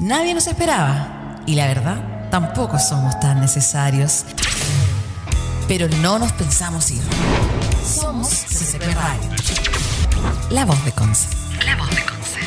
Nadie 0.00 0.32
nos 0.32 0.46
esperaba 0.46 1.42
y 1.44 1.56
la 1.56 1.66
verdad 1.66 2.30
tampoco 2.30 2.78
somos 2.78 3.18
tan 3.18 3.40
necesarios. 3.40 4.24
Pero 5.66 5.88
no 6.00 6.20
nos 6.20 6.30
pensamos 6.34 6.92
ir. 6.92 7.02
Somos 7.84 8.28
CCP 8.28 8.94
Radio. 8.94 9.28
La 10.50 10.64
voz 10.66 10.84
de 10.84 10.92
Conce. 10.92 11.26
La 11.66 11.74
voz 11.74 11.90
de 11.90 12.02
Conce. 12.04 12.38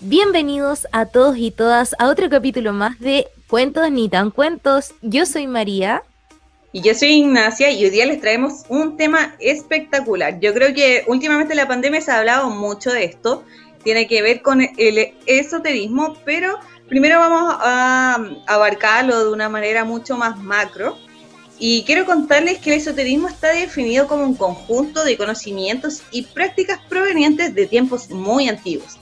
Bienvenidos 0.00 0.86
a 0.92 1.06
todos 1.06 1.38
y 1.38 1.52
todas 1.52 1.96
a 1.98 2.08
otro 2.08 2.28
capítulo 2.28 2.74
más 2.74 3.00
de 3.00 3.28
Cuentos 3.48 3.90
ni 3.90 4.10
tan 4.10 4.30
cuentos. 4.30 4.92
Yo 5.00 5.24
soy 5.24 5.46
María. 5.46 6.02
Y 6.72 6.82
yo 6.82 6.94
soy 6.94 7.12
Ignacia 7.12 7.70
y 7.70 7.82
hoy 7.82 7.88
día 7.88 8.04
les 8.04 8.20
traemos 8.20 8.64
un 8.68 8.98
tema 8.98 9.36
espectacular. 9.40 10.38
Yo 10.38 10.52
creo 10.52 10.74
que 10.74 11.04
últimamente 11.06 11.54
en 11.54 11.56
la 11.60 11.66
pandemia 11.66 12.02
se 12.02 12.10
ha 12.10 12.18
hablado 12.18 12.50
mucho 12.50 12.92
de 12.92 13.04
esto 13.04 13.42
tiene 13.86 14.08
que 14.08 14.20
ver 14.20 14.42
con 14.42 14.60
el 14.60 15.14
esoterismo, 15.26 16.16
pero 16.24 16.58
primero 16.88 17.20
vamos 17.20 17.54
a 17.60 18.18
abarcarlo 18.48 19.24
de 19.24 19.30
una 19.30 19.48
manera 19.48 19.84
mucho 19.84 20.16
más 20.16 20.36
macro. 20.38 20.98
Y 21.60 21.84
quiero 21.84 22.04
contarles 22.04 22.58
que 22.58 22.72
el 22.74 22.80
esoterismo 22.80 23.28
está 23.28 23.52
definido 23.52 24.08
como 24.08 24.24
un 24.24 24.34
conjunto 24.34 25.04
de 25.04 25.16
conocimientos 25.16 26.02
y 26.10 26.22
prácticas 26.22 26.80
provenientes 26.88 27.54
de 27.54 27.66
tiempos 27.66 28.10
muy 28.10 28.48
antiguos, 28.48 28.98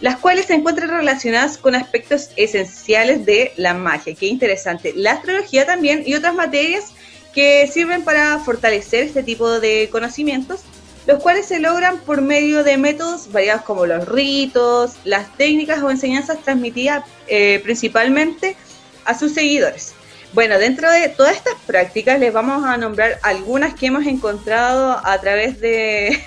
las 0.00 0.18
cuales 0.18 0.46
se 0.46 0.54
encuentran 0.54 0.90
relacionadas 0.90 1.58
con 1.58 1.74
aspectos 1.74 2.30
esenciales 2.36 3.26
de 3.26 3.52
la 3.56 3.74
magia. 3.74 4.14
Qué 4.14 4.26
interesante. 4.26 4.92
La 4.94 5.10
astrología 5.10 5.66
también 5.66 6.04
y 6.06 6.14
otras 6.14 6.36
materias 6.36 6.92
que 7.34 7.66
sirven 7.66 8.04
para 8.04 8.38
fortalecer 8.38 9.02
este 9.02 9.24
tipo 9.24 9.58
de 9.58 9.88
conocimientos 9.90 10.60
los 11.06 11.22
cuales 11.22 11.46
se 11.46 11.60
logran 11.60 11.98
por 12.00 12.20
medio 12.20 12.62
de 12.64 12.76
métodos 12.76 13.32
variados 13.32 13.62
como 13.62 13.86
los 13.86 14.06
ritos, 14.08 14.96
las 15.04 15.36
técnicas 15.36 15.82
o 15.82 15.90
enseñanzas 15.90 16.42
transmitidas 16.42 17.04
eh, 17.26 17.60
principalmente 17.62 18.56
a 19.04 19.18
sus 19.18 19.32
seguidores. 19.32 19.94
Bueno, 20.32 20.58
dentro 20.58 20.90
de 20.90 21.08
todas 21.08 21.36
estas 21.36 21.56
prácticas 21.66 22.20
les 22.20 22.32
vamos 22.32 22.64
a 22.64 22.76
nombrar 22.76 23.18
algunas 23.22 23.74
que 23.74 23.86
hemos 23.86 24.06
encontrado 24.06 25.00
a 25.04 25.20
través 25.20 25.60
de, 25.60 26.20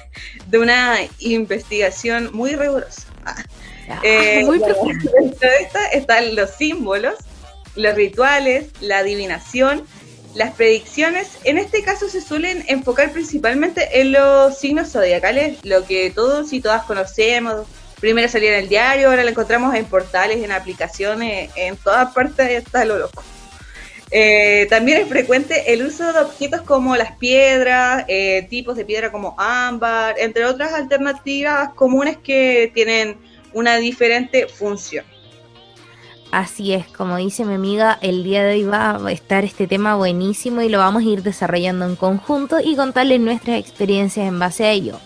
una 0.53 0.97
investigación 1.19 2.29
muy 2.33 2.55
rigurosa. 2.55 3.03
Eh, 4.03 4.43
muy 4.45 4.59
dentro 4.59 5.49
de 5.49 5.57
esta 5.61 5.85
están 5.87 6.35
los 6.35 6.49
símbolos, 6.51 7.15
los 7.75 7.95
rituales, 7.95 8.67
la 8.81 8.99
adivinación, 8.99 9.85
las 10.35 10.53
predicciones 10.55 11.37
en 11.43 11.57
este 11.57 11.83
caso 11.83 12.09
se 12.09 12.21
suelen 12.21 12.63
enfocar 12.67 13.11
principalmente 13.11 14.01
en 14.01 14.11
los 14.13 14.57
signos 14.57 14.91
zodiacales, 14.91 15.59
lo 15.63 15.85
que 15.85 16.11
todos 16.11 16.53
y 16.53 16.61
todas 16.61 16.83
conocemos. 16.83 17.67
Primero 17.99 18.27
salía 18.27 18.57
en 18.57 18.63
el 18.63 18.69
diario, 18.69 19.09
ahora 19.09 19.23
lo 19.23 19.29
encontramos 19.29 19.75
en 19.75 19.85
portales, 19.85 20.43
en 20.43 20.51
aplicaciones, 20.51 21.51
en 21.55 21.77
todas 21.77 22.13
partes 22.13 22.49
está 22.49 22.83
lo 22.83 22.97
loco. 22.97 23.23
Eh, 24.11 24.67
también 24.69 25.01
es 25.01 25.07
frecuente 25.07 25.73
el 25.73 25.83
uso 25.83 26.13
de 26.13 26.19
objetos 26.19 26.61
como 26.61 26.95
las 26.95 27.15
piedras, 27.17 28.05
eh, 28.07 28.45
tipos 28.49 28.75
de 28.75 28.85
piedra 28.85 29.11
como 29.11 29.35
ámbar, 29.39 30.15
entre 30.19 30.45
otras 30.45 30.73
alternativas 30.73 31.73
comunes 31.73 32.17
que 32.17 32.71
tienen 32.73 33.17
una 33.53 33.77
diferente 33.77 34.47
función. 34.47 35.05
Así 36.33 36.73
es, 36.73 36.87
como 36.87 37.17
dice 37.17 37.45
mi 37.45 37.53
amiga, 37.53 37.99
el 38.01 38.23
día 38.23 38.43
de 38.43 38.55
hoy 38.55 38.63
va 38.63 38.95
a 38.95 39.11
estar 39.11 39.43
este 39.43 39.67
tema 39.67 39.95
buenísimo 39.95 40.63
y 40.63 40.69
lo 40.69 40.79
vamos 40.79 41.03
a 41.03 41.05
ir 41.05 41.21
desarrollando 41.21 41.85
en 41.85 41.95
conjunto 41.95 42.59
y 42.59 42.75
contarles 42.75 43.19
nuestras 43.19 43.59
experiencias 43.59 44.27
en 44.27 44.39
base 44.39 44.65
a 44.65 44.71
ello. 44.71 44.97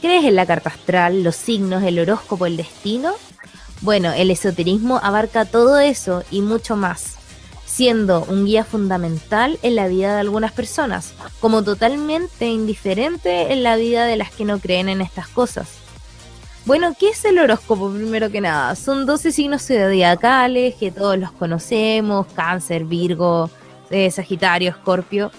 ¿Crees 0.00 0.24
en 0.24 0.34
la 0.34 0.46
carta 0.46 0.70
astral, 0.70 1.24
los 1.24 1.36
signos, 1.36 1.82
el 1.82 1.98
horóscopo, 1.98 2.46
el 2.46 2.56
destino? 2.56 3.12
Bueno, 3.82 4.14
el 4.14 4.30
esoterismo 4.30 4.98
abarca 5.02 5.44
todo 5.44 5.78
eso 5.78 6.24
y 6.30 6.40
mucho 6.40 6.74
más, 6.74 7.16
siendo 7.66 8.24
un 8.24 8.46
guía 8.46 8.64
fundamental 8.64 9.58
en 9.60 9.76
la 9.76 9.88
vida 9.88 10.14
de 10.14 10.20
algunas 10.20 10.52
personas, 10.52 11.12
como 11.40 11.62
totalmente 11.62 12.46
indiferente 12.46 13.52
en 13.52 13.62
la 13.62 13.76
vida 13.76 14.06
de 14.06 14.16
las 14.16 14.30
que 14.30 14.46
no 14.46 14.58
creen 14.58 14.88
en 14.88 15.02
estas 15.02 15.28
cosas. 15.28 15.81
Bueno, 16.64 16.94
¿qué 16.96 17.08
es 17.08 17.24
el 17.24 17.40
horóscopo 17.40 17.90
primero 17.90 18.30
que 18.30 18.40
nada? 18.40 18.76
Son 18.76 19.04
12 19.04 19.32
signos 19.32 19.66
zodiacales 19.66 20.76
que 20.76 20.92
todos 20.92 21.18
los 21.18 21.32
conocemos, 21.32 22.26
cáncer, 22.36 22.84
Virgo, 22.84 23.50
eh, 23.90 24.08
Sagitario, 24.12 24.70
Escorpio, 24.70 25.32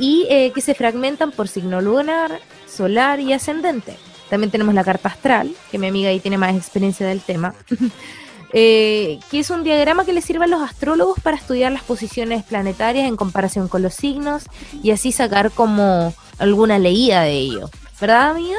y 0.00 0.26
eh, 0.28 0.50
que 0.52 0.60
se 0.60 0.74
fragmentan 0.74 1.30
por 1.30 1.46
signo 1.46 1.80
lunar, 1.80 2.40
solar 2.66 3.20
y 3.20 3.32
ascendente. 3.32 3.96
También 4.28 4.50
tenemos 4.50 4.74
la 4.74 4.82
carta 4.82 5.10
astral, 5.10 5.54
que 5.70 5.78
mi 5.78 5.86
amiga 5.86 6.08
ahí 6.08 6.18
tiene 6.18 6.38
más 6.38 6.56
experiencia 6.56 7.06
del 7.06 7.20
tema, 7.20 7.54
eh, 8.52 9.20
que 9.30 9.38
es 9.38 9.50
un 9.50 9.62
diagrama 9.62 10.04
que 10.04 10.12
le 10.12 10.22
sirve 10.22 10.46
a 10.46 10.48
los 10.48 10.60
astrólogos 10.60 11.20
para 11.20 11.36
estudiar 11.36 11.70
las 11.70 11.84
posiciones 11.84 12.42
planetarias 12.42 13.06
en 13.06 13.16
comparación 13.16 13.68
con 13.68 13.82
los 13.82 13.94
signos 13.94 14.46
y 14.82 14.90
así 14.90 15.12
sacar 15.12 15.52
como 15.52 16.12
alguna 16.38 16.80
leída 16.80 17.22
de 17.22 17.38
ello. 17.38 17.70
¿Verdad, 18.00 18.32
amiga? 18.32 18.58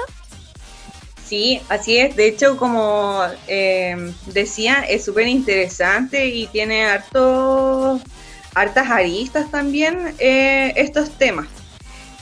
Sí, 1.25 1.59
así 1.69 1.97
es. 1.97 2.15
De 2.15 2.27
hecho, 2.27 2.55
como 2.55 3.19
eh, 3.47 4.13
decía, 4.27 4.85
es 4.87 5.05
súper 5.05 5.27
interesante 5.27 6.27
y 6.27 6.45
tiene 6.47 6.85
harto, 6.85 7.99
hartas 8.53 8.89
aristas 8.89 9.49
también 9.49 10.15
eh, 10.19 10.73
estos 10.75 11.09
temas. 11.17 11.47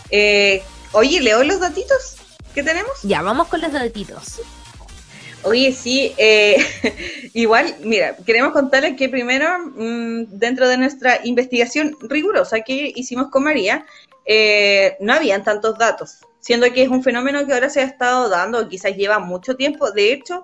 Eh, 0.10 0.64
oye, 0.94 1.20
¿leo 1.20 1.44
los 1.44 1.60
datitos 1.60 2.16
que 2.56 2.64
tenemos? 2.64 2.94
Ya, 3.04 3.22
vamos 3.22 3.50
con 3.50 3.60
los 3.60 3.74
datitos. 3.74 4.42
Oye, 5.42 5.74
sí, 5.74 6.14
igual, 7.34 7.76
mira, 7.82 8.16
queremos 8.26 8.54
contarles 8.54 8.96
que 8.96 9.10
primero, 9.10 9.60
mm, 9.76 10.28
dentro 10.30 10.70
de 10.70 10.78
nuestra 10.78 11.20
investigación 11.26 11.98
rigurosa 12.00 12.62
que 12.62 12.94
hicimos 12.96 13.30
con 13.30 13.44
María, 13.44 13.86
no 15.00 15.14
habían 15.14 15.44
tantos 15.44 15.78
datos 15.78 16.20
siendo 16.44 16.72
que 16.74 16.84
es 16.84 16.90
un 16.90 17.02
fenómeno 17.02 17.46
que 17.46 17.54
ahora 17.54 17.70
se 17.70 17.80
ha 17.80 17.86
estado 17.86 18.28
dando, 18.28 18.68
quizás 18.68 18.96
lleva 18.98 19.18
mucho 19.18 19.56
tiempo. 19.56 19.92
De 19.92 20.12
hecho, 20.12 20.44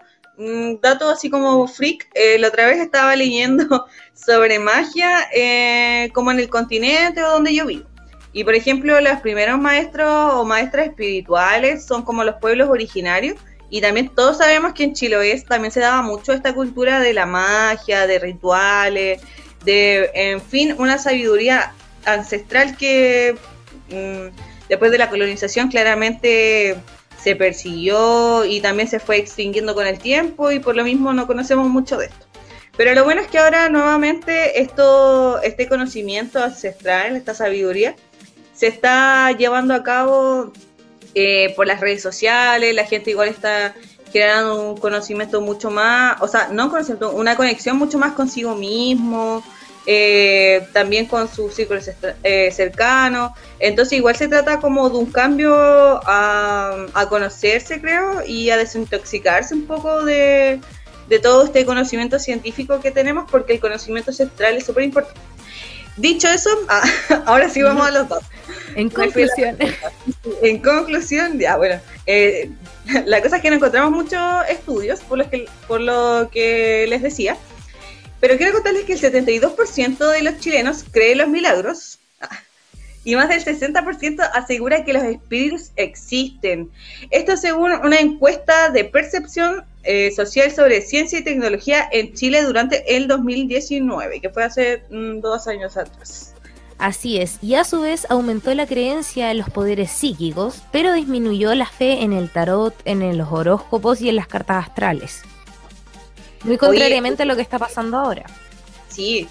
dato 0.82 1.10
así 1.10 1.30
como 1.30 1.68
freak, 1.68 2.10
eh, 2.14 2.40
la 2.40 2.48
otra 2.48 2.68
vez 2.68 2.80
estaba 2.80 3.16
leyendo 3.18 3.86
sobre 4.14 4.60
magia 4.60 5.28
eh, 5.34 6.10
como 6.14 6.32
en 6.32 6.40
el 6.40 6.50
continente 6.50 7.22
o 7.22 7.32
donde 7.32 7.54
yo 7.54 7.66
vivo. 7.66 7.86
Y 8.32 8.46
por 8.46 8.56
ejemplo, 8.56 9.00
los 9.02 9.20
primeros 9.20 9.60
maestros 9.60 10.36
o 10.36 10.46
maestras 10.46 10.88
espirituales 10.88 11.86
son 11.86 12.04
como 12.04 12.24
los 12.24 12.36
pueblos 12.36 12.70
originarios. 12.70 13.36
Y 13.70 13.82
también 13.82 14.10
todos 14.16 14.38
sabemos 14.38 14.74
que 14.74 14.86
en 14.86 14.94
Chiloé 14.94 15.42
también 15.42 15.72
se 15.72 15.82
daba 15.82 16.02
mucho 16.02 16.32
esta 16.32 16.56
cultura 16.56 17.02
de 17.02 17.14
la 17.14 17.26
magia, 17.26 18.08
de 18.08 18.20
rituales, 18.20 19.22
de, 19.66 20.10
en 20.14 20.42
fin, 20.42 20.76
una 20.78 20.98
sabiduría 20.98 21.74
ancestral 22.06 22.78
que 22.78 23.36
después 24.68 24.92
de 24.92 24.98
la 24.98 25.10
colonización 25.10 25.70
claramente 25.70 26.78
se 27.22 27.36
persiguió 27.36 28.46
y 28.46 28.62
también 28.62 28.88
se 28.88 29.00
fue 29.00 29.18
extinguiendo 29.18 29.76
con 29.76 29.86
el 29.88 30.00
tiempo 30.00 30.52
y 30.52 30.60
por 30.60 30.76
lo 30.76 30.84
mismo 30.84 31.14
no 31.14 31.28
conocemos 31.28 31.68
mucho 31.70 31.98
de 31.98 32.06
esto. 32.06 32.26
Pero 32.78 32.94
lo 32.94 33.04
bueno 33.04 33.22
es 33.22 33.28
que 33.28 33.40
ahora 33.40 33.68
nuevamente 33.68 34.62
esto, 34.62 35.42
este 35.42 35.68
conocimiento 35.68 36.42
ancestral, 36.42 37.18
esta 37.18 37.34
sabiduría, 37.34 37.96
se 38.54 38.68
está 38.68 39.32
llevando 39.34 39.74
a 39.74 39.84
cabo 39.84 40.54
eh, 41.14 41.54
por 41.56 41.68
las 41.68 41.82
redes 41.82 42.02
sociales, 42.02 42.74
la 42.74 42.86
gente 42.86 43.12
igual 43.12 43.28
está 43.28 43.76
creando 44.12 44.72
un 44.72 44.78
conocimiento 44.78 45.42
mucho 45.42 45.70
más, 45.70 46.22
o 46.22 46.28
sea, 46.28 46.50
no 46.52 46.66
un 46.66 46.70
conocimiento, 46.70 47.12
una 47.12 47.36
conexión 47.36 47.78
mucho 47.78 47.98
más 47.98 48.14
consigo 48.14 48.56
mismo, 48.56 49.44
eh, 49.86 50.68
también 50.74 51.06
con 51.06 51.28
sus 51.28 51.54
círculos 51.54 51.90
eh, 52.24 52.52
cercanos. 52.52 53.32
Entonces 53.60 53.98
igual 53.98 54.16
se 54.16 54.28
trata 54.28 54.60
como 54.60 54.90
de 54.90 54.98
un 54.98 55.12
cambio 55.12 55.56
a, 55.56 57.08
conocerse, 57.10 57.82
creo, 57.82 58.24
y 58.26 58.50
a 58.50 58.58
desintoxicarse 58.58 59.54
un 59.54 59.66
poco 59.66 60.04
de, 60.04 60.60
todo 61.24 61.46
este 61.46 61.66
conocimiento 61.66 62.20
científico 62.20 62.80
que 62.80 62.92
tenemos, 62.92 63.30
porque 63.30 63.54
el 63.54 63.60
conocimiento 63.60 64.12
ancestral 64.12 64.58
es 64.58 64.66
súper 64.66 64.84
importante. 64.84 65.20
Dicho 65.98 66.30
eso, 66.30 66.50
ah, 66.70 66.84
ahora 67.26 67.50
sí 67.50 67.62
vamos 67.62 67.88
a 67.88 67.92
los 67.92 68.08
dos. 68.08 68.24
En 68.76 68.90
conclusión. 68.90 69.58
En 70.42 70.60
conclusión, 70.60 71.40
ya 71.40 71.58
bueno, 71.58 71.82
eh, 72.06 72.52
la 73.06 73.22
cosa 73.22 73.38
es 73.38 73.42
que 73.42 73.50
no 73.50 73.56
encontramos 73.56 73.92
muchos 73.92 74.22
estudios, 74.50 75.02
por, 75.02 75.18
los 75.18 75.28
que, 75.28 75.48
por 75.68 75.82
lo 75.82 76.30
que 76.32 76.86
les 76.88 77.02
decía, 77.02 77.38
pero 78.20 78.38
quiero 78.38 78.54
contarles 78.54 78.86
que 78.86 78.94
el 78.94 79.02
72% 79.02 80.12
de 80.12 80.24
los 80.24 80.40
chilenos 80.40 80.84
cree 80.92 81.14
en 81.14 81.20
los 81.20 81.30
milagros 81.30 82.00
y 83.04 83.16
más 83.16 83.30
del 83.30 83.44
60% 83.44 84.30
asegura 84.34 84.84
que 84.84 84.94
los 84.94 85.04
espíritus 85.04 85.72
existen. 85.76 86.70
Esto 87.12 87.38
según 87.38 87.72
una 87.72 88.00
encuesta 88.00 88.70
de 88.70 88.86
percepción 88.86 89.64
eh, 89.84 90.12
social 90.12 90.52
sobre 90.52 90.82
ciencia 90.82 91.20
y 91.20 91.24
tecnología 91.24 91.88
en 91.92 92.14
Chile 92.14 92.44
durante 92.44 92.96
el 92.96 93.08
2019, 93.08 94.20
que 94.20 94.30
fue 94.30 94.44
hace 94.44 94.84
mm, 94.90 95.22
dos 95.22 95.48
años 95.48 95.78
atrás. 95.78 96.34
Así 96.78 97.18
es, 97.18 97.40
y 97.42 97.56
a 97.56 97.66
su 97.66 97.82
vez 97.82 98.08
aumentó 98.10 98.54
la 98.54 98.66
creencia 98.66 99.32
en 99.32 99.40
los 99.40 99.50
poderes 99.50 99.92
psíquicos, 99.92 100.64
pero 100.72 100.94
disminuyó 100.94 101.54
la 101.54 101.66
fe 101.66 102.04
en 102.04 102.14
el 102.14 102.30
tarot, 102.30 102.74
en 102.86 103.18
los 103.18 103.32
horóscopos 103.32 104.00
y 104.00 104.08
en 104.08 104.16
las 104.16 104.28
cartas 104.28 104.68
astrales. 104.68 105.24
Muy 106.44 106.58
contrariamente 106.58 107.24
a 107.24 107.26
lo 107.26 107.36
que 107.36 107.42
está 107.42 107.60
pasando 107.60 107.98
ahora. 107.98 108.26
Sí, 108.88 109.28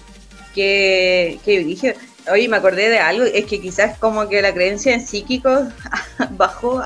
que, 0.53 1.39
que 1.43 1.59
dije, 1.63 1.95
oye, 2.31 2.47
me 2.47 2.57
acordé 2.57 2.89
de 2.89 2.99
algo, 2.99 3.23
es 3.25 3.45
que 3.45 3.61
quizás 3.61 3.97
como 3.97 4.27
que 4.29 4.41
la 4.41 4.53
creencia 4.53 4.93
en 4.93 5.05
psíquicos 5.05 5.67
bajó. 6.31 6.83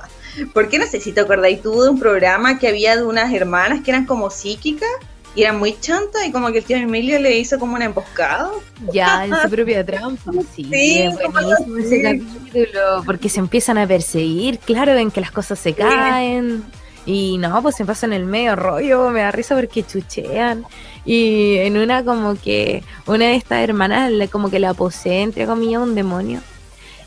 ¿Por 0.54 0.70
qué 0.70 0.80
no 0.80 0.88
sé 0.88 1.00
si 1.00 1.12
te 1.12 1.22
acordáis 1.22 1.62
tú 1.62 1.82
de 1.82 1.90
un 1.90 2.00
programa 2.00 2.58
que 2.58 2.68
había 2.68 2.96
de 2.96 3.04
unas 3.04 3.32
hermanas 3.34 3.82
que 3.84 3.92
eran 3.92 4.06
como 4.06 4.30
psíquicas? 4.30 4.90
y 5.36 5.42
era 5.42 5.54
muy 5.54 5.76
chanta 5.80 6.26
y 6.26 6.32
como 6.32 6.52
que 6.52 6.60
el 6.60 6.64
tío 6.64 6.78
Emilio 6.78 7.20
le 7.20 7.38
hizo 7.38 7.58
como 7.58 7.76
una 7.76 7.86
emboscada. 7.86 8.52
Ya, 8.92 9.26
en 9.26 9.34
su 9.42 9.50
propia 9.50 9.84
trampa. 9.86 10.32
Sí, 10.56 10.64
sí 10.72 11.10
buenísimo 11.32 11.78
ese 11.78 12.02
capítulo, 12.04 13.04
porque 13.06 13.30
se 13.30 13.40
empiezan 13.40 13.78
a 13.78 13.88
perseguir, 13.88 14.60
claro, 14.60 14.94
ven 14.94 15.12
que 15.12 15.22
las 15.22 15.32
cosas 15.32 15.60
se 15.60 15.74
caen. 15.74 16.64
Y 17.06 17.38
no, 17.38 17.62
pues 17.62 17.76
se 17.76 17.86
pasa 17.86 18.06
en 18.06 18.14
el 18.14 18.26
medio 18.26 18.56
rollo, 18.56 19.10
me 19.10 19.22
da 19.22 19.32
risa 19.32 19.56
porque 19.56 19.84
chuchean. 19.84 20.66
Y 21.06 21.58
en 21.58 21.78
una 21.78 22.04
como 22.04 22.36
que 22.36 22.84
una 23.08 23.26
de 23.26 23.36
estas 23.36 23.60
hermanas 23.60 24.12
le, 24.12 24.30
como 24.30 24.50
que 24.50 24.60
la 24.60 24.74
posee, 24.74 25.22
entre 25.22 25.46
comillas, 25.46 25.82
un 25.82 25.96
demonio. 25.96 26.42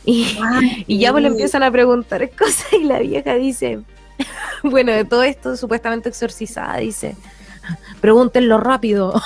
Y, 0.04 0.38
y 0.86 0.98
ya 0.98 1.12
pues 1.12 1.22
le 1.22 1.28
empiezan 1.28 1.62
a 1.62 1.70
preguntar 1.70 2.28
cosas 2.38 2.72
y 2.72 2.84
la 2.84 2.98
vieja 2.98 3.34
dice, 3.34 3.80
bueno, 4.62 4.92
de 4.92 5.04
todo 5.04 5.22
esto 5.22 5.56
supuestamente 5.56 6.08
exorcizada, 6.08 6.78
dice, 6.78 7.16
pregúntenlo 8.00 8.58
rápido. 8.58 9.20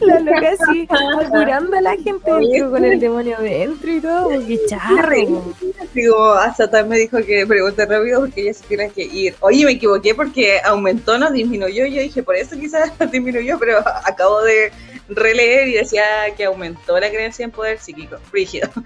La 0.00 0.20
loca 0.20 0.54
así, 0.58 0.86
curando 1.30 1.76
a 1.76 1.80
la 1.80 1.92
gente 1.92 2.30
con 2.70 2.84
el 2.84 3.00
demonio 3.00 3.36
dentro 3.40 3.90
y 3.90 4.00
todo, 4.00 4.28
qué 4.46 4.58
charro. 4.66 5.54
Digo, 5.94 6.32
hasta 6.32 6.82
me 6.84 6.98
dijo 6.98 7.18
que 7.18 7.46
pregunte 7.46 7.84
rápido 7.84 8.20
porque 8.20 8.42
ella 8.42 8.54
se 8.54 8.64
tiene 8.64 8.90
que 8.90 9.02
ir. 9.02 9.34
Oye, 9.40 9.64
me 9.64 9.72
equivoqué 9.72 10.14
porque 10.14 10.60
aumentó, 10.64 11.18
no 11.18 11.30
disminuyó. 11.30 11.86
Yo 11.86 12.02
dije, 12.02 12.22
por 12.22 12.36
eso 12.36 12.58
quizás 12.58 12.92
disminuyó, 13.12 13.58
pero 13.58 13.78
acabo 14.04 14.42
de 14.42 14.72
releer 15.08 15.68
y 15.68 15.72
decía 15.74 16.04
que 16.36 16.44
aumentó 16.44 16.98
la 16.98 17.10
creencia 17.10 17.44
en 17.44 17.50
poder 17.50 17.78
psíquico. 17.78 18.16
Rígido. 18.32 18.68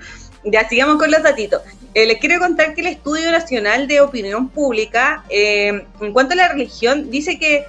Ya 0.46 0.68
sigamos 0.68 0.98
con 0.98 1.10
los 1.10 1.22
datitos. 1.22 1.62
Eh, 1.94 2.04
les 2.04 2.18
quiero 2.18 2.38
contar 2.38 2.74
que 2.74 2.82
el 2.82 2.88
Estudio 2.88 3.32
Nacional 3.32 3.88
de 3.88 4.02
Opinión 4.02 4.50
Pública, 4.50 5.24
eh, 5.30 5.86
en 6.02 6.12
cuanto 6.12 6.34
a 6.34 6.36
la 6.36 6.48
religión, 6.48 7.10
dice 7.10 7.38
que 7.38 7.64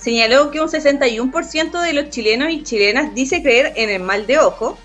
señaló 0.00 0.50
que 0.50 0.60
un 0.60 0.68
61% 0.68 1.82
de 1.82 1.92
los 1.92 2.10
chilenos 2.10 2.50
y 2.50 2.62
chilenas 2.62 3.14
dice 3.14 3.42
creer 3.42 3.72
en 3.76 3.90
el 3.90 4.02
mal 4.02 4.26
de 4.26 4.38
ojo. 4.38 4.78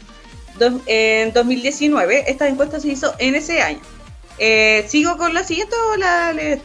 en 0.86 1.34
2019, 1.34 2.26
esta 2.28 2.48
encuesta 2.48 2.80
se 2.80 2.90
hizo 2.90 3.14
en 3.20 3.36
ese 3.36 3.62
año. 3.62 3.82
Eh, 4.38 4.86
¿Sigo 4.88 5.18
con 5.18 5.34
la 5.34 5.44
siguiente 5.44 5.76
o 5.94 5.98
la 5.98 6.34
lees 6.34 6.60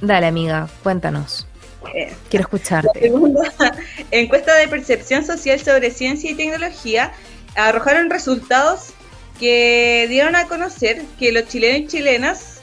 Dale, 0.00 0.26
amiga, 0.26 0.68
cuéntanos. 0.82 1.46
Eh, 1.94 2.12
Quiero 2.28 2.42
escucharte. 2.42 3.00
segunda 3.00 3.52
encuesta 4.10 4.54
de 4.56 4.68
percepción 4.68 5.24
social 5.24 5.60
sobre 5.60 5.90
ciencia 5.90 6.30
y 6.30 6.34
tecnología 6.34 7.12
arrojaron 7.54 8.10
resultados 8.10 8.90
que 9.38 10.06
dieron 10.08 10.34
a 10.36 10.46
conocer 10.48 11.02
que 11.18 11.32
los 11.32 11.46
chilenos 11.46 11.80
y 11.80 11.86
chilenas 11.86 12.60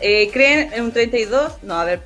eh, 0.00 0.30
creen 0.32 0.72
en 0.72 0.84
un 0.84 0.92
32, 0.92 1.62
no, 1.62 1.78
a 1.78 1.84
ver, 1.84 2.00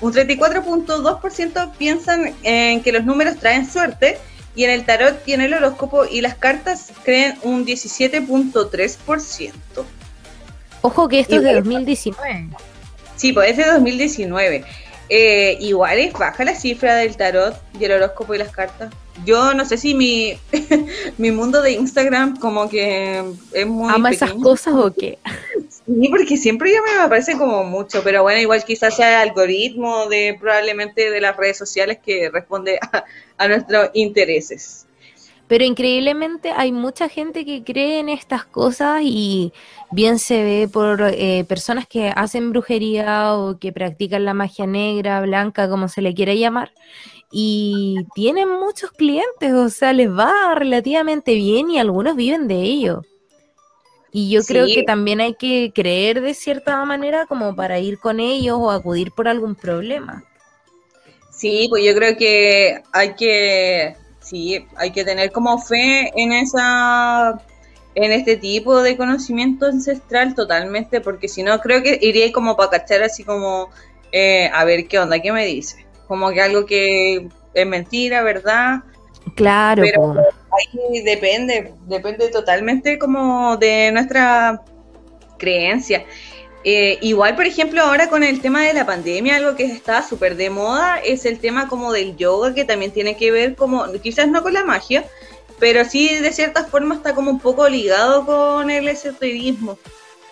un 0.00 0.12
34.2% 0.12 1.72
piensan 1.76 2.34
en 2.42 2.82
que 2.82 2.92
los 2.92 3.04
números 3.04 3.36
traen 3.36 3.70
suerte 3.70 4.18
y 4.54 4.64
en 4.64 4.70
el 4.70 4.84
tarot 4.84 5.26
y 5.26 5.32
en 5.32 5.40
el 5.42 5.54
horóscopo 5.54 6.04
y 6.06 6.20
las 6.20 6.34
cartas 6.34 6.92
creen 7.04 7.38
un 7.42 7.64
17.3%. 7.66 9.52
Ojo 10.82 11.08
que 11.08 11.20
esto 11.20 11.36
es 11.36 11.42
de 11.42 11.54
2019. 11.54 12.48
Sí, 13.16 13.32
pues 13.32 13.50
es 13.50 13.56
de 13.56 13.66
2019. 13.66 14.64
Eh, 15.08 15.56
igual 15.60 15.98
es 15.98 16.12
baja 16.12 16.44
la 16.44 16.54
cifra 16.54 16.96
del 16.96 17.16
tarot 17.16 17.54
y 17.78 17.84
el 17.84 17.92
horóscopo 17.92 18.34
y 18.34 18.38
las 18.38 18.50
cartas. 18.50 18.92
Yo 19.24 19.54
no 19.54 19.64
sé 19.64 19.78
si 19.78 19.94
mi, 19.94 20.38
mi 21.18 21.30
mundo 21.30 21.62
de 21.62 21.72
Instagram 21.72 22.38
como 22.38 22.68
que 22.68 23.24
es 23.52 23.66
muy... 23.66 23.92
¿Ama 23.92 24.10
esas 24.10 24.32
cosas 24.34 24.74
o 24.74 24.92
qué? 24.92 25.18
Sí, 25.86 26.08
porque 26.10 26.36
siempre 26.36 26.72
ya 26.72 26.80
me 26.82 27.08
parece 27.08 27.38
como 27.38 27.62
mucho, 27.62 28.02
pero 28.02 28.22
bueno, 28.22 28.40
igual 28.40 28.64
quizás 28.64 28.96
sea 28.96 29.22
el 29.22 29.28
algoritmo 29.28 30.06
de 30.06 30.36
probablemente 30.38 31.10
de 31.10 31.20
las 31.20 31.36
redes 31.36 31.56
sociales 31.56 31.98
que 32.04 32.28
responde 32.28 32.80
a, 33.38 33.48
nuestros 33.48 33.90
intereses. 33.94 34.85
Pero 35.48 35.64
increíblemente 35.64 36.50
hay 36.50 36.72
mucha 36.72 37.08
gente 37.08 37.44
que 37.44 37.62
cree 37.62 38.00
en 38.00 38.08
estas 38.08 38.44
cosas 38.44 39.02
y 39.02 39.52
bien 39.92 40.18
se 40.18 40.42
ve 40.42 40.68
por 40.68 41.00
eh, 41.02 41.44
personas 41.48 41.86
que 41.86 42.08
hacen 42.14 42.50
brujería 42.50 43.34
o 43.34 43.58
que 43.58 43.72
practican 43.72 44.24
la 44.24 44.34
magia 44.34 44.66
negra, 44.66 45.20
blanca, 45.20 45.68
como 45.68 45.88
se 45.88 46.02
le 46.02 46.14
quiera 46.14 46.34
llamar, 46.34 46.72
y 47.30 47.96
tienen 48.14 48.48
muchos 48.48 48.90
clientes, 48.90 49.52
o 49.52 49.68
sea, 49.68 49.92
les 49.92 50.10
va 50.10 50.54
relativamente 50.56 51.34
bien 51.34 51.70
y 51.70 51.78
algunos 51.78 52.16
viven 52.16 52.48
de 52.48 52.62
ello. 52.62 53.02
Y 54.12 54.30
yo 54.30 54.42
creo 54.42 54.66
que 54.66 54.82
también 54.82 55.20
hay 55.20 55.34
que 55.34 55.72
creer 55.74 56.22
de 56.22 56.32
cierta 56.32 56.82
manera 56.84 57.26
como 57.26 57.54
para 57.54 57.78
ir 57.78 57.98
con 57.98 58.18
ellos 58.18 58.56
o 58.58 58.70
acudir 58.70 59.12
por 59.12 59.28
algún 59.28 59.54
problema. 59.54 60.24
Sí, 61.30 61.66
pues 61.68 61.84
yo 61.84 61.94
creo 61.94 62.16
que 62.16 62.82
hay 62.92 63.14
que, 63.14 63.94
sí, 64.26 64.66
hay 64.76 64.90
que 64.90 65.04
tener 65.04 65.30
como 65.30 65.58
fe 65.58 66.12
en 66.20 66.32
esa, 66.32 67.40
en 67.94 68.12
este 68.12 68.36
tipo 68.36 68.82
de 68.82 68.96
conocimiento 68.96 69.66
ancestral 69.66 70.34
totalmente, 70.34 71.00
porque 71.00 71.28
si 71.28 71.42
no 71.42 71.60
creo 71.60 71.82
que 71.82 71.98
iría 72.00 72.32
como 72.32 72.56
para 72.56 72.70
cachar 72.70 73.02
así 73.02 73.24
como, 73.24 73.70
eh, 74.12 74.50
a 74.52 74.64
ver 74.64 74.88
qué 74.88 74.98
onda, 74.98 75.20
qué 75.20 75.32
me 75.32 75.46
dice, 75.46 75.86
como 76.08 76.30
que 76.30 76.42
algo 76.42 76.66
que 76.66 77.28
es 77.54 77.66
mentira, 77.66 78.22
¿verdad? 78.22 78.80
Claro. 79.34 79.82
Pero 79.82 80.14
ahí 80.18 81.02
depende, 81.02 81.72
depende 81.86 82.28
totalmente 82.28 82.98
como 82.98 83.56
de 83.56 83.90
nuestra 83.92 84.62
creencia. 85.38 86.04
Eh, 86.68 86.98
igual, 87.00 87.36
por 87.36 87.46
ejemplo, 87.46 87.80
ahora 87.80 88.10
con 88.10 88.24
el 88.24 88.40
tema 88.40 88.64
de 88.64 88.74
la 88.74 88.84
pandemia, 88.84 89.36
algo 89.36 89.54
que 89.54 89.66
está 89.66 90.02
súper 90.02 90.34
de 90.34 90.50
moda 90.50 90.98
es 90.98 91.24
el 91.24 91.38
tema 91.38 91.68
como 91.68 91.92
del 91.92 92.16
yoga, 92.16 92.54
que 92.54 92.64
también 92.64 92.90
tiene 92.90 93.16
que 93.16 93.30
ver 93.30 93.54
como, 93.54 93.84
quizás 94.02 94.26
no 94.26 94.42
con 94.42 94.52
la 94.52 94.64
magia, 94.64 95.04
pero 95.60 95.84
sí 95.84 96.12
de 96.16 96.32
cierta 96.32 96.64
forma 96.64 96.96
está 96.96 97.14
como 97.14 97.30
un 97.30 97.38
poco 97.38 97.68
ligado 97.68 98.26
con 98.26 98.68
el 98.68 98.88
esoterismo. 98.88 99.78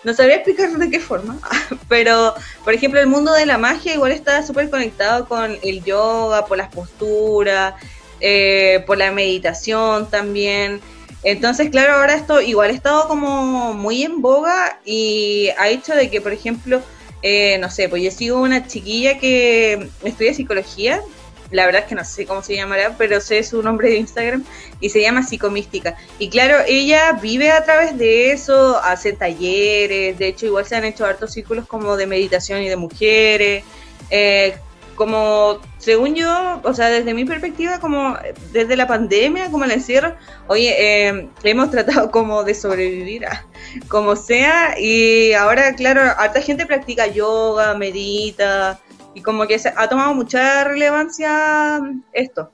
No 0.03 0.13
sabría 0.13 0.35
explicar 0.35 0.71
de 0.71 0.89
qué 0.89 0.99
forma, 0.99 1.39
pero 1.87 2.35
por 2.65 2.73
ejemplo 2.73 2.99
el 2.99 3.07
mundo 3.07 3.31
de 3.31 3.45
la 3.45 3.57
magia 3.57 3.93
igual 3.93 4.11
está 4.11 4.45
súper 4.45 4.69
conectado 4.69 5.29
con 5.29 5.57
el 5.63 5.85
yoga, 5.85 6.45
por 6.47 6.57
las 6.57 6.67
posturas, 6.67 7.75
eh, 8.19 8.83
por 8.85 8.97
la 8.97 9.09
meditación 9.09 10.09
también. 10.09 10.81
Entonces, 11.25 11.71
claro, 11.71 11.95
ahora 11.95 12.13
esto 12.13 12.39
igual 12.39 12.69
ha 12.69 12.73
estado 12.73 13.07
como 13.07 13.73
muy 13.73 14.03
en 14.03 14.21
boga 14.21 14.79
y 14.85 15.49
ha 15.57 15.69
hecho 15.69 15.95
de 15.95 16.11
que, 16.11 16.21
por 16.21 16.31
ejemplo, 16.31 16.83
eh, 17.23 17.57
no 17.57 17.71
sé, 17.71 17.89
pues 17.89 18.03
yo 18.03 18.11
sigo 18.11 18.39
una 18.39 18.67
chiquilla 18.67 19.17
que 19.17 19.89
estudia 20.03 20.35
psicología, 20.35 21.01
la 21.49 21.65
verdad 21.65 21.81
es 21.81 21.87
que 21.87 21.95
no 21.95 22.05
sé 22.05 22.27
cómo 22.27 22.43
se 22.43 22.55
llamará, 22.55 22.95
pero 22.95 23.19
sé 23.19 23.41
su 23.43 23.63
nombre 23.63 23.89
de 23.89 23.97
Instagram 23.97 24.43
y 24.79 24.89
se 24.91 25.01
llama 25.01 25.23
Psicomística. 25.23 25.95
Y 26.19 26.29
claro, 26.29 26.57
ella 26.67 27.13
vive 27.13 27.49
a 27.49 27.63
través 27.63 27.97
de 27.97 28.31
eso, 28.31 28.79
hace 28.83 29.13
talleres, 29.13 30.19
de 30.19 30.27
hecho 30.27 30.45
igual 30.45 30.65
se 30.67 30.75
han 30.75 30.85
hecho 30.85 31.07
hartos 31.07 31.33
círculos 31.33 31.67
como 31.67 31.97
de 31.97 32.05
meditación 32.05 32.61
y 32.61 32.69
de 32.69 32.75
mujeres. 32.75 33.63
Eh, 34.11 34.59
como, 34.95 35.59
según 35.77 36.15
yo, 36.15 36.61
o 36.63 36.73
sea, 36.73 36.87
desde 36.87 37.13
mi 37.13 37.25
perspectiva, 37.25 37.79
como 37.79 38.17
desde 38.51 38.75
la 38.75 38.87
pandemia, 38.87 39.51
como 39.51 39.65
el 39.65 39.71
encierro, 39.71 40.15
oye, 40.47 40.75
eh, 40.77 41.29
hemos 41.43 41.69
tratado 41.71 42.11
como 42.11 42.43
de 42.43 42.55
sobrevivir 42.55 43.25
a, 43.25 43.45
como 43.87 44.15
sea, 44.15 44.79
y 44.79 45.33
ahora, 45.33 45.73
claro, 45.75 46.01
harta 46.17 46.41
gente 46.41 46.65
practica 46.65 47.07
yoga, 47.07 47.75
medita, 47.75 48.79
y 49.13 49.21
como 49.21 49.47
que 49.47 49.59
se 49.59 49.73
ha 49.75 49.87
tomado 49.87 50.13
mucha 50.13 50.63
relevancia 50.63 51.81
esto. 52.13 52.51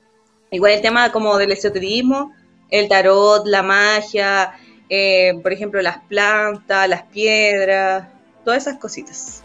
Igual 0.51 0.73
el 0.73 0.81
tema 0.81 1.11
como 1.11 1.37
del 1.37 1.51
esoterismo, 1.51 2.33
el 2.69 2.87
tarot, 2.87 3.45
la 3.45 3.63
magia, 3.63 4.53
eh, 4.89 5.39
por 5.41 5.53
ejemplo, 5.53 5.81
las 5.81 5.99
plantas, 5.99 6.87
las 6.89 7.03
piedras, 7.03 8.07
todas 8.43 8.67
esas 8.67 8.77
cositas. 8.77 9.43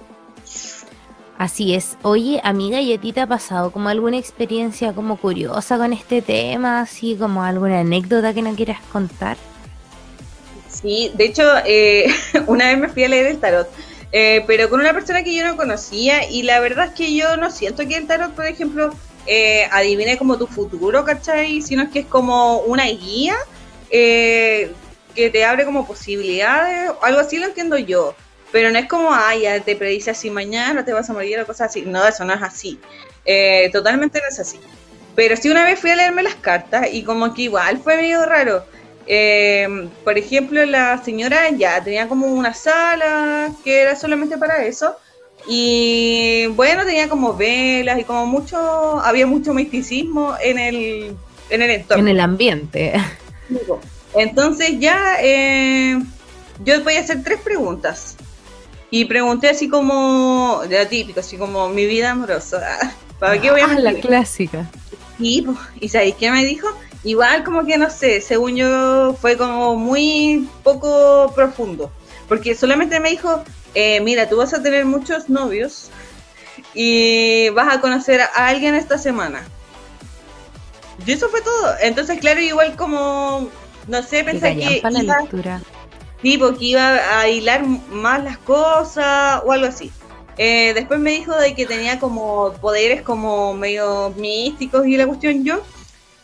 Así 1.38 1.74
es. 1.74 1.98
Oye, 2.02 2.40
amiga, 2.44 2.80
¿y 2.80 2.94
a 2.94 3.00
ti 3.00 3.12
te 3.12 3.20
ha 3.20 3.26
pasado 3.26 3.70
como 3.70 3.90
alguna 3.90 4.16
experiencia 4.16 4.94
como 4.94 5.18
curiosa 5.18 5.76
con 5.76 5.92
este 5.92 6.22
tema? 6.22 6.80
Así 6.80 7.14
como 7.14 7.42
alguna 7.42 7.80
anécdota 7.80 8.32
que 8.32 8.40
no 8.40 8.54
quieras 8.54 8.80
contar. 8.90 9.36
Sí, 10.68 11.10
de 11.14 11.24
hecho, 11.26 11.42
eh, 11.66 12.06
una 12.46 12.68
vez 12.68 12.78
me 12.78 12.88
fui 12.88 13.04
a 13.04 13.08
leer 13.08 13.26
el 13.26 13.38
tarot, 13.38 13.68
eh, 14.12 14.44
pero 14.46 14.70
con 14.70 14.80
una 14.80 14.94
persona 14.94 15.22
que 15.22 15.34
yo 15.34 15.44
no 15.44 15.56
conocía 15.56 16.28
y 16.30 16.42
la 16.42 16.60
verdad 16.60 16.86
es 16.86 16.92
que 16.92 17.14
yo 17.14 17.36
no 17.36 17.50
siento 17.50 17.86
que 17.86 17.96
el 17.96 18.06
tarot, 18.06 18.34
por 18.34 18.46
ejemplo, 18.46 18.94
eh, 19.26 19.68
adivine 19.72 20.16
como 20.16 20.38
tu 20.38 20.46
futuro, 20.46 21.04
¿cachai? 21.04 21.60
Sino 21.60 21.90
que 21.90 22.00
es 22.00 22.06
como 22.06 22.60
una 22.60 22.84
guía 22.86 23.36
que 23.90 25.30
te 25.30 25.44
abre 25.44 25.64
como 25.64 25.86
posibilidades, 25.86 26.92
algo 27.02 27.20
así 27.20 27.38
lo 27.38 27.46
entiendo 27.46 27.76
yo. 27.76 28.14
Pero 28.56 28.70
no 28.70 28.78
es 28.78 28.88
como, 28.88 29.12
ay, 29.12 29.42
ya 29.42 29.60
te 29.60 29.76
predice 29.76 30.12
así 30.12 30.30
mañana, 30.30 30.82
te 30.82 30.94
vas 30.94 31.10
a 31.10 31.12
morir 31.12 31.38
o 31.38 31.46
cosas 31.46 31.68
así. 31.68 31.82
No, 31.82 32.08
eso 32.08 32.24
no 32.24 32.32
es 32.32 32.42
así. 32.42 32.80
Eh, 33.26 33.68
totalmente 33.70 34.18
no 34.18 34.26
es 34.30 34.40
así. 34.40 34.58
Pero 35.14 35.36
sí 35.36 35.50
una 35.50 35.62
vez 35.62 35.78
fui 35.78 35.90
a 35.90 35.96
leerme 35.96 36.22
las 36.22 36.36
cartas 36.36 36.88
y 36.90 37.02
como 37.02 37.34
que 37.34 37.42
igual 37.42 37.76
fue 37.76 37.96
medio 37.96 38.24
raro. 38.24 38.64
Eh, 39.06 39.90
por 40.02 40.16
ejemplo, 40.16 40.64
la 40.64 41.04
señora 41.04 41.50
ya 41.50 41.84
tenía 41.84 42.08
como 42.08 42.28
una 42.28 42.54
sala 42.54 43.52
que 43.62 43.82
era 43.82 43.94
solamente 43.94 44.38
para 44.38 44.64
eso. 44.64 44.96
Y 45.46 46.46
bueno, 46.54 46.86
tenía 46.86 47.10
como 47.10 47.34
velas 47.34 48.00
y 48.00 48.04
como 48.04 48.24
mucho, 48.24 48.56
había 49.00 49.26
mucho 49.26 49.52
misticismo 49.52 50.34
en 50.42 50.58
el, 50.58 51.14
en 51.50 51.60
el 51.60 51.70
entorno. 51.72 52.04
En 52.04 52.08
el 52.08 52.20
ambiente. 52.20 52.94
Entonces 54.14 54.80
ya 54.80 55.18
eh, 55.20 56.00
yo 56.64 56.82
voy 56.82 56.94
a 56.94 57.00
hacer 57.00 57.22
tres 57.22 57.38
preguntas. 57.40 58.16
Y 58.96 59.04
pregunté 59.04 59.50
así 59.50 59.68
como, 59.68 60.62
de 60.66 60.78
la 60.78 60.88
típica, 60.88 61.20
así 61.20 61.36
como 61.36 61.68
mi 61.68 61.84
vida 61.84 62.12
amorosa. 62.12 62.78
¿Para 63.18 63.38
qué 63.38 63.50
voy 63.50 63.60
a 63.60 63.66
ah, 63.66 63.78
la 63.78 63.92
clásica. 63.92 64.70
Y, 65.18 65.46
¿y 65.80 65.88
sabéis 65.90 66.14
qué 66.14 66.30
me 66.30 66.42
dijo? 66.46 66.66
Igual 67.04 67.44
como 67.44 67.66
que 67.66 67.76
no 67.76 67.90
sé, 67.90 68.22
según 68.22 68.56
yo 68.56 69.14
fue 69.20 69.36
como 69.36 69.76
muy 69.76 70.48
poco 70.62 71.30
profundo. 71.34 71.92
Porque 72.26 72.54
solamente 72.54 72.98
me 72.98 73.10
dijo, 73.10 73.44
eh, 73.74 74.00
mira, 74.00 74.30
tú 74.30 74.38
vas 74.38 74.54
a 74.54 74.62
tener 74.62 74.86
muchos 74.86 75.28
novios 75.28 75.90
y 76.72 77.50
vas 77.50 77.74
a 77.74 77.82
conocer 77.82 78.22
a 78.22 78.48
alguien 78.48 78.74
esta 78.74 78.96
semana. 78.96 79.46
Y 81.06 81.12
eso 81.12 81.28
fue 81.28 81.42
todo. 81.42 81.74
Entonces, 81.82 82.18
claro, 82.18 82.40
igual 82.40 82.74
como, 82.76 83.50
no 83.88 84.02
sé, 84.02 84.24
pensé 84.24 84.56
que... 84.56 84.78
Iba, 84.78 84.90
la 84.90 85.02
lectura. 85.02 85.60
Tipo, 86.22 86.54
que 86.56 86.64
iba 86.64 87.20
a 87.20 87.28
hilar 87.28 87.66
más 87.66 88.24
las 88.24 88.38
cosas 88.38 89.42
o 89.44 89.52
algo 89.52 89.66
así. 89.66 89.92
Eh, 90.38 90.72
después 90.74 91.00
me 91.00 91.12
dijo 91.12 91.34
de 91.34 91.54
que 91.54 91.66
tenía 91.66 91.98
como 91.98 92.52
poderes 92.60 93.02
como 93.02 93.54
medio 93.54 94.10
místicos 94.16 94.86
y 94.86 94.96
la 94.96 95.06
cuestión 95.06 95.44
yo, 95.44 95.62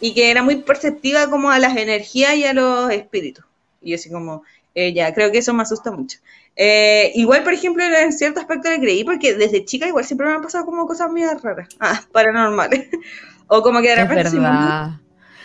y 0.01 0.15
que 0.15 0.31
era 0.31 0.43
muy 0.43 0.57
perceptiva 0.57 1.31
como 1.31 1.51
a 1.51 1.59
las 1.59 1.77
energías 1.77 2.35
y 2.35 2.45
a 2.45 2.53
los 2.53 2.91
espíritus. 2.91 3.45
Y 3.81 3.95
así 3.95 4.11
como, 4.11 4.43
eh, 4.75 4.93
ya, 4.93 5.15
creo 5.15 5.33
que 5.33 5.39
eso 5.39 5.55
me 5.55 5.63
asusta 5.63 5.91
mucho. 5.91 6.19
Eh, 6.57 7.13
igual, 7.15 7.43
por 7.43 7.55
ejemplo, 7.55 7.83
en 7.83 8.13
cierto 8.13 8.41
aspecto 8.41 8.69
le 8.69 8.81
creí, 8.81 9.05
porque 9.05 9.35
desde 9.35 9.65
chica 9.65 9.89
igual 9.89 10.05
siempre 10.05 10.27
me 10.27 10.35
han 10.35 10.43
pasado 10.43 10.67
como 10.67 10.87
cosas 10.87 11.11
muy 11.11 11.25
raras, 11.25 11.69
ah, 11.81 12.03
paranormales. 12.13 12.89
o 13.47 13.63
como 13.63 13.81
que 13.81 13.89
de 13.89 13.97
repente... 13.97 14.23
Es 14.23 14.33
verdad. 14.35 14.91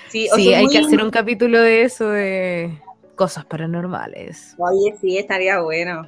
Sí, 0.10 0.30
hay 0.30 0.68
que 0.68 0.80
hacer 0.80 1.04
un 1.04 1.12
capítulo 1.12 1.62
de 1.62 1.84
eso, 1.84 2.10
de 2.10 2.80
cosas 3.18 3.44
paranormales. 3.44 4.56
Oye, 4.58 4.96
sí, 5.02 5.18
estaría 5.18 5.60
bueno. 5.60 6.08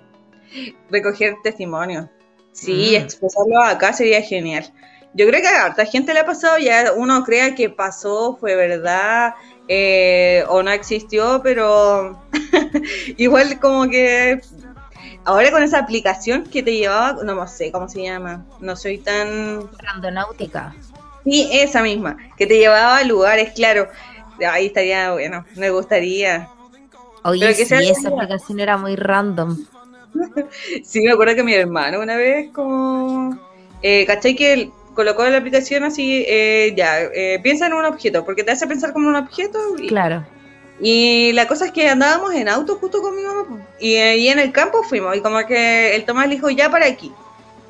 Recoger 0.90 1.36
testimonios. 1.44 2.08
Sí, 2.54 2.94
mm. 2.94 3.04
expresarlo 3.04 3.62
acá 3.62 3.92
sería 3.92 4.22
genial. 4.22 4.72
Yo 5.14 5.28
creo 5.28 5.42
que 5.42 5.48
a 5.48 5.66
harta 5.66 5.86
gente 5.86 6.14
le 6.14 6.20
ha 6.20 6.26
pasado, 6.26 6.58
ya 6.60 6.94
uno 6.96 7.24
crea 7.24 7.56
que 7.56 7.70
pasó, 7.70 8.38
fue 8.40 8.56
verdad, 8.56 9.34
eh, 9.68 10.44
o 10.48 10.62
no 10.62 10.72
existió, 10.72 11.42
pero 11.44 12.22
igual 13.18 13.60
como 13.60 13.90
que 13.90 14.40
ahora 15.26 15.52
con 15.52 15.64
esa 15.64 15.80
aplicación 15.80 16.44
que 16.44 16.62
te 16.62 16.76
llevaba, 16.76 17.24
no 17.24 17.48
sé 17.48 17.72
cómo 17.72 17.90
se 17.90 18.04
llama, 18.04 18.46
no 18.60 18.76
soy 18.76 19.00
tan... 19.00 19.68
Randonáutica. 19.80 20.76
Sí, 21.24 21.50
esa 21.52 21.82
misma, 21.82 22.18
que 22.38 22.46
te 22.46 22.60
llevaba 22.60 22.98
a 22.98 23.04
lugares, 23.04 23.52
claro, 23.54 23.90
ahí 24.48 24.68
estaría, 24.68 25.12
bueno, 25.12 25.46
me 25.56 25.72
gustaría. 25.72 26.50
Oye, 27.24 27.54
sí, 27.54 27.64
esa 27.64 28.10
aplicación 28.10 28.60
era 28.60 28.78
muy 28.78 28.96
random. 28.96 29.58
sí, 30.84 31.02
me 31.02 31.12
acuerdo 31.12 31.36
que 31.36 31.44
mi 31.44 31.54
hermano 31.54 32.00
una 32.00 32.16
vez 32.16 32.52
como... 32.52 33.38
Eh, 33.82 34.06
¿Cachai 34.06 34.36
que 34.36 34.72
colocó 34.94 35.26
la 35.26 35.38
aplicación 35.38 35.86
así, 35.86 36.26
eh, 36.28 36.74
ya, 36.76 37.00
eh, 37.00 37.40
piensa 37.42 37.68
en 37.68 37.74
un 37.74 37.86
objeto, 37.86 38.26
porque 38.26 38.44
te 38.44 38.52
hace 38.52 38.68
pensar 38.68 38.92
como 38.92 39.08
un 39.08 39.16
objeto. 39.16 39.58
claro. 39.88 40.26
Y 40.82 41.34
la 41.34 41.48
cosa 41.48 41.66
es 41.66 41.72
que 41.72 41.90
andábamos 41.90 42.34
en 42.34 42.48
auto 42.48 42.76
justo 42.76 43.02
con 43.02 43.16
mi 43.16 43.22
mamá, 43.24 43.66
y, 43.80 43.96
y 43.96 44.28
en 44.28 44.40
el 44.40 44.52
campo 44.52 44.84
fuimos, 44.84 45.16
y 45.16 45.22
como 45.22 45.40
que 45.46 45.96
el 45.96 46.06
Tomás 46.06 46.28
le 46.28 46.36
dijo, 46.36 46.50
ya 46.50 46.70
para 46.70 46.86
aquí. 46.86 47.14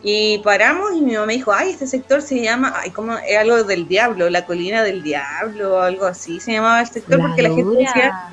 Y 0.01 0.39
paramos 0.39 0.95
y 0.95 1.01
mi 1.01 1.15
mamá 1.15 1.31
dijo, 1.31 1.51
ay, 1.51 1.71
este 1.71 1.85
sector 1.85 2.21
se 2.21 2.41
llama, 2.41 2.73
ay, 2.77 2.91
como 2.91 3.17
es 3.17 3.37
algo 3.37 3.63
del 3.63 3.87
diablo, 3.87 4.29
la 4.29 4.45
colina 4.45 4.81
del 4.81 5.03
diablo, 5.03 5.75
o 5.75 5.79
algo 5.81 6.05
así 6.05 6.39
se 6.39 6.53
llamaba 6.53 6.81
el 6.81 6.87
sector, 6.87 7.19
porque 7.19 7.41
la 7.41 7.49
gente 7.49 7.77
decía, 7.77 8.31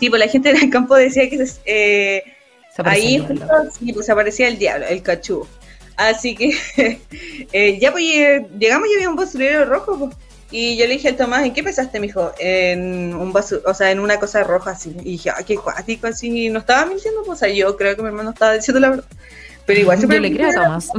sí, 0.00 0.08
pues 0.08 0.18
la 0.18 0.28
gente 0.28 0.50
en 0.50 0.56
el 0.56 0.70
campo 0.70 0.96
decía 0.96 1.28
que 1.28 1.46
eh, 1.66 2.24
ahí 2.78 3.18
justo, 3.18 3.46
sí, 3.78 3.92
pues 3.92 4.08
aparecía 4.08 4.48
el 4.48 4.58
diablo, 4.58 4.86
el 4.86 5.02
cachú. 5.02 5.46
Así 5.96 6.34
que 6.34 6.56
eh, 7.52 7.78
ya 7.78 7.92
pues 7.92 8.02
llegamos 8.58 8.88
y 8.88 8.94
había 8.94 9.10
un 9.10 9.16
basurero 9.16 9.66
rojo. 9.66 9.98
Pues. 9.98 10.16
Y 10.50 10.76
yo 10.76 10.86
le 10.86 10.94
dije 10.94 11.08
al 11.08 11.16
Tomás, 11.16 11.44
¿en 11.44 11.52
qué 11.52 11.62
pensaste, 11.62 12.00
mijo? 12.00 12.32
En 12.38 13.14
un 13.14 13.32
basurero, 13.32 13.70
o 13.70 13.74
sea, 13.74 13.90
en 13.90 14.00
una 14.00 14.18
cosa 14.18 14.42
roja 14.42 14.70
así. 14.72 14.96
Y 15.00 15.12
dije, 15.12 15.30
ah, 15.30 15.42
qué 15.46 15.56
cuático, 15.56 16.06
así. 16.06 16.48
No 16.48 16.60
estaba 16.60 16.86
mintiendo, 16.86 17.22
pues, 17.24 17.36
o 17.36 17.44
sea, 17.44 17.54
yo 17.54 17.76
creo 17.76 17.94
que 17.94 18.02
mi 18.02 18.08
hermano 18.08 18.30
estaba 18.30 18.54
diciendo 18.54 18.80
la 18.80 18.88
verdad. 18.88 19.04
Pero 19.66 19.80
igual. 19.80 20.00
Yo 20.00 20.08
le 20.08 20.32
creo 20.32 20.48
a 20.48 20.54
Tomás. 20.54 20.90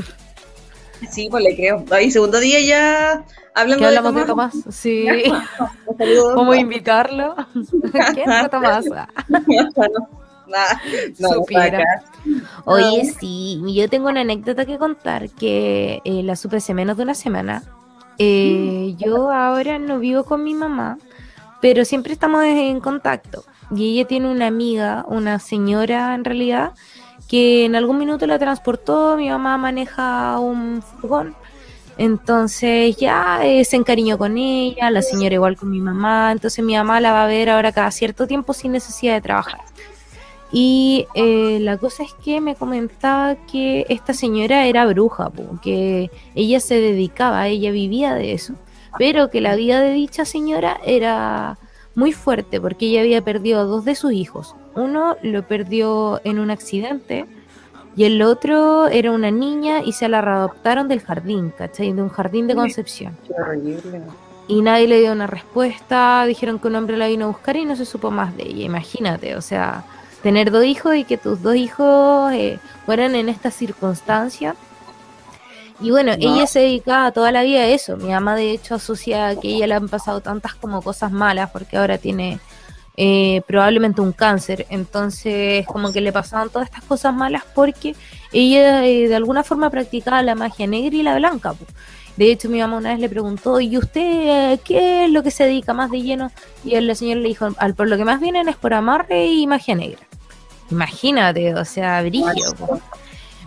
Sí, 1.12 1.28
pues 1.30 1.44
le 1.44 1.56
creo. 1.56 1.84
Ahí, 1.90 2.12
segundo 2.12 2.40
día 2.40 2.60
ya 2.62 3.26
hablando 3.56 3.90
de 3.90 3.96
Tomás. 3.98 4.16
de 4.16 4.26
Tomás. 4.26 4.54
Sí. 4.70 5.08
¿Cómo 6.36 6.54
invitarlo? 6.54 7.36
¿Quién 8.14 8.32
es 8.32 8.50
Tomás? 8.50 8.86
Oye, 12.66 13.06
sí, 13.20 13.62
yo 13.74 13.90
tengo 13.90 14.10
una 14.10 14.22
anécdota 14.22 14.66
que 14.66 14.78
contar 14.78 15.30
que 15.30 16.02
eh, 16.04 16.24
la 16.24 16.36
supe 16.36 16.58
hace 16.58 16.74
menos 16.74 16.98
de 16.98 17.04
una 17.04 17.14
semana. 17.14 17.64
Eh, 18.18 18.96
yo 18.98 19.32
ahora 19.32 19.80
no 19.80 20.00
vivo 20.00 20.24
con 20.24 20.44
mi 20.44 20.54
mamá, 20.54 20.98
pero 21.62 21.86
siempre 21.86 22.14
estamos 22.14 22.44
en 22.44 22.80
contacto. 22.80 23.44
Y 23.74 23.94
ella 23.94 24.08
tiene 24.08 24.30
una 24.30 24.48
amiga, 24.48 25.06
una 25.08 25.40
señora 25.40 26.14
en 26.14 26.26
realidad, 26.26 26.74
que 27.28 27.66
en 27.66 27.76
algún 27.76 27.98
minuto 27.98 28.28
la 28.28 28.38
transportó. 28.38 29.16
Mi 29.16 29.30
mamá 29.30 29.58
maneja 29.58 30.38
un 30.40 30.82
furgón. 30.82 31.36
Entonces 31.98 32.96
ya 32.98 33.42
eh, 33.44 33.64
se 33.66 33.76
encariñó 33.76 34.18
con 34.18 34.38
ella, 34.38 34.90
la 34.90 35.02
señora 35.02 35.36
igual 35.36 35.58
con 35.58 35.70
mi 35.70 35.80
mamá. 35.80 36.32
Entonces 36.32 36.64
mi 36.64 36.76
mamá 36.76 37.00
la 37.00 37.12
va 37.12 37.26
a 37.26 37.28
ver 37.28 37.50
ahora 37.50 37.72
cada 37.72 37.92
cierto 37.92 38.28
tiempo 38.28 38.54
sin 38.54 38.72
necesidad 38.72 39.14
de 39.14 39.22
trabajar. 39.22 39.62
Y 40.52 41.08
eh, 41.16 41.60
la 41.62 41.78
cosa 41.78 42.04
es 42.04 42.14
que 42.14 42.42
me 42.42 42.56
comentaba 42.56 43.36
que 43.36 43.86
esta 43.88 44.14
señora 44.14 44.66
era 44.66 44.86
bruja, 44.86 45.32
que 45.62 46.12
ella 46.36 46.60
se 46.60 46.76
dedicaba, 46.76 47.48
ella 47.48 47.72
vivía 47.72 48.16
de 48.16 48.34
eso, 48.34 48.56
pero 48.98 49.30
que 49.30 49.40
la 49.40 49.56
vida 49.56 49.80
de 49.80 49.94
dicha 49.94 50.26
señora 50.26 50.78
era 50.86 51.58
muy 51.96 52.12
fuerte 52.12 52.60
porque 52.60 52.88
ella 52.88 53.02
había 53.02 53.22
perdido 53.22 53.62
a 53.62 53.64
dos 53.64 53.86
de 53.86 53.96
sus 53.96 54.12
hijos. 54.12 54.56
Uno 54.76 55.16
lo 55.22 55.48
perdió 55.48 56.20
en 56.26 56.40
un 56.40 56.52
accidente 56.52 57.26
y 57.96 58.06
el 58.06 58.22
otro 58.22 58.88
era 58.88 59.12
una 59.12 59.32
niña 59.32 59.82
y 59.84 59.94
se 59.94 60.08
la 60.08 60.20
adoptaron 60.20 60.88
del 60.88 61.02
jardín, 61.02 61.54
¿cachai? 61.58 61.94
De 61.94 62.02
un 62.02 62.10
jardín 62.10 62.48
de 62.48 62.56
Concepción. 62.56 63.18
Y 64.48 64.62
nadie 64.62 64.88
le 64.88 65.00
dio 65.00 65.12
una 65.12 65.28
respuesta, 65.28 66.26
dijeron 66.26 66.60
que 66.60 66.68
un 66.68 66.76
hombre 66.76 66.98
la 66.98 67.08
vino 67.08 67.26
a 67.26 67.28
buscar 67.30 67.56
y 67.56 67.66
no 67.66 67.76
se 67.76 67.86
supo 67.86 68.12
más 68.12 68.36
de 68.36 68.44
ella, 68.44 68.66
imagínate, 68.66 69.36
o 69.36 69.42
sea 69.42 69.86
tener 70.22 70.52
dos 70.52 70.66
hijos 70.66 70.96
y 70.96 71.04
que 71.04 71.18
tus 71.18 71.42
dos 71.42 71.56
hijos 71.56 72.32
eh, 72.34 72.60
fueran 72.86 73.16
en 73.16 73.30
esta 73.30 73.52
circunstancia. 73.52 74.56
Y 75.80 75.90
bueno, 75.90 76.12
ella 76.14 76.46
se 76.46 76.60
dedicaba 76.60 77.12
toda 77.12 77.32
la 77.32 77.42
vida 77.42 77.62
a 77.62 77.66
eso. 77.66 77.98
Mi 77.98 78.10
mamá 78.10 78.36
de 78.36 78.52
hecho 78.52 78.76
asocia 78.76 79.36
que 79.36 79.56
ella 79.56 79.66
le 79.66 79.74
han 79.74 79.90
pasado 79.90 80.22
tantas 80.22 80.54
como 80.54 80.82
cosas 80.84 81.12
malas 81.12 81.50
porque 81.50 81.76
ahora 81.76 81.98
tiene 81.98 82.40
eh, 82.98 83.42
probablemente 83.48 84.02
un 84.02 84.12
cáncer. 84.12 84.66
Entonces 84.70 85.66
como 85.68 85.92
que 85.92 86.02
le 86.02 86.12
pasaban 86.12 86.50
todas 86.50 86.68
estas 86.68 86.84
cosas 86.84 87.14
malas 87.14 87.44
porque 87.54 87.96
ella 88.32 88.86
eh, 88.86 89.08
de 89.08 89.16
alguna 89.16 89.44
forma 89.44 89.70
practicaba 89.70 90.22
la 90.22 90.36
magia 90.36 90.68
negra 90.68 90.96
y 90.96 91.04
la 91.04 91.16
blanca. 91.16 91.54
De 92.18 92.32
hecho, 92.32 92.50
mi 92.50 92.60
mamá 92.60 92.78
una 92.78 92.92
vez 92.92 93.00
le 93.00 93.10
preguntó, 93.10 93.60
¿y 93.62 93.78
usted 93.78 94.60
qué 94.66 95.06
es 95.06 95.12
lo 95.12 95.24
que 95.24 95.32
se 95.32 95.46
dedica 95.46 95.74
más 95.74 95.90
de 95.90 96.02
lleno? 96.02 96.32
Y 96.64 96.76
el 96.76 96.94
señor 96.96 97.18
le 97.18 97.30
dijo, 97.30 97.48
al 97.58 97.74
por 97.74 97.88
lo 97.88 97.98
que 97.98 98.06
más 98.06 98.20
vienen 98.20 98.50
es 98.50 98.58
por 98.58 98.74
amarre 98.74 99.28
y 99.28 99.48
magia 99.48 99.76
negra. 99.76 100.02
Imagínate, 100.70 101.54
o 101.56 101.66
sea, 101.66 102.02
brillo. 102.02 102.54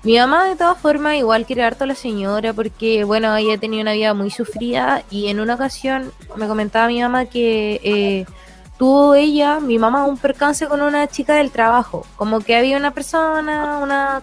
Mi 0.02 0.18
mamá 0.18 0.44
de 0.44 0.56
todas 0.56 0.76
formas 0.78 1.16
igual 1.16 1.46
quiere 1.46 1.62
harto 1.62 1.84
a 1.84 1.86
la 1.86 1.94
señora 1.94 2.52
porque, 2.52 3.04
bueno, 3.04 3.34
ella 3.36 3.56
tenía 3.56 3.80
una 3.80 3.94
vida 3.94 4.12
muy 4.12 4.30
sufrida 4.30 5.02
y 5.10 5.28
en 5.28 5.40
una 5.40 5.54
ocasión 5.54 6.12
me 6.36 6.46
comentaba 6.46 6.88
mi 6.88 7.00
mamá 7.00 7.24
que 7.24 7.80
eh, 7.82 8.26
tuvo 8.78 9.14
ella, 9.14 9.61
mi 9.61 9.78
mamá, 9.78 10.04
un 10.04 10.16
percance 10.16 10.66
con 10.66 10.83
una 10.83 11.07
chica 11.07 11.35
del 11.35 11.50
trabajo. 11.50 12.07
Como 12.16 12.40
que 12.40 12.57
había 12.57 12.76
una 12.76 12.90
persona, 12.93 13.78
una 13.78 14.23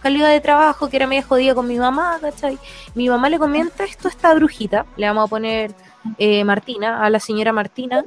calidad 0.00 0.30
de 0.30 0.40
trabajo 0.40 0.88
que 0.88 0.96
era 0.96 1.06
medio 1.06 1.24
jodida 1.26 1.54
con 1.54 1.66
mi 1.66 1.78
mamá, 1.78 2.18
¿cachai? 2.20 2.58
Mi 2.94 3.08
mamá 3.08 3.28
le 3.28 3.38
comenta 3.38 3.84
esto 3.84 4.08
a 4.08 4.10
esta 4.10 4.34
brujita, 4.34 4.86
le 4.96 5.06
vamos 5.06 5.24
a 5.24 5.28
poner 5.28 5.74
eh, 6.18 6.44
Martina, 6.44 7.04
a 7.04 7.10
la 7.10 7.20
señora 7.20 7.52
Martina, 7.52 8.04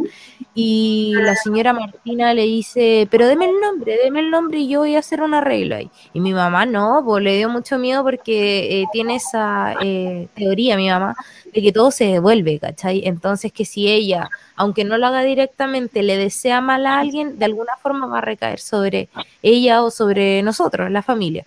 y 0.54 1.14
la 1.16 1.36
señora 1.36 1.74
Martina 1.74 2.34
le 2.34 2.44
dice, 2.44 3.08
pero 3.10 3.28
deme 3.28 3.46
el 3.46 3.60
nombre, 3.60 3.98
deme 4.04 4.20
el 4.20 4.32
nombre 4.32 4.60
y 4.60 4.68
yo 4.68 4.80
voy 4.80 4.96
a 4.96 5.00
hacer 5.00 5.22
un 5.22 5.34
arreglo 5.34 5.76
ahí. 5.76 5.90
Y 6.14 6.20
mi 6.20 6.34
mamá 6.34 6.66
no, 6.66 7.02
pues 7.06 7.24
le 7.24 7.38
dio 7.38 7.50
mucho 7.50 7.78
miedo 7.78 8.04
porque 8.04 8.82
eh, 8.82 8.86
tiene 8.92 9.16
esa 9.16 9.76
eh, 9.82 10.28
teoría, 10.36 10.76
mi 10.76 10.90
mamá, 10.90 11.16
de 11.54 11.62
que 11.62 11.72
todo 11.72 11.92
se 11.92 12.06
devuelve, 12.06 12.60
¿cachai? 12.60 13.02
Entonces 13.06 13.52
que 13.54 13.66
si 13.66 13.88
ella, 13.90 14.30
aunque 14.56 14.84
no 14.84 14.98
lo 14.98 15.08
haga 15.08 15.22
directamente, 15.22 16.04
le 16.04 16.18
desea 16.18 16.62
mal 16.62 16.86
a 16.86 17.00
alguien, 17.00 17.40
de 17.40 17.46
alguna 17.46 17.74
forma 17.82 18.08
va 18.08 18.18
a 18.18 18.22
recaer 18.22 18.60
sobre 18.60 19.10
ella 19.42 19.84
o 19.84 19.92
sobre 19.92 20.42
nosotros, 20.44 20.92
la 20.92 21.02
familia. 21.02 21.46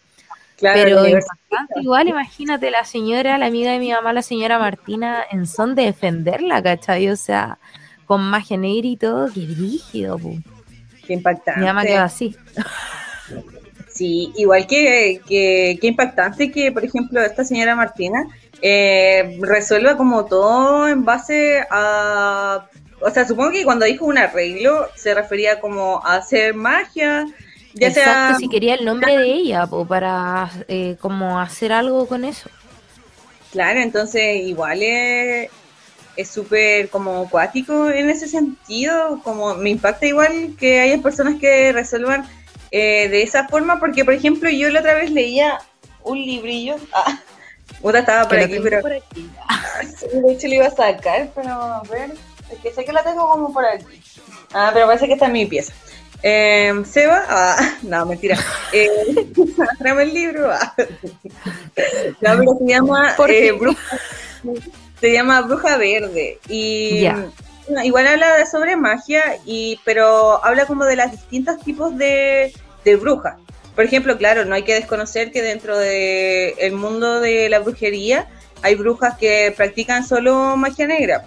Pero 0.62 1.04
igual, 1.80 2.08
imagínate 2.08 2.70
la 2.70 2.84
señora, 2.84 3.36
la 3.36 3.46
amiga 3.46 3.72
de 3.72 3.78
mi 3.78 3.90
mamá, 3.90 4.12
la 4.12 4.22
señora 4.22 4.58
Martina, 4.58 5.24
en 5.30 5.46
son 5.46 5.74
de 5.74 5.86
defenderla, 5.86 6.62
¿cachai? 6.62 7.08
O 7.08 7.16
sea, 7.16 7.58
con 8.06 8.22
magia 8.22 8.56
negra 8.56 8.86
y 8.86 8.96
todo, 8.96 9.26
qué 9.32 9.40
rígido, 9.40 10.18
Qué 11.06 11.14
impactante. 11.14 11.60
Mi 11.60 11.66
mamá 11.66 11.84
quedó 11.84 12.02
así. 12.02 12.36
Sí, 13.88 14.32
igual 14.36 14.66
que, 14.66 15.20
que, 15.26 15.78
impactante 15.82 16.50
que, 16.50 16.72
por 16.72 16.84
ejemplo, 16.84 17.20
esta 17.20 17.44
señora 17.44 17.74
Martina 17.74 18.24
eh, 18.62 19.38
resuelva 19.40 19.96
como 19.96 20.24
todo 20.24 20.88
en 20.88 21.04
base 21.04 21.64
a... 21.70 22.68
O 23.00 23.10
sea, 23.10 23.26
supongo 23.26 23.50
que 23.50 23.64
cuando 23.64 23.84
dijo 23.84 24.06
un 24.06 24.16
arreglo 24.16 24.88
se 24.94 25.12
refería 25.12 25.60
como 25.60 26.00
a 26.06 26.16
hacer 26.16 26.54
magia, 26.54 27.26
ya 27.74 27.88
Exacto, 27.88 28.38
si 28.38 28.48
quería 28.48 28.74
el 28.74 28.84
nombre 28.84 29.16
de 29.16 29.32
ella, 29.32 29.66
para 29.88 30.50
eh, 30.68 30.96
como 31.00 31.40
hacer 31.40 31.72
algo 31.72 32.06
con 32.06 32.24
eso. 32.24 32.48
Claro, 33.50 33.80
entonces 33.80 34.42
igual 34.42 34.82
es 34.82 35.50
súper 36.30 36.88
como 36.88 37.22
acuático 37.22 37.90
en 37.90 38.10
ese 38.10 38.28
sentido, 38.28 39.20
como 39.22 39.54
me 39.54 39.70
impacta 39.70 40.06
igual 40.06 40.54
que 40.58 40.80
haya 40.80 41.02
personas 41.02 41.38
que 41.40 41.72
resuelvan 41.72 42.26
eh, 42.70 43.08
de 43.08 43.22
esa 43.22 43.48
forma, 43.48 43.78
porque 43.78 44.04
por 44.04 44.14
ejemplo 44.14 44.48
yo 44.48 44.70
la 44.70 44.80
otra 44.80 44.94
vez 44.94 45.10
leía 45.10 45.58
un 46.02 46.18
librillo, 46.18 46.76
ah, 46.92 47.18
otra 47.82 48.00
estaba 48.00 48.28
por 48.28 48.38
aquí, 48.38 48.58
pero 48.62 48.80
por 48.80 48.92
aquí. 48.92 49.30
de 50.12 50.32
hecho 50.32 50.48
lo 50.48 50.54
iba 50.54 50.66
a 50.66 50.70
sacar, 50.70 51.30
pero 51.34 51.50
a 51.50 51.82
ver, 51.90 52.14
es 52.50 52.58
que 52.60 52.72
sé 52.72 52.84
que 52.84 52.92
la 52.92 53.02
tengo 53.02 53.28
como 53.28 53.52
por 53.52 53.64
aquí. 53.64 54.00
Ah, 54.54 54.70
pero 54.72 54.86
parece 54.86 55.06
que 55.06 55.14
está 55.14 55.26
en 55.26 55.32
mi 55.32 55.46
pieza. 55.46 55.72
Eh, 56.22 56.72
Seba, 56.88 57.24
ah, 57.28 57.74
no, 57.82 58.06
mentira. 58.06 58.38
Eh, 58.72 58.88
el 60.00 60.14
libro. 60.14 60.50
Ah. 60.50 60.74
Se 61.76 62.66
llama 62.66 63.14
eh, 63.28 63.52
Bruja, 63.52 63.98
se 65.00 65.12
llama 65.12 65.42
Bruja 65.42 65.76
Verde. 65.76 66.38
Y 66.48 67.06
igual 67.84 68.06
habla 68.06 68.46
sobre 68.46 68.76
magia, 68.76 69.22
y, 69.44 69.78
pero 69.84 70.42
habla 70.44 70.66
como 70.66 70.84
de 70.84 70.96
los 70.96 71.10
distintos 71.10 71.58
tipos 71.58 71.96
de, 71.98 72.54
de 72.84 72.96
brujas. 72.96 73.36
Por 73.74 73.84
ejemplo, 73.84 74.16
claro, 74.16 74.44
no 74.44 74.54
hay 74.54 74.62
que 74.62 74.74
desconocer 74.74 75.32
que 75.32 75.42
dentro 75.42 75.76
del 75.78 76.54
el 76.58 76.72
mundo 76.72 77.20
de 77.20 77.48
la 77.48 77.58
brujería 77.58 78.28
hay 78.62 78.74
brujas 78.74 79.18
que 79.18 79.52
practican 79.56 80.06
solo 80.06 80.56
magia 80.56 80.86
negra. 80.86 81.24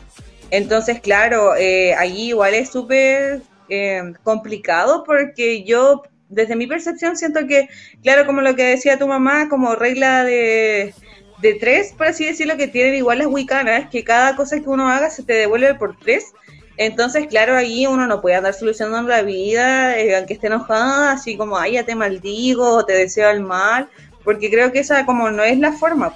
Entonces, 0.51 0.99
claro, 0.99 1.55
eh, 1.55 1.93
allí 1.95 2.29
igual 2.29 2.53
es 2.53 2.71
súper 2.71 3.41
eh, 3.69 4.13
complicado 4.23 5.03
porque 5.03 5.63
yo, 5.63 6.03
desde 6.29 6.55
mi 6.55 6.67
percepción, 6.67 7.17
siento 7.17 7.47
que, 7.47 7.67
claro, 8.03 8.25
como 8.25 8.41
lo 8.41 8.55
que 8.55 8.63
decía 8.63 8.99
tu 8.99 9.07
mamá, 9.07 9.49
como 9.49 9.75
regla 9.75 10.23
de, 10.23 10.93
de 11.41 11.53
tres, 11.55 11.93
por 11.97 12.07
así 12.07 12.25
decirlo, 12.25 12.57
que 12.57 12.67
tienen 12.67 12.95
igual 12.95 13.19
las 13.19 13.27
wicanas, 13.27 13.89
que 13.89 14.03
cada 14.03 14.35
cosa 14.35 14.59
que 14.59 14.69
uno 14.69 14.89
haga 14.89 15.09
se 15.09 15.23
te 15.23 15.33
devuelve 15.33 15.75
por 15.75 15.97
tres. 15.97 16.33
Entonces, 16.77 17.27
claro, 17.27 17.55
ahí 17.55 17.87
uno 17.87 18.05
no 18.05 18.21
puede 18.21 18.35
andar 18.35 18.53
solucionando 18.53 19.09
la 19.09 19.21
vida, 19.21 19.97
eh, 19.97 20.15
aunque 20.15 20.33
esté 20.33 20.47
enojada, 20.47 21.11
así 21.11 21.37
como, 21.37 21.57
ay, 21.57 21.73
ya 21.73 21.85
te 21.85 21.95
maldigo, 21.95 22.75
o 22.75 22.85
te 22.85 22.93
deseo 22.93 23.29
el 23.29 23.41
mal, 23.41 23.87
porque 24.23 24.49
creo 24.49 24.71
que 24.71 24.79
esa 24.79 25.05
como 25.05 25.31
no 25.31 25.43
es 25.43 25.57
la 25.57 25.71
forma. 25.71 26.15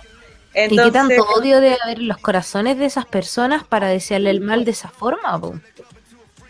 Entonces, 0.53 0.87
¿Y 0.87 0.89
qué 0.89 0.93
tanto 0.93 1.23
odio 1.37 1.61
de 1.61 1.77
haber 1.81 1.99
los 1.99 2.17
corazones 2.17 2.77
de 2.77 2.85
esas 2.85 3.05
personas 3.05 3.63
para 3.63 3.87
desearle 3.87 4.31
el 4.31 4.41
mal 4.41 4.65
de 4.65 4.71
esa 4.71 4.89
forma? 4.89 5.39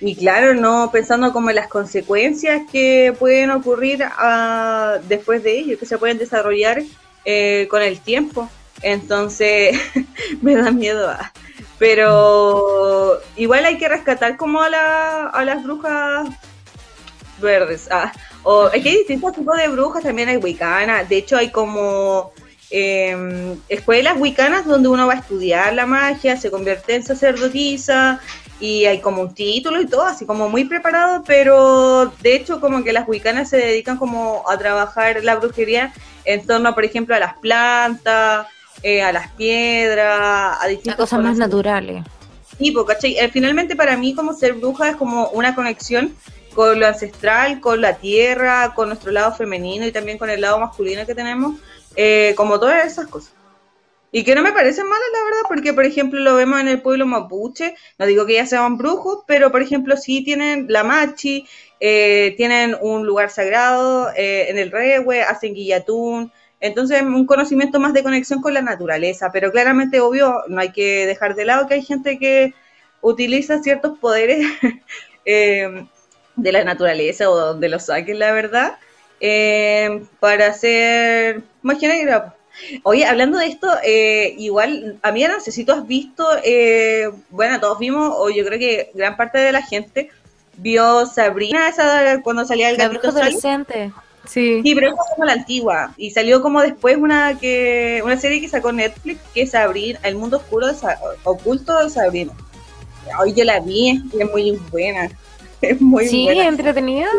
Y 0.02 0.16
claro, 0.16 0.54
no 0.54 0.92
pensando 0.92 1.34
como 1.34 1.50
en 1.50 1.58
las 1.58 1.68
consecuencias 1.68 2.62
que 2.72 3.14
pueden 3.20 3.52
ocurrir 3.52 4.04
ah, 4.04 4.98
después 5.08 5.44
de 5.44 5.60
ello, 5.60 5.78
que 5.78 5.86
se 5.86 5.98
pueden 5.98 6.18
desarrollar 6.18 6.82
eh, 7.26 7.68
con 7.70 7.82
el 7.82 8.00
tiempo. 8.00 8.50
Entonces, 8.82 9.78
me 10.42 10.56
da 10.56 10.72
miedo. 10.72 11.10
Ah. 11.10 11.34
Pero 11.78 13.20
igual 13.36 13.66
hay 13.66 13.78
que 13.78 13.90
rescatar 13.90 14.38
como 14.38 14.62
a, 14.62 14.70
la, 14.70 15.28
a 15.28 15.44
las 15.44 15.64
brujas 15.64 16.30
verdes. 17.42 17.90
Ah. 17.92 18.14
O, 18.44 18.70
es 18.70 18.82
que 18.82 18.90
hay 18.90 18.98
distintos 19.00 19.34
tipos 19.34 19.58
de 19.58 19.68
brujas, 19.68 20.04
también 20.04 20.30
hay 20.30 20.38
wicanas. 20.38 21.10
De 21.10 21.18
hecho, 21.18 21.36
hay 21.36 21.52
como 21.52 22.32
eh, 22.72 23.58
escuelas 23.68 24.18
wicanas 24.18 24.66
donde 24.66 24.88
uno 24.88 25.08
va 25.08 25.14
a 25.14 25.20
estudiar 25.20 25.74
la 25.74 25.86
magia, 25.86 26.38
se 26.38 26.50
convierte 26.50 26.96
en 26.96 27.04
sacerdotisa 27.04 28.22
y 28.60 28.86
hay 28.86 29.00
como 29.00 29.22
un 29.22 29.34
título 29.34 29.82
y 29.82 29.88
todo, 29.88 30.04
así 30.04 30.26
como 30.26 30.50
muy 30.50 30.66
preparado, 30.66 31.24
pero 31.26 32.12
de 32.22 32.36
hecho 32.36 32.60
como 32.60 32.84
que 32.84 32.94
las 32.94 33.08
wicanas 33.08 33.50
se 33.50 33.58
dedican 33.58 33.98
como 33.98 34.44
a 34.50 34.58
trabajar 34.58 35.24
la 35.24 35.36
brujería 35.36 35.94
en 36.26 36.46
torno, 36.46 36.74
por 36.76 36.84
ejemplo, 36.84 37.16
a 37.16 37.20
las 37.20 37.36
plantas, 37.36 38.48
eh, 38.84 39.02
a 39.02 39.12
las 39.12 39.32
piedras, 39.32 40.58
a 40.62 40.68
distintas 40.68 40.96
cosas 40.96 41.22
más 41.22 41.38
naturales. 41.38 42.04
Sí, 42.58 42.72
porque 42.72 43.30
finalmente 43.32 43.76
para 43.76 43.96
mí 43.96 44.14
como 44.14 44.34
ser 44.34 44.54
bruja 44.54 44.90
es 44.90 44.96
como 44.98 45.30
una 45.30 45.56
conexión 45.56 46.14
con 46.54 46.80
lo 46.80 46.88
ancestral, 46.88 47.62
con 47.62 47.80
la 47.80 47.96
tierra, 47.96 48.74
con 48.76 48.90
nuestro 48.90 49.12
lado 49.12 49.34
femenino 49.34 49.86
y 49.86 49.94
también 49.94 50.18
con 50.18 50.30
el 50.30 50.42
lado 50.42 50.60
masculino 50.60 51.06
que 51.06 51.16
tenemos, 51.16 51.56
eh, 51.96 52.34
como 52.36 52.60
todas 52.60 52.86
esas 52.86 53.08
cosas. 53.08 53.32
Y 54.12 54.24
que 54.24 54.34
no 54.34 54.42
me 54.42 54.52
parecen 54.52 54.88
malas, 54.88 55.08
la 55.14 55.24
verdad, 55.26 55.42
porque, 55.48 55.74
por 55.74 55.86
ejemplo, 55.86 56.20
lo 56.20 56.36
vemos 56.36 56.60
en 56.60 56.68
el 56.68 56.82
pueblo 56.82 57.06
mapuche, 57.06 57.76
no 58.00 58.06
digo 58.08 58.26
que 58.26 58.34
ya 58.34 58.46
sean 58.46 58.78
brujos, 58.78 59.24
pero, 59.28 59.52
por 59.52 59.62
ejemplo, 59.62 59.98
sí 59.98 60.24
tienen 60.24 60.66
la 60.70 60.84
machi, 60.84 61.48
eh, 61.80 62.34
tienen 62.36 62.76
un 62.82 63.06
lugar 63.06 63.30
sagrado 63.30 64.10
eh, 64.16 64.50
en 64.50 64.58
el 64.58 64.72
rehue, 64.72 65.22
hacen 65.22 65.54
guillatún, 65.54 66.32
entonces 66.60 67.02
un 67.04 67.26
conocimiento 67.26 67.80
más 67.80 67.94
de 67.94 68.04
conexión 68.04 68.42
con 68.42 68.54
la 68.54 68.62
naturaleza, 68.62 69.30
pero 69.32 69.52
claramente, 69.52 70.00
obvio, 70.00 70.44
no 70.48 70.60
hay 70.60 70.72
que 70.72 71.06
dejar 71.06 71.36
de 71.36 71.46
lado 71.46 71.68
que 71.68 71.76
hay 71.76 71.84
gente 71.84 72.18
que 72.18 72.54
utiliza 73.02 73.62
ciertos 73.62 73.98
poderes 74.00 74.46
eh, 75.26 75.86
de 76.36 76.52
la 76.52 76.64
naturaleza 76.64 77.30
o 77.30 77.36
donde 77.38 77.70
los 77.70 77.86
saquen, 77.86 78.18
la 78.20 78.32
verdad, 78.32 78.80
para 80.20 80.48
hacer 80.48 81.44
magia 81.62 81.90
negra 81.90 82.36
Oye, 82.84 83.06
hablando 83.06 83.38
de 83.38 83.48
esto, 83.48 83.68
eh, 83.84 84.36
igual, 84.38 85.00
a 85.02 85.12
mí 85.12 85.24
no 85.24 85.40
sé 85.40 85.52
si 85.52 85.64
tú 85.66 85.72
has 85.72 85.88
visto, 85.88 86.26
eh, 86.44 87.10
bueno, 87.30 87.60
todos 87.60 87.80
vimos, 87.80 88.14
o 88.16 88.30
yo 88.30 88.46
creo 88.46 88.60
que 88.60 88.92
gran 88.94 89.18
parte 89.18 89.38
de 89.38 89.52
la 89.52 89.62
gente 89.62 90.10
vio 90.58 91.06
Sabrina 91.06 91.70
esa 91.70 92.22
cuando 92.22 92.46
salía 92.46 92.70
el 92.70 92.78
gatito 92.78 93.10
adolescente. 93.10 93.92
Sí. 94.26 94.62
sí, 94.64 94.76
pero 94.76 94.90
es 94.90 94.94
como 95.16 95.26
la 95.26 95.34
antigua. 95.34 95.94
Y 95.98 96.12
salió 96.12 96.42
como 96.42 96.62
después 96.62 96.98
una 96.98 97.40
que 97.40 98.02
una 98.04 98.18
serie 98.18 98.42
que 98.42 98.48
sacó 98.48 98.72
Netflix, 98.72 99.20
que 99.34 99.44
es 99.44 99.52
Sabrina, 99.52 100.00
El 100.04 100.16
mundo 100.16 100.38
oscuro 100.38 100.68
de 100.68 100.76
oculto 101.24 101.84
de 101.84 101.90
Sabrina. 101.90 102.34
Hoy 103.20 103.34
yo 103.34 103.44
la 103.44 103.60
vi, 103.60 103.90
es 103.90 104.32
muy 104.32 104.52
buena. 104.72 105.10
Es 105.62 105.82
muy 105.82 106.08
sí, 106.08 106.24
buena. 106.24 106.48
entretenida. 106.48 107.10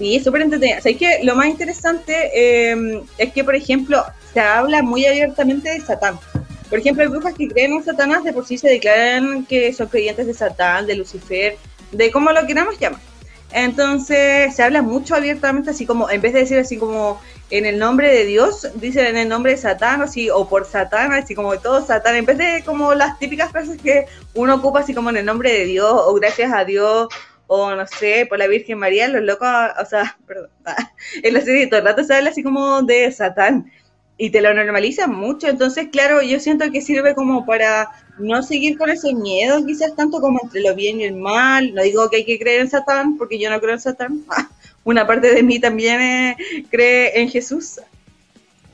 Sí, 0.00 0.18
súper 0.18 0.40
entretenida. 0.40 0.78
O 0.78 0.80
sea, 0.80 0.92
es 0.92 0.98
que 0.98 1.20
lo 1.24 1.36
más 1.36 1.48
interesante 1.48 2.30
eh, 2.34 3.02
es 3.18 3.32
que, 3.34 3.44
por 3.44 3.54
ejemplo, 3.54 4.02
se 4.32 4.40
habla 4.40 4.80
muy 4.80 5.04
abiertamente 5.04 5.68
de 5.68 5.80
Satán. 5.82 6.18
Por 6.70 6.78
ejemplo, 6.78 7.02
hay 7.02 7.10
brujas 7.10 7.34
que 7.34 7.48
creen 7.48 7.74
en 7.74 7.84
Satanás, 7.84 8.24
de 8.24 8.32
por 8.32 8.46
sí 8.46 8.56
se 8.56 8.70
declaran 8.70 9.44
que 9.44 9.74
son 9.74 9.88
creyentes 9.88 10.26
de 10.26 10.32
Satán, 10.32 10.86
de 10.86 10.96
Lucifer, 10.96 11.58
de 11.92 12.10
cómo 12.10 12.32
lo 12.32 12.46
queramos 12.46 12.78
llamar. 12.78 12.98
Entonces 13.52 14.54
se 14.54 14.62
habla 14.62 14.80
mucho 14.80 15.14
abiertamente, 15.14 15.68
así 15.68 15.84
como, 15.84 16.08
en 16.08 16.22
vez 16.22 16.32
de 16.32 16.40
decir 16.40 16.58
así 16.58 16.78
como 16.78 17.20
en 17.50 17.66
el 17.66 17.78
nombre 17.78 18.08
de 18.08 18.24
Dios, 18.24 18.68
dicen 18.76 19.04
en 19.04 19.18
el 19.18 19.28
nombre 19.28 19.52
de 19.52 19.58
Satán, 19.58 20.00
así, 20.00 20.30
o 20.30 20.48
por 20.48 20.64
Satán, 20.64 21.12
así 21.12 21.34
como 21.34 21.52
de 21.52 21.58
todo 21.58 21.84
Satán, 21.84 22.16
en 22.16 22.24
vez 22.24 22.38
de 22.38 22.62
como 22.64 22.94
las 22.94 23.18
típicas 23.18 23.50
frases 23.50 23.76
que 23.82 24.06
uno 24.32 24.54
ocupa 24.54 24.80
así 24.80 24.94
como 24.94 25.10
en 25.10 25.18
el 25.18 25.26
nombre 25.26 25.52
de 25.52 25.66
Dios, 25.66 25.92
o 25.92 26.14
gracias 26.14 26.52
a 26.54 26.64
Dios, 26.64 27.08
o 27.52 27.74
no 27.74 27.84
sé, 27.84 28.26
por 28.28 28.38
la 28.38 28.46
Virgen 28.46 28.78
María, 28.78 29.08
los 29.08 29.22
locos, 29.22 29.48
o 29.80 29.84
sea, 29.84 30.16
perdón, 30.26 30.50
en 31.22 31.34
la 31.34 31.40
serie 31.40 31.66
todo 31.66 31.80
el 31.80 31.86
rato 31.86 32.04
se 32.04 32.14
habla 32.14 32.30
así 32.30 32.44
como 32.44 32.82
de 32.82 33.10
Satán. 33.10 33.72
y 34.16 34.30
te 34.30 34.40
lo 34.40 34.54
normalizan 34.54 35.10
mucho. 35.12 35.48
Entonces, 35.48 35.88
claro, 35.90 36.22
yo 36.22 36.38
siento 36.38 36.70
que 36.70 36.80
sirve 36.80 37.14
como 37.16 37.44
para 37.44 37.88
no 38.18 38.42
seguir 38.44 38.78
con 38.78 38.90
ese 38.90 39.14
miedo, 39.14 39.66
quizás 39.66 39.96
tanto 39.96 40.20
como 40.20 40.38
entre 40.42 40.60
lo 40.60 40.76
bien 40.76 41.00
y 41.00 41.04
el 41.04 41.16
mal. 41.16 41.74
No 41.74 41.82
digo 41.82 42.08
que 42.08 42.18
hay 42.18 42.24
que 42.24 42.38
creer 42.38 42.60
en 42.60 42.70
Satán, 42.70 43.18
porque 43.18 43.38
yo 43.40 43.50
no 43.50 43.60
creo 43.60 43.74
en 43.74 43.80
Satán. 43.80 44.24
Una 44.84 45.06
parte 45.06 45.34
de 45.34 45.42
mí 45.42 45.58
también 45.58 46.00
eh, 46.00 46.36
cree 46.70 47.20
en 47.20 47.28
Jesús, 47.30 47.80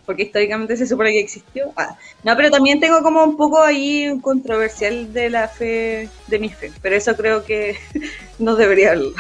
porque 0.07 0.23
históricamente 0.23 0.77
se 0.77 0.87
supone 0.87 1.11
que 1.11 1.21
existió. 1.21 1.73
Ah, 1.77 1.99
no, 2.23 2.37
pero 2.37 2.51
también 2.51 2.81
tengo 2.81 3.03
como 3.03 3.25
un 3.25 3.37
poco 3.37 3.61
ahí 3.61 4.09
un 4.09 4.21
controversial 4.21 5.12
de 5.12 5.29
la 5.29 5.49
fe, 5.49 6.09
de 6.29 6.38
mi 6.38 6.49
fe, 6.49 6.73
pero 6.81 6.97
eso 6.97 7.14
creo 7.16 7.45
que 7.45 7.77
no 8.38 8.55
debería 8.55 8.92
hablar. 8.92 9.12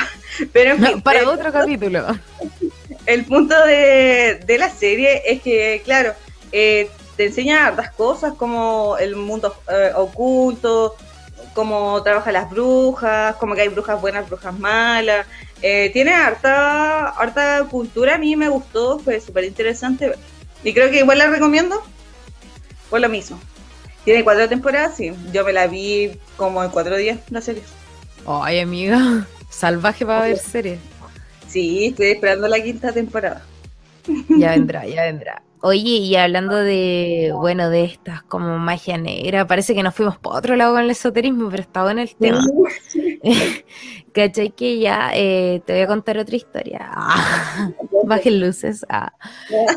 Pero 0.52 0.76
para 1.02 1.28
otro 1.28 1.52
capítulo. 1.52 2.06
El 3.06 3.24
punto 3.24 3.54
de, 3.64 4.40
de, 4.46 4.58
la 4.58 4.68
serie 4.68 5.22
es 5.26 5.40
que, 5.40 5.80
claro, 5.84 6.12
eh, 6.50 6.90
te 7.16 7.26
enseña 7.26 7.66
hartas 7.66 7.92
cosas 7.92 8.34
como 8.34 8.96
el 8.98 9.14
mundo 9.14 9.54
eh, 9.68 9.92
oculto, 9.94 10.96
cómo 11.54 12.02
trabajan 12.02 12.34
las 12.34 12.50
brujas, 12.50 13.36
como 13.36 13.54
que 13.54 13.62
hay 13.62 13.68
brujas 13.68 14.00
buenas, 14.00 14.28
brujas 14.28 14.56
malas. 14.58 15.26
Eh, 15.62 15.90
tiene 15.92 16.12
harta, 16.12 17.08
harta 17.08 17.66
cultura, 17.70 18.16
a 18.16 18.18
mí 18.18 18.36
me 18.36 18.48
gustó, 18.48 18.98
fue 18.98 19.20
súper 19.20 19.44
interesante. 19.44 20.12
Y 20.66 20.74
creo 20.74 20.90
que 20.90 20.98
igual 20.98 21.18
la 21.18 21.30
recomiendo 21.30 21.80
fue 22.90 22.98
lo 22.98 23.08
mismo. 23.08 23.38
Tiene 24.04 24.24
cuatro 24.24 24.48
temporadas, 24.48 24.96
sí. 24.96 25.12
Yo 25.32 25.44
me 25.44 25.52
la 25.52 25.68
vi 25.68 26.18
como 26.36 26.64
en 26.64 26.70
cuatro 26.70 26.96
días, 26.96 27.20
la 27.30 27.40
serie. 27.40 27.62
Ay, 28.26 28.58
amiga, 28.58 29.28
salvaje 29.48 30.04
para 30.04 30.22
ver 30.22 30.38
serie. 30.38 30.80
Sí, 31.46 31.86
estoy 31.86 32.06
esperando 32.06 32.48
la 32.48 32.60
quinta 32.60 32.90
temporada. 32.90 33.46
Ya 34.28 34.50
vendrá, 34.50 34.84
ya 34.84 35.04
vendrá. 35.04 35.40
Oye, 35.60 35.98
y 35.98 36.16
hablando 36.16 36.56
de, 36.56 37.30
bueno, 37.32 37.70
de 37.70 37.84
estas 37.84 38.24
como 38.24 38.58
magia 38.58 38.98
negra, 38.98 39.46
parece 39.46 39.72
que 39.72 39.84
nos 39.84 39.94
fuimos 39.94 40.18
por 40.18 40.34
otro 40.34 40.56
lado 40.56 40.74
con 40.74 40.82
el 40.82 40.90
esoterismo, 40.90 41.48
pero 41.48 41.62
está 41.62 41.84
bueno 41.84 42.02
el 42.02 42.14
tema. 42.16 42.44
¿Cachai? 44.12 44.50
Que 44.50 44.78
ya 44.80 45.10
eh, 45.14 45.62
te 45.64 45.74
voy 45.74 45.82
a 45.82 45.86
contar 45.86 46.18
otra 46.18 46.36
historia. 46.36 46.90
bajen 48.08 48.40
luces. 48.40 48.86
Ah. 48.88 49.12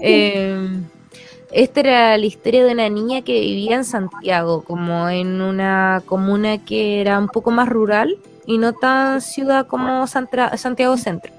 Em, 0.02 0.86
esta 1.52 1.80
era 1.80 2.18
la 2.18 2.26
historia 2.26 2.64
de 2.64 2.74
una 2.74 2.90
niña 2.90 3.22
que 3.24 3.40
vivía 3.40 3.76
en 3.76 3.86
Santiago, 3.86 4.64
como 4.64 5.10
en 5.10 5.42
una 5.42 6.04
comuna 6.06 6.64
que 6.64 7.02
era 7.02 7.18
un 7.18 7.28
poco 7.28 7.52
más 7.52 7.68
rural 7.68 8.18
y 8.46 8.58
no 8.58 8.74
tan 8.74 9.22
ciudad 9.22 9.68
como 9.68 10.06
Santiago 10.08 10.98
Centro. 10.98 11.34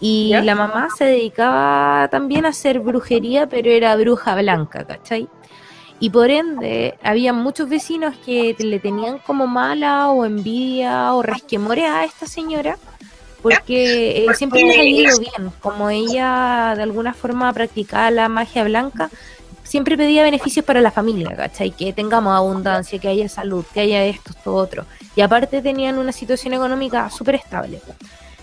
Y 0.00 0.32
la 0.44 0.54
mamá 0.54 0.88
se 0.96 1.04
dedicaba 1.04 2.08
también 2.08 2.46
a 2.46 2.50
hacer 2.50 2.78
brujería, 2.78 3.48
pero 3.48 3.70
era 3.70 3.96
bruja 3.96 4.36
blanca, 4.36 4.84
¿cachai? 4.84 5.28
Y 6.00 6.10
por 6.10 6.30
ende, 6.30 6.96
había 7.02 7.32
muchos 7.32 7.68
vecinos 7.68 8.14
que 8.24 8.54
le 8.58 8.78
tenían 8.78 9.18
como 9.18 9.48
mala 9.48 10.10
o 10.10 10.24
envidia 10.24 11.12
o 11.14 11.22
resquemores 11.22 11.90
a 11.90 12.04
esta 12.04 12.26
señora, 12.26 12.78
porque 13.42 14.24
eh, 14.24 14.26
siempre 14.34 14.62
les 14.62 14.78
había 14.78 14.90
ido 14.90 15.18
bien. 15.18 15.52
Como 15.60 15.90
ella 15.90 16.74
de 16.76 16.82
alguna 16.82 17.14
forma 17.14 17.52
practicaba 17.52 18.10
la 18.10 18.28
magia 18.28 18.64
blanca, 18.64 19.10
siempre 19.68 19.96
pedía 19.96 20.22
beneficios 20.22 20.64
para 20.64 20.80
la 20.80 20.90
familia, 20.90 21.36
¿cachai? 21.36 21.70
Que 21.70 21.92
tengamos 21.92 22.34
abundancia, 22.34 22.98
que 22.98 23.08
haya 23.08 23.28
salud, 23.28 23.64
que 23.72 23.80
haya 23.80 24.04
esto, 24.04 24.30
esto, 24.30 24.54
otro. 24.54 24.86
Y 25.14 25.20
aparte 25.20 25.62
tenían 25.62 25.98
una 25.98 26.12
situación 26.12 26.54
económica 26.54 27.10
súper 27.10 27.36
estable. 27.36 27.80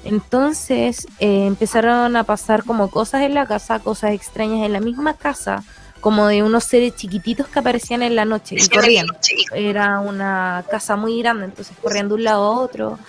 Entonces 0.03 1.07
eh, 1.19 1.47
empezaron 1.47 2.15
a 2.15 2.23
pasar 2.23 2.63
como 2.63 2.91
cosas 2.91 3.23
en 3.23 3.33
la 3.33 3.47
casa, 3.47 3.79
cosas 3.79 4.11
extrañas 4.11 4.65
en 4.65 4.73
la 4.73 4.79
misma 4.79 5.15
casa, 5.15 5.63
como 5.99 6.27
de 6.27 6.43
unos 6.43 6.65
seres 6.65 6.95
chiquititos 6.95 7.47
que 7.47 7.57
aparecían 7.57 8.03
en 8.03 8.15
la 8.15 8.25
noche 8.25 8.55
y 8.59 8.69
corrían. 8.69 9.07
Era 9.55 9.99
una 9.99 10.63
casa 10.69 10.95
muy 10.95 11.19
grande, 11.19 11.45
entonces 11.45 11.75
corrían 11.81 12.07
de 12.07 12.13
un 12.13 12.23
lado 12.23 12.43
a 12.43 12.59
otro. 12.59 12.99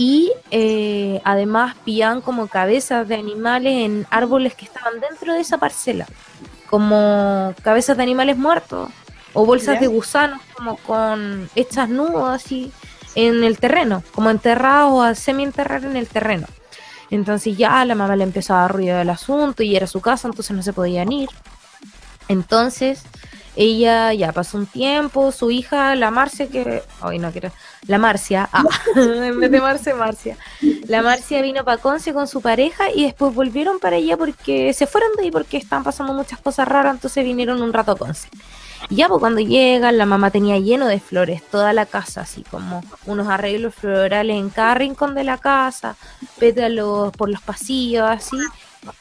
Y 0.00 0.32
eh, 0.50 1.20
además 1.24 1.76
pillaban 1.84 2.22
como 2.22 2.46
cabezas 2.46 3.06
de 3.06 3.16
animales 3.16 3.84
en 3.84 4.06
árboles 4.08 4.54
que 4.54 4.64
estaban 4.64 4.98
dentro 4.98 5.34
de 5.34 5.40
esa 5.40 5.58
parcela, 5.58 6.06
como 6.70 7.54
cabezas 7.62 7.98
de 7.98 8.04
animales 8.04 8.38
muertos 8.38 8.88
o 9.34 9.44
bolsas 9.44 9.78
de 9.78 9.88
gusanos 9.88 10.40
como 10.54 10.78
con 10.78 11.50
hechas 11.54 11.90
nudos 11.90 12.30
así 12.30 12.72
en 13.14 13.44
el 13.44 13.58
terreno, 13.58 14.02
como 14.14 14.30
enterrado 14.30 14.88
o 14.88 15.02
a 15.02 15.14
semi-enterrar 15.14 15.84
en 15.84 15.98
el 15.98 16.08
terreno. 16.08 16.46
Entonces 17.10 17.58
ya 17.58 17.84
la 17.84 17.94
mamá 17.94 18.16
le 18.16 18.24
empezó 18.24 18.54
a 18.54 18.62
dar 18.62 18.72
ruido 18.72 18.96
del 18.96 19.10
asunto 19.10 19.62
y 19.62 19.76
era 19.76 19.86
su 19.86 20.00
casa, 20.00 20.28
entonces 20.28 20.56
no 20.56 20.62
se 20.62 20.72
podían 20.72 21.12
ir. 21.12 21.28
Entonces 22.26 23.02
ella 23.56 24.12
ya 24.12 24.32
pasó 24.32 24.58
un 24.58 24.66
tiempo, 24.66 25.32
su 25.32 25.50
hija, 25.50 25.94
la 25.96 26.10
Marcia, 26.10 26.48
que. 26.48 26.82
Ay, 27.00 27.18
no 27.18 27.32
quiero. 27.32 27.50
La 27.86 27.98
Marcia, 27.98 28.48
ah, 28.52 28.64
en 28.96 29.40
vez 29.40 29.50
de 29.50 29.60
Marcia, 29.60 29.94
Marcia. 29.94 30.36
La 30.86 31.02
Marcia 31.02 31.42
vino 31.42 31.64
para 31.64 31.78
Conce 31.78 32.12
con 32.12 32.28
su 32.28 32.40
pareja 32.40 32.90
y 32.90 33.04
después 33.04 33.34
volvieron 33.34 33.78
para 33.78 33.96
allá 33.96 34.16
porque 34.16 34.72
se 34.72 34.86
fueron 34.86 35.10
de 35.16 35.24
ahí 35.24 35.30
porque 35.30 35.56
estaban 35.56 35.84
pasando 35.84 36.12
muchas 36.12 36.38
cosas 36.40 36.68
raras, 36.68 36.94
entonces 36.94 37.24
vinieron 37.24 37.60
un 37.62 37.72
rato 37.72 37.92
a 37.92 37.96
Conce. 37.96 38.28
Y 38.88 38.96
ya, 38.96 39.08
pues 39.08 39.20
cuando 39.20 39.40
llegan, 39.40 39.98
la 39.98 40.06
mamá 40.06 40.30
tenía 40.30 40.58
lleno 40.58 40.86
de 40.86 41.00
flores, 41.00 41.42
toda 41.42 41.72
la 41.72 41.86
casa, 41.86 42.22
así 42.22 42.44
como 42.50 42.82
unos 43.04 43.28
arreglos 43.28 43.74
florales 43.74 44.36
en 44.36 44.48
cada 44.48 44.74
rincón 44.74 45.14
de 45.14 45.24
la 45.24 45.38
casa, 45.38 45.96
pétalos 46.38 47.12
por 47.12 47.28
los 47.28 47.42
pasillos, 47.42 48.08
así. 48.08 48.36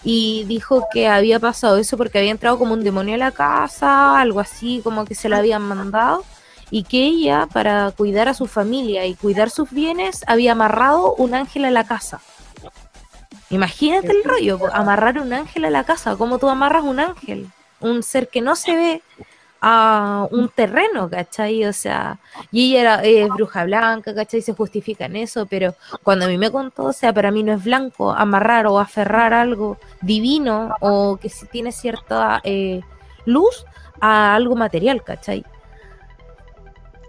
Y 0.03 0.43
dijo 0.45 0.87
que 0.91 1.07
había 1.07 1.39
pasado 1.39 1.77
eso 1.77 1.97
porque 1.97 2.19
había 2.19 2.31
entrado 2.31 2.57
como 2.57 2.73
un 2.73 2.83
demonio 2.83 3.15
a 3.15 3.17
la 3.17 3.31
casa, 3.31 4.19
algo 4.19 4.39
así, 4.39 4.81
como 4.83 5.05
que 5.05 5.15
se 5.15 5.29
lo 5.29 5.37
habían 5.37 5.61
mandado. 5.61 6.23
Y 6.71 6.83
que 6.83 7.03
ella, 7.03 7.47
para 7.51 7.91
cuidar 7.91 8.27
a 8.27 8.33
su 8.33 8.45
familia 8.45 9.05
y 9.05 9.15
cuidar 9.15 9.49
sus 9.49 9.71
bienes, 9.71 10.23
había 10.27 10.51
amarrado 10.51 11.15
un 11.15 11.33
ángel 11.33 11.65
a 11.65 11.71
la 11.71 11.85
casa. 11.85 12.21
Imagínate 13.49 14.11
el 14.11 14.23
rollo, 14.23 14.59
amarrar 14.73 15.19
un 15.19 15.33
ángel 15.33 15.65
a 15.65 15.71
la 15.71 15.83
casa. 15.83 16.15
¿Cómo 16.15 16.37
tú 16.37 16.47
amarras 16.47 16.83
un 16.83 16.99
ángel? 16.99 17.49
Un 17.79 18.03
ser 18.03 18.27
que 18.27 18.41
no 18.41 18.55
se 18.55 18.75
ve, 18.75 19.01
a 19.61 20.27
un 20.31 20.49
terreno, 20.49 21.09
¿cachai? 21.09 21.65
O 21.65 21.73
sea, 21.73 22.19
y 22.51 22.75
ella 22.75 23.01
era 23.03 23.33
bruja 23.33 23.65
blanca, 23.65 24.13
¿cachai? 24.13 24.41
Se 24.41 24.53
justifica 24.53 25.05
en 25.05 25.17
eso, 25.17 25.45
pero 25.45 25.75
cuando 26.03 26.25
a 26.25 26.27
mí 26.27 26.37
me 26.37 26.51
contó, 26.51 26.85
o 26.85 26.93
sea, 26.93 27.13
para 27.13 27.31
mí 27.31 27.43
no 27.43 27.53
es 27.53 27.63
blanco 27.63 28.11
amarrar 28.11 28.67
o 28.67 28.79
aferrar 28.79 29.33
algo 29.33 29.77
divino 30.01 30.75
o 30.79 31.17
que 31.17 31.31
tiene 31.51 31.71
cierta 31.71 32.41
eh, 32.43 32.81
luz 33.25 33.65
a 33.99 34.35
algo 34.35 34.55
material, 34.55 35.03
¿cachai? 35.03 35.43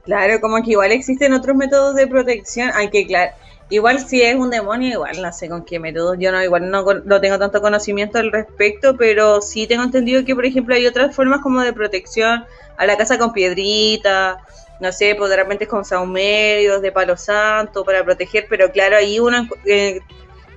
Claro, 0.04 0.40
como 0.40 0.62
que 0.62 0.72
igual 0.72 0.92
existen 0.92 1.32
otros 1.32 1.56
métodos 1.56 1.94
de 1.94 2.06
protección, 2.06 2.70
hay 2.74 2.90
que, 2.90 3.06
claro, 3.06 3.32
Igual 3.70 4.04
si 4.04 4.20
es 4.20 4.34
un 4.34 4.50
demonio, 4.50 4.90
igual 4.90 5.22
no 5.22 5.32
sé 5.32 5.48
con 5.48 5.64
qué 5.64 5.78
métodos. 5.78 6.16
Yo 6.18 6.32
no, 6.32 6.42
igual 6.42 6.70
no, 6.70 6.82
no, 6.82 7.20
tengo 7.20 7.38
tanto 7.38 7.62
conocimiento 7.62 8.18
al 8.18 8.32
respecto, 8.32 8.96
pero 8.96 9.40
sí 9.40 9.68
tengo 9.68 9.84
entendido 9.84 10.24
que, 10.24 10.34
por 10.34 10.44
ejemplo, 10.44 10.74
hay 10.74 10.86
otras 10.88 11.14
formas 11.14 11.40
como 11.40 11.62
de 11.62 11.72
protección 11.72 12.44
a 12.76 12.86
la 12.86 12.96
casa 12.96 13.16
con 13.16 13.32
piedrita, 13.32 14.38
no 14.80 14.90
sé, 14.90 15.14
pues 15.14 15.30
de 15.30 15.36
repente 15.36 15.68
con 15.68 15.84
saumerios, 15.84 16.82
de 16.82 16.90
palo 16.90 17.16
santo 17.16 17.84
para 17.84 18.04
proteger, 18.04 18.46
pero 18.48 18.72
claro, 18.72 18.96
ahí 18.96 19.20
uno, 19.20 19.46
eh, 19.66 20.00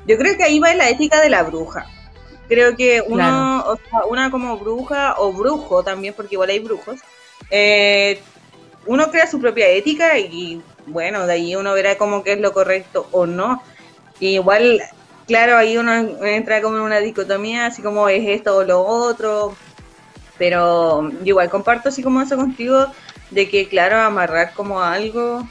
yo 0.08 0.18
creo 0.18 0.36
que 0.36 0.44
ahí 0.44 0.60
va 0.60 0.74
la 0.74 0.90
ética 0.90 1.22
de 1.22 1.30
la 1.30 1.44
bruja. 1.44 1.86
Creo 2.48 2.76
que 2.76 3.04
uno, 3.06 3.64
o 3.68 3.76
sea, 3.76 4.06
una 4.10 4.32
como 4.32 4.58
bruja 4.58 5.16
o 5.20 5.32
brujo 5.32 5.84
también, 5.84 6.16
porque 6.16 6.36
igual 6.36 6.50
hay 6.50 6.60
brujos, 6.60 7.00
eh, 7.52 8.20
uno 8.86 9.12
crea 9.12 9.28
su 9.28 9.40
propia 9.40 9.68
ética 9.70 10.18
y 10.18 10.62
bueno, 10.88 11.26
de 11.26 11.34
ahí 11.34 11.56
uno 11.56 11.74
verá 11.74 11.98
como 11.98 12.24
que 12.24 12.34
es 12.34 12.40
lo 12.40 12.54
correcto 12.54 13.08
o 13.12 13.26
no. 13.26 13.62
igual, 14.20 14.82
claro, 15.28 15.58
ahí 15.58 15.78
uno 15.78 15.94
entra 16.26 16.62
como 16.62 16.78
en 16.78 16.84
una 16.84 17.00
dicotomía, 17.00 17.68
así 17.68 17.82
como 17.82 18.10
es 18.10 18.28
esto 18.28 18.58
o 18.58 18.64
lo 18.64 18.82
otro. 18.82 19.56
Pero 20.38 21.12
igual 21.24 21.50
comparto 21.50 21.90
así 21.90 22.02
como 22.02 22.22
eso 22.22 22.36
contigo, 22.36 22.88
de 23.32 23.50
que 23.50 23.68
claro, 23.68 24.00
amarrar 24.00 24.54
como 24.54 24.82
algo, 24.82 25.48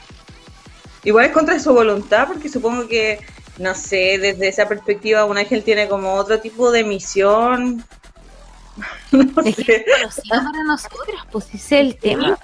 igual 1.03 1.25
es 1.25 1.31
contra 1.31 1.59
su 1.59 1.73
voluntad, 1.73 2.27
porque 2.27 2.49
supongo 2.49 2.87
que, 2.87 3.19
no 3.57 3.75
sé, 3.75 4.17
desde 4.19 4.47
esa 4.47 4.67
perspectiva 4.67 5.25
un 5.25 5.37
ángel 5.37 5.63
tiene 5.63 5.87
como 5.87 6.13
otro 6.13 6.39
tipo 6.39 6.71
de 6.71 6.83
misión. 6.83 7.83
no 9.11 9.41
es 9.43 9.55
sé. 9.55 9.85
para 10.27 10.63
nosotros, 10.65 11.21
pues 11.31 11.45
ese 11.53 11.55
es 11.55 11.71
el 11.71 11.97
tema. 11.97 12.37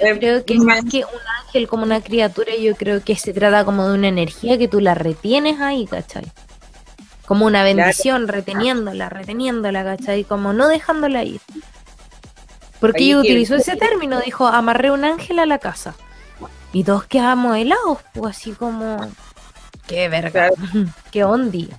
Yo 0.00 0.18
creo 0.18 0.44
que 0.44 0.58
más 0.58 0.84
que 0.84 0.98
un 0.98 1.20
ángel 1.44 1.68
como 1.68 1.84
una 1.84 2.00
criatura, 2.00 2.54
yo 2.54 2.76
creo 2.76 3.02
que 3.02 3.16
se 3.16 3.32
trata 3.32 3.64
como 3.64 3.88
de 3.88 3.94
una 3.94 4.08
energía 4.08 4.58
que 4.58 4.68
tú 4.68 4.80
la 4.80 4.94
retienes 4.94 5.60
ahí, 5.60 5.86
¿cachai? 5.86 6.30
Como 7.26 7.46
una 7.46 7.64
bendición, 7.64 8.28
reteniéndola, 8.28 9.08
reteniéndola, 9.08 9.84
¿cachai? 9.84 10.24
Como 10.24 10.52
no 10.52 10.68
dejándola 10.68 11.24
ir. 11.24 11.40
Porque 12.80 13.04
ella 13.04 13.18
utilizó 13.18 13.56
ese 13.56 13.76
término, 13.76 14.20
dijo, 14.20 14.46
amarré 14.46 14.90
un 14.90 15.04
ángel 15.04 15.38
a 15.38 15.46
la 15.46 15.58
casa. 15.58 15.94
Y 16.72 16.84
todos 16.84 17.04
quedamos 17.06 17.56
helados, 17.56 17.98
pues 18.12 18.36
así 18.36 18.52
como... 18.52 19.10
Qué 19.86 20.08
verga, 20.08 20.50
qué 21.10 21.24
ondi. 21.24 21.70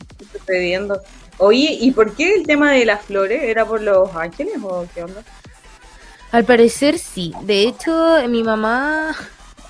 Oye, 1.39 1.77
¿y 1.79 1.91
por 1.91 2.15
qué 2.15 2.33
el 2.33 2.47
tema 2.47 2.71
de 2.71 2.85
las 2.85 3.03
flores? 3.03 3.43
¿Era 3.43 3.65
por 3.65 3.81
los 3.81 4.15
ángeles 4.15 4.55
o 4.63 4.87
qué 4.93 5.03
onda? 5.03 5.21
Al 6.31 6.43
parecer 6.45 6.99
sí. 6.99 7.33
De 7.43 7.63
hecho, 7.63 8.17
mi 8.27 8.43
mamá 8.43 9.15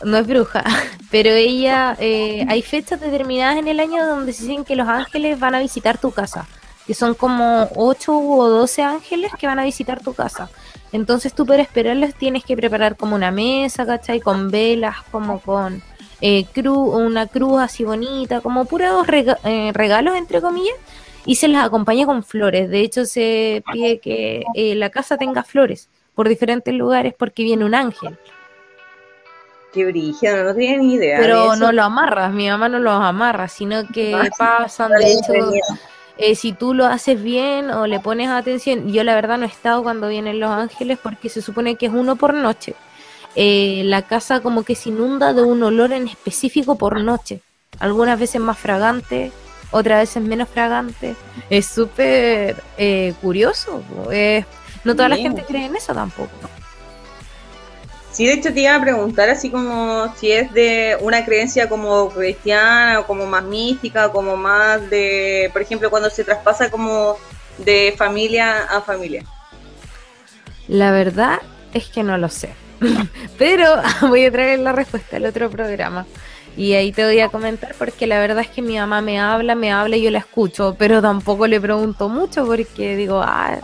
no 0.04 0.17
es 0.17 0.28
bruja, 0.28 0.63
pero 1.12 1.30
ella, 1.30 1.96
eh, 2.00 2.46
hay 2.50 2.62
fechas 2.62 3.00
determinadas 3.00 3.58
en 3.58 3.67
el 3.67 3.80
año 3.80 4.06
donde 4.06 4.34
se 4.34 4.43
dicen 4.43 4.65
que 4.65 4.76
los 4.76 4.88
ángeles 4.88 5.39
van 5.39 5.56
a 5.56 5.60
visitar 5.60 5.98
tu 5.98 6.12
casa, 6.12 6.48
que 6.86 6.93
son 6.93 7.13
como 7.13 7.70
8 7.76 8.17
o 8.17 8.50
12 8.50 8.84
ángeles 8.84 9.32
que 9.38 9.48
van 9.48 9.60
a 9.60 9.63
visitar 9.63 10.02
tu 10.02 10.13
casa. 10.13 10.50
Entonces 10.91 11.34
tú 11.34 11.46
para 11.46 11.62
esperarlos 11.62 12.15
tienes 12.15 12.43
que 12.43 12.56
preparar 12.56 12.96
como 12.96 13.15
una 13.15 13.32
mesa, 13.32 13.86
¿cachai? 13.86 14.20
Con 14.20 14.50
velas, 14.50 14.96
como 15.12 15.39
con 15.39 15.84
eh, 16.22 16.46
cruz, 16.54 16.96
una 16.96 17.28
cruz 17.28 17.60
así 17.60 17.84
bonita, 17.84 18.41
como 18.41 18.65
puros 18.65 19.06
eh, 19.43 19.72
regalos, 19.74 20.15
entre 20.15 20.41
comillas, 20.41 20.76
y 21.26 21.36
se 21.36 21.50
las 21.50 21.65
acompaña 21.65 22.06
con 22.06 22.24
flores. 22.24 22.70
De 22.70 22.80
hecho, 22.80 23.06
se 23.06 23.63
pide 23.72 24.00
que 24.00 24.43
eh, 24.56 24.76
la 24.76 24.89
casa 24.89 25.17
tenga 25.17 25.43
flores 25.43 25.89
por 26.17 26.27
diferentes 26.27 26.73
lugares 26.73 27.13
porque 27.15 27.43
viene 27.43 27.63
un 27.63 27.75
ángel. 27.75 28.17
Qué 29.71 29.86
brígido, 29.86 30.45
no 30.45 30.56
tenía 30.56 30.77
ni 30.80 30.95
idea. 30.95 31.19
Pero 31.19 31.56
no 31.56 31.71
lo 31.71 31.84
amarras, 31.84 32.34
mi 32.34 32.49
mamá 32.49 32.67
no 32.69 32.80
los 32.80 32.99
amarra, 32.99 33.47
sino 33.47 33.88
que 33.88 34.15
ah, 34.15 34.27
pasan, 34.36 34.93
de 34.93 35.13
hecho, 35.13 35.34
eh, 36.17 36.34
si 36.34 36.53
tú 36.53 36.73
lo 36.73 36.88
haces 36.88 37.21
bien 37.21 37.69
o 37.69 37.86
le 37.86 37.99
pones 37.99 38.30
atención, 38.30 38.91
yo 38.91 39.03
la 39.03 39.13
verdad 39.13 39.38
no 39.38 39.45
he 39.45 39.47
estado 39.47 39.84
cuando 39.84 40.08
vienen 40.08 40.39
los 40.39 40.49
ángeles 40.49 40.97
porque 40.97 41.30
se 41.30 41.43
supone 41.43 41.75
que 41.75 41.86
es 41.86 41.93
uno 41.93 42.15
por 42.15 42.34
noche. 42.34 42.73
Eh, 43.36 43.84
la 43.86 44.01
casa 44.01 44.39
como 44.39 44.63
que 44.63 44.73
se 44.73 44.89
inunda 44.89 45.34
de 45.34 45.43
un 45.43 45.62
olor 45.62 45.93
en 45.93 46.08
específico 46.08 46.80
por 46.80 46.99
noche. 46.99 47.41
Algunas 47.77 48.19
veces 48.19 48.41
más 48.41 48.58
fragante, 48.58 49.32
otras 49.69 49.99
veces 49.99 50.23
menos 50.23 50.49
fragante. 50.49 51.15
Es 51.51 51.67
súper 51.67 52.56
eh, 52.80 53.13
curioso. 53.21 53.84
No 54.88 54.95
toda 54.95 55.10
la 55.10 55.17
gente 55.17 55.43
cree 55.43 55.65
en 55.65 55.76
eso 55.76 55.93
tampoco. 55.93 56.32
Sí, 58.13 58.26
de 58.26 58.34
hecho 58.34 58.54
te 58.54 58.62
iba 58.62 58.73
a 58.73 58.82
preguntar 58.82 59.30
así 59.30 59.52
como 59.52 60.12
si 60.15 60.32
es 60.32 60.52
de 60.54 60.97
una 61.02 61.23
creencia 61.26 61.67
como 61.69 62.10
cristiana 62.10 63.02
o 63.02 63.06
como 63.06 63.26
más 63.26 63.43
mística, 63.43 64.10
como 64.12 64.38
más 64.38 64.89
de, 64.89 65.50
por 65.54 65.62
ejemplo, 65.62 65.89
cuando 65.89 66.10
se 66.10 66.23
traspasa 66.23 66.71
como 66.71 67.17
de 67.58 67.93
familia 67.97 68.63
a 68.63 68.82
familia. 68.82 69.23
La 70.69 70.91
verdad 70.91 71.41
es 71.73 71.89
que 71.89 72.02
no 72.02 72.17
lo 72.17 72.30
sé, 72.30 72.50
pero 73.38 73.65
voy 74.08 74.26
a 74.26 74.32
traer 74.32 74.60
la 74.60 74.71
respuesta 74.71 75.17
al 75.17 75.26
otro 75.26 75.50
programa. 75.50 76.06
Y 76.56 76.73
ahí 76.73 76.91
te 76.91 77.06
voy 77.06 77.19
a 77.19 77.30
comentar 77.30 77.76
porque 77.78 78.08
la 78.08 78.19
verdad 78.19 78.39
es 78.39 78.50
que 78.50 78.63
mi 78.63 78.78
mamá 78.78 79.00
me 79.02 79.19
habla, 79.19 79.54
me 79.54 79.71
habla 79.71 79.95
y 79.95 80.02
yo 80.02 80.10
la 80.10 80.17
escucho, 80.17 80.76
pero 80.80 81.04
tampoco 81.04 81.45
le 81.45 81.62
pregunto 81.62 82.10
mucho 82.10 82.47
porque 82.47 82.95
digo, 82.95 83.21
ah, 83.23 83.60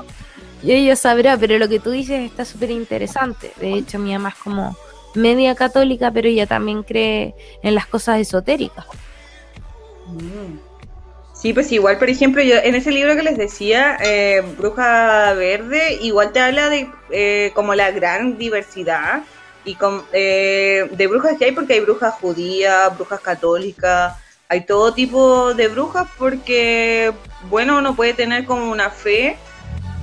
y 0.64 0.72
ella 0.72 0.96
sabrá, 0.96 1.38
pero 1.38 1.58
lo 1.58 1.68
que 1.68 1.80
tú 1.80 1.92
dices 1.92 2.22
está 2.22 2.46
súper 2.46 2.72
interesante. 2.72 3.52
De 3.60 3.74
hecho, 3.74 4.00
mi 4.00 4.14
mamá 4.14 4.30
es 4.30 4.36
como 4.36 4.76
media 5.14 5.56
católica, 5.56 6.10
pero 6.12 6.28
ella 6.28 6.48
también 6.48 6.84
cree 6.84 7.36
en 7.62 7.76
las 7.76 7.86
cosas 7.86 8.20
esotéricas. 8.20 8.86
Mm. 10.08 10.74
Sí, 11.34 11.52
pues 11.52 11.70
igual, 11.74 11.98
por 11.98 12.10
ejemplo, 12.10 12.42
yo 12.42 12.56
en 12.56 12.76
ese 12.76 12.92
libro 12.92 13.16
que 13.18 13.24
les 13.24 13.38
decía, 13.38 13.98
eh, 14.02 14.42
Bruja 14.58 15.34
Verde, 15.34 15.98
igual 16.02 16.32
te 16.32 16.40
habla 16.40 16.70
de 16.70 16.90
eh, 17.12 17.52
como 17.54 17.76
la 17.76 17.92
gran 17.92 18.38
diversidad 18.38 19.24
y 19.66 19.76
con, 19.76 20.04
eh, 20.14 20.88
de 20.90 21.08
brujas 21.08 21.38
que 21.38 21.46
hay, 21.46 21.52
porque 21.52 21.74
hay 21.74 21.80
brujas 21.82 22.14
judías, 22.14 22.96
brujas 22.96 23.20
católicas, 23.20 24.14
hay 24.48 24.66
todo 24.66 24.94
tipo 24.94 25.54
de 25.54 25.68
brujas 25.68 26.08
porque, 26.18 27.12
bueno, 27.50 27.80
uno 27.80 27.94
puede 27.94 28.14
tener 28.14 28.46
como 28.46 28.72
una 28.72 28.90
fe 28.90 29.36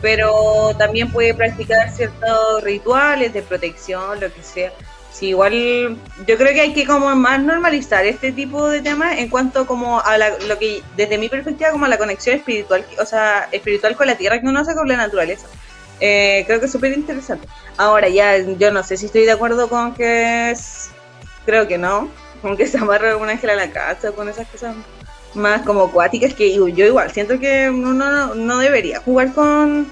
pero 0.01 0.75
también 0.79 1.11
puede 1.11 1.35
practicar 1.35 1.91
ciertos 1.91 2.63
rituales 2.63 3.33
de 3.33 3.43
protección, 3.43 4.21
lo 4.21 4.33
que 4.33 4.43
sea. 4.43 4.73
Sí, 5.13 5.29
igual 5.29 5.99
yo 6.27 6.37
creo 6.37 6.53
que 6.55 6.61
hay 6.61 6.73
que 6.73 6.87
como 6.87 7.15
más 7.17 7.43
normalizar 7.43 8.07
este 8.07 8.33
tipo 8.33 8.69
de 8.69 8.81
temas 8.81 9.19
en 9.19 9.29
cuanto 9.29 9.67
como 9.67 10.01
a 10.01 10.17
lo 10.19 10.59
que 10.59 10.83
desde 10.97 11.19
mi 11.19 11.29
perspectiva 11.29 11.73
como 11.73 11.87
a 11.87 11.89
la 11.89 11.99
conexión 11.99 12.37
espiritual, 12.37 12.87
o 12.99 13.05
sea, 13.05 13.49
espiritual 13.51 13.97
con 13.97 14.07
la 14.07 14.17
tierra 14.17 14.41
que 14.41 14.47
uno 14.47 14.61
hace 14.61 14.75
con 14.75 14.89
la 14.89 14.97
naturaleza. 14.97 15.47
Eh, 15.99 16.45
creo 16.47 16.61
que 16.61 16.67
es 16.67 16.73
súper 16.73 16.93
interesante. 16.93 17.47
Ahora 17.77 18.09
ya, 18.09 18.39
yo 18.39 18.71
no 18.71 18.83
sé 18.83 18.97
si 18.97 19.07
estoy 19.07 19.25
de 19.25 19.33
acuerdo 19.33 19.69
con 19.69 19.95
que 19.95 20.51
es, 20.53 20.91
creo 21.45 21.69
que 21.69 21.77
no, 21.77 22.09
con 22.41 22.57
que 22.57 22.67
se 22.67 22.79
amarra 22.79 23.17
un 23.17 23.29
ángel 23.29 23.51
a 23.51 23.57
la 23.57 23.71
casa, 23.71 24.13
con 24.13 24.29
esas 24.29 24.49
cosas 24.49 24.75
más 25.35 25.63
como 25.63 25.85
acuáticas 25.85 26.35
que 26.35 26.53
yo 26.55 26.67
igual 26.69 27.11
siento 27.13 27.39
que 27.39 27.71
uno 27.71 28.35
no, 28.35 28.59
debería 28.59 29.01
jugar 29.01 29.33
con, 29.33 29.87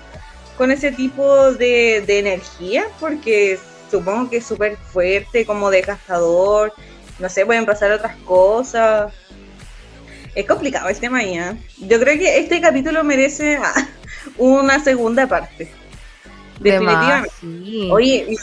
con 0.56 0.70
ese 0.70 0.90
tipo 0.92 1.52
de, 1.52 1.98
energía 2.06 2.86
porque 2.98 3.58
supongo 3.90 4.30
que 4.30 4.38
es 4.38 4.46
súper 4.46 4.76
fuerte, 4.76 5.46
como 5.46 5.70
desgastador, 5.70 6.72
no 7.18 7.28
sé, 7.28 7.46
pueden 7.46 7.66
pasar 7.66 7.90
otras 7.92 8.16
cosas. 8.24 9.12
Es 10.34 10.46
complicado 10.46 10.88
el 10.88 10.98
tema 10.98 11.22
ya. 11.24 11.56
Yo 11.78 11.98
creo 11.98 12.18
que 12.18 12.38
este 12.38 12.60
capítulo 12.60 13.02
merece 13.02 13.56
ah, 13.56 13.88
una 14.36 14.82
segunda 14.82 15.26
parte. 15.26 15.72
Definitivamente. 16.60 17.90
Oye, 17.90 18.36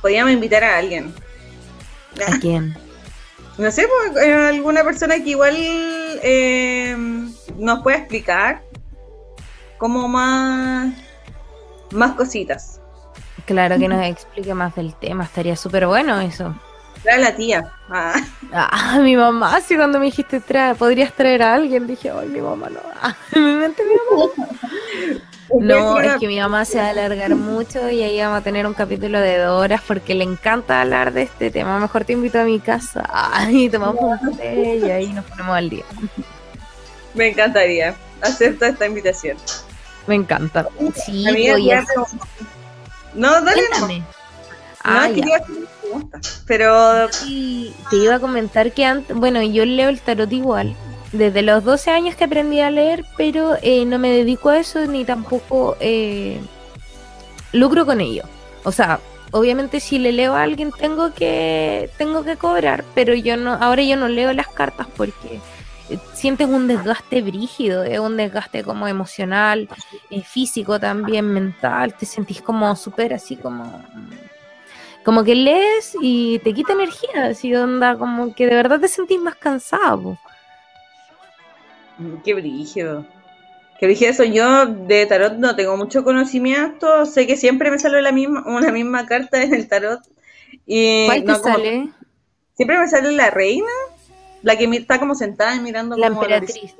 podríamos 0.00 0.32
invitar 0.32 0.64
a 0.64 0.78
alguien. 0.78 1.12
¿A 2.26 2.38
quién? 2.38 2.76
No 3.60 3.70
sé, 3.70 3.86
pues, 3.86 4.26
eh, 4.26 4.34
alguna 4.34 4.82
persona 4.82 5.16
que 5.16 5.30
igual 5.30 5.54
eh, 5.58 6.96
nos 7.58 7.82
pueda 7.82 7.98
explicar 7.98 8.62
como 9.76 10.08
más, 10.08 10.94
más 11.92 12.12
cositas. 12.12 12.80
Claro 13.44 13.78
que 13.78 13.86
nos 13.86 14.02
explique 14.06 14.54
más 14.54 14.74
del 14.76 14.94
tema, 14.94 15.24
estaría 15.24 15.56
súper 15.56 15.86
bueno 15.86 16.18
eso. 16.22 16.54
Trae 17.02 17.20
la 17.20 17.36
tía. 17.36 17.70
Ah. 17.90 18.14
ah. 18.50 18.98
mi 19.02 19.14
mamá, 19.14 19.60
sí, 19.60 19.76
cuando 19.76 19.98
me 19.98 20.06
dijiste 20.06 20.40
trae, 20.40 20.74
podrías 20.74 21.12
traer 21.12 21.42
a 21.42 21.54
alguien, 21.54 21.86
dije, 21.86 22.10
ay, 22.10 22.28
mi 22.28 22.40
mamá 22.40 22.70
no. 22.70 22.80
Ah, 23.02 23.14
mi 23.34 23.56
mente 23.56 23.82
mi 23.84 23.94
mamá. 23.94 24.48
No, 25.58 26.00
es 26.00 26.16
que 26.18 26.28
mi 26.28 26.38
mamá 26.38 26.64
se 26.64 26.78
va 26.78 26.86
a 26.86 26.90
alargar 26.90 27.34
mucho 27.34 27.88
y 27.90 28.02
ahí 28.02 28.20
vamos 28.20 28.40
a 28.40 28.42
tener 28.42 28.66
un 28.66 28.74
capítulo 28.74 29.20
de 29.20 29.38
dos 29.38 29.60
horas 29.60 29.80
porque 29.86 30.14
le 30.14 30.24
encanta 30.24 30.80
hablar 30.80 31.12
de 31.12 31.22
este 31.22 31.50
tema. 31.50 31.78
Mejor 31.78 32.04
te 32.04 32.12
invito 32.12 32.38
a 32.38 32.44
mi 32.44 32.60
casa 32.60 33.08
y 33.50 33.68
tomamos 33.68 34.20
un 34.22 34.36
té 34.36 34.76
y 34.76 34.90
ahí 34.90 35.12
nos 35.12 35.24
ponemos 35.24 35.56
al 35.56 35.70
día. 35.70 35.84
Me 37.14 37.28
encantaría. 37.28 37.94
Acepto 38.22 38.66
esta 38.66 38.86
invitación. 38.86 39.36
Me 40.06 40.14
encanta. 40.14 40.68
Sí, 41.04 41.24
No, 43.14 43.40
dale 43.42 43.62
no. 43.80 44.04
Ah, 44.82 45.08
pero 46.46 47.08
te 47.08 47.96
iba 47.96 48.14
a 48.14 48.20
comentar 48.20 48.72
que 48.72 48.84
antes, 48.84 49.14
bueno, 49.16 49.42
yo 49.42 49.64
leo 49.64 49.88
el 49.88 50.00
tarot 50.00 50.32
igual 50.32 50.74
desde 51.12 51.42
los 51.42 51.64
12 51.64 51.90
años 51.90 52.14
que 52.14 52.24
aprendí 52.24 52.60
a 52.60 52.70
leer, 52.70 53.04
pero 53.16 53.56
eh, 53.62 53.84
no 53.84 53.98
me 53.98 54.10
dedico 54.10 54.50
a 54.50 54.58
eso 54.58 54.86
ni 54.86 55.04
tampoco 55.04 55.76
eh, 55.80 56.40
lucro 57.52 57.84
con 57.84 58.00
ello. 58.00 58.24
O 58.64 58.72
sea, 58.72 59.00
obviamente 59.32 59.80
si 59.80 59.98
le 59.98 60.12
leo 60.12 60.34
a 60.34 60.42
alguien 60.42 60.70
tengo 60.72 61.12
que 61.12 61.90
tengo 61.98 62.24
que 62.24 62.36
cobrar, 62.36 62.84
pero 62.94 63.14
yo 63.14 63.36
no 63.36 63.54
ahora 63.54 63.82
yo 63.82 63.96
no 63.96 64.08
leo 64.08 64.32
las 64.32 64.48
cartas 64.48 64.86
porque 64.96 65.40
eh, 65.88 65.98
sientes 66.12 66.48
un 66.48 66.68
desgaste 66.68 67.22
brígido, 67.22 67.82
es 67.82 67.98
un 67.98 68.16
desgaste 68.16 68.62
como 68.62 68.86
emocional, 68.86 69.68
físico 70.24 70.78
también, 70.78 71.26
mental, 71.26 71.94
te 71.94 72.06
sentís 72.06 72.40
como 72.40 72.76
súper 72.76 73.14
así 73.14 73.36
como 73.36 73.84
como 75.04 75.24
que 75.24 75.34
lees 75.34 75.96
y 76.00 76.38
te 76.40 76.52
quita 76.52 76.74
energía, 76.74 77.26
así 77.30 77.54
onda 77.54 77.96
como 77.96 78.34
que 78.34 78.46
de 78.46 78.54
verdad 78.54 78.78
te 78.78 78.88
sentís 78.88 79.18
más 79.18 79.34
cansado. 79.34 80.18
Qué 82.24 82.34
brígido. 82.34 83.06
Qué 83.78 83.86
brígido 83.86 84.10
eso. 84.10 84.24
Yo 84.24 84.66
de 84.66 85.06
tarot 85.06 85.34
no 85.34 85.56
tengo 85.56 85.76
mucho 85.76 86.04
conocimiento. 86.04 87.06
Sé 87.06 87.26
que 87.26 87.36
siempre 87.36 87.70
me 87.70 87.78
sale 87.78 88.02
la 88.02 88.12
misma, 88.12 88.44
una 88.46 88.72
misma 88.72 89.06
carta 89.06 89.42
en 89.42 89.54
el 89.54 89.68
tarot. 89.68 90.00
Y 90.66 91.06
¿Cuál 91.06 91.24
te 91.24 91.34
sale? 91.36 91.92
siempre 92.60 92.78
me 92.78 92.88
sale 92.88 93.12
la 93.12 93.30
reina, 93.30 93.70
la 94.42 94.58
que 94.58 94.64
está 94.64 94.98
como 94.98 95.14
sentada 95.14 95.54
y 95.56 95.60
mirando 95.60 95.96
la 95.96 96.08
emperatriz. 96.08 96.76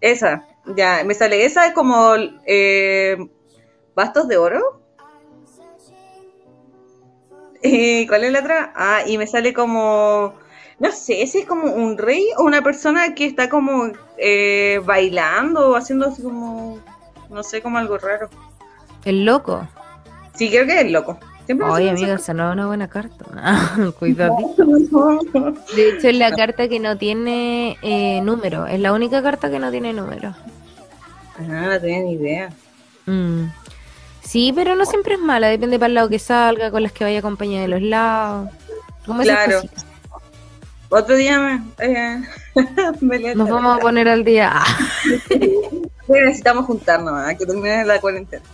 Esa, 0.00 0.44
ya, 0.76 1.04
me 1.04 1.14
sale 1.14 1.44
esa, 1.44 1.68
es 1.68 1.72
como 1.72 2.14
eh, 2.46 3.16
bastos 3.94 4.26
de 4.26 4.36
oro. 4.36 4.80
¿Y 7.62 8.08
cuál 8.08 8.24
es 8.24 8.32
la 8.32 8.40
otra? 8.40 8.72
Ah, 8.74 9.02
y 9.06 9.16
me 9.18 9.28
sale 9.28 9.54
como 9.54 10.34
no 10.78 10.90
sé, 10.90 11.22
ese 11.22 11.40
es 11.40 11.46
como 11.46 11.72
un 11.72 11.96
rey 11.96 12.26
o 12.38 12.44
una 12.44 12.62
persona 12.62 13.14
que 13.14 13.26
está 13.26 13.48
como 13.48 13.92
eh, 14.18 14.80
bailando 14.84 15.70
o 15.70 15.76
haciendo 15.76 16.08
así 16.08 16.22
como, 16.22 16.78
no 17.30 17.42
sé, 17.42 17.62
como 17.62 17.78
algo 17.78 17.98
raro. 17.98 18.28
¿El 19.04 19.24
loco? 19.24 19.66
Sí, 20.34 20.50
creo 20.50 20.66
que 20.66 20.74
es 20.74 20.84
el 20.84 20.92
loco. 20.92 21.18
Oye, 21.68 21.90
amiga, 21.90 22.14
esa 22.14 22.32
no 22.32 22.48
es 22.48 22.54
una 22.54 22.66
buena 22.66 22.88
carta. 22.88 23.24
Cuidadito. 23.98 24.64
De 25.76 25.90
hecho, 25.90 26.08
es 26.08 26.16
la 26.16 26.32
carta 26.32 26.68
que 26.68 26.80
no 26.80 26.96
tiene 26.96 27.76
eh, 27.82 28.20
número. 28.22 28.66
Es 28.66 28.80
la 28.80 28.92
única 28.92 29.22
carta 29.22 29.50
que 29.50 29.58
no 29.58 29.70
tiene 29.70 29.92
número. 29.92 30.34
Ah, 31.38 31.42
no 31.42 31.80
tenía 31.80 32.00
ni 32.00 32.12
idea. 32.12 32.50
Mm. 33.06 33.44
Sí, 34.22 34.52
pero 34.54 34.74
no 34.74 34.86
siempre 34.86 35.14
es 35.14 35.20
mala, 35.20 35.48
depende 35.48 35.78
para 35.78 35.88
el 35.88 35.94
lado 35.94 36.08
que 36.08 36.18
salga, 36.18 36.70
con 36.70 36.82
las 36.82 36.92
que 36.92 37.04
vaya 37.04 37.18
acompañada 37.18 37.62
de 37.62 37.68
los 37.68 37.82
lados. 37.82 38.50
claro. 39.22 39.60
Otro 40.94 41.16
día 41.16 41.40
me, 41.40 41.60
eh, 41.80 42.22
nos 43.34 43.48
vamos 43.48 43.76
a 43.76 43.80
poner 43.80 44.06
al 44.06 44.24
día. 44.24 44.62
necesitamos 46.06 46.66
juntarnos, 46.66 47.18
a 47.18 47.34
que 47.34 47.44
termine 47.44 47.84
la 47.84 48.00
cuarentena. 48.00 48.44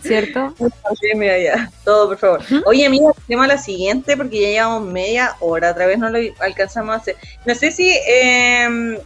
¿Cierto? 0.00 0.54
Sí, 1.00 1.08
mira 1.16 1.36
ya, 1.36 1.68
todo 1.82 2.10
por 2.10 2.18
favor. 2.18 2.42
Oye, 2.64 2.86
amiga, 2.86 3.10
tema 3.26 3.48
la 3.48 3.58
siguiente, 3.58 4.16
porque 4.16 4.40
ya 4.40 4.48
llevamos 4.48 4.92
media 4.92 5.34
hora, 5.40 5.72
otra 5.72 5.86
vez 5.86 5.98
no 5.98 6.10
lo 6.10 6.18
alcanzamos 6.38 6.94
a 6.94 6.98
hacer. 6.98 7.16
No 7.44 7.56
sé 7.56 7.72
si, 7.72 7.90
eh, 7.90 9.02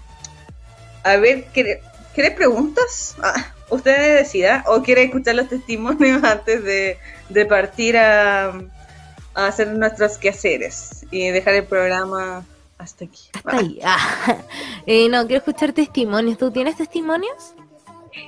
a 1.05 1.17
ver, 1.17 1.45
¿querés 1.55 2.33
preguntas? 2.37 3.17
Ah, 3.23 3.55
ustedes 3.71 4.25
decidan, 4.25 4.63
o 4.67 4.83
quieren 4.83 5.07
escuchar 5.07 5.37
los 5.37 5.49
testimonios 5.49 6.23
antes 6.23 6.63
de, 6.63 7.47
partir 7.47 7.97
a, 7.97 8.49
a 8.49 9.47
hacer 9.47 9.69
nuestros 9.69 10.19
quehaceres 10.19 11.07
y 11.11 11.29
dejar 11.29 11.55
el 11.55 11.65
programa 11.65 12.45
hasta 12.85 13.05
aquí. 13.07 13.23
Hasta 13.33 13.57
ahí. 13.57 13.81
Ah. 13.85 14.39
Eh, 14.87 15.09
no, 15.09 15.27
quiero 15.27 15.39
escuchar 15.39 15.73
testimonios. 15.73 16.39
¿Tú 16.39 16.51
tienes 16.51 16.77
testimonios? 16.77 17.55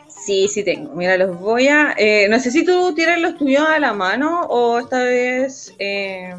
Sí, 0.08 0.48
sí 0.48 0.64
tengo. 0.64 0.92
Mira, 0.94 1.16
los 1.16 1.38
voy 1.38 1.68
a... 1.68 1.94
Eh, 1.96 2.26
no 2.28 2.40
sé 2.40 2.50
si 2.50 2.64
tú 2.64 2.94
tienes 2.94 3.20
los 3.20 3.36
tuyos 3.36 3.62
a 3.68 3.78
la 3.78 3.92
mano 3.92 4.42
o 4.46 4.78
esta 4.78 4.98
vez... 4.98 5.72
Eh, 5.78 6.34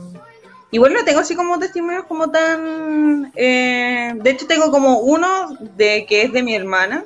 igual 0.71 0.93
no 0.93 1.05
tengo 1.05 1.19
así 1.19 1.35
como 1.35 1.57
testimonios 1.59 2.05
como 2.05 2.29
tan... 2.29 3.31
Eh, 3.35 4.13
de 4.15 4.29
hecho 4.29 4.47
tengo 4.47 4.71
como 4.71 4.99
uno 4.99 5.55
de 5.77 6.05
que 6.05 6.23
es 6.23 6.33
de 6.33 6.43
mi 6.43 6.55
hermana. 6.55 7.05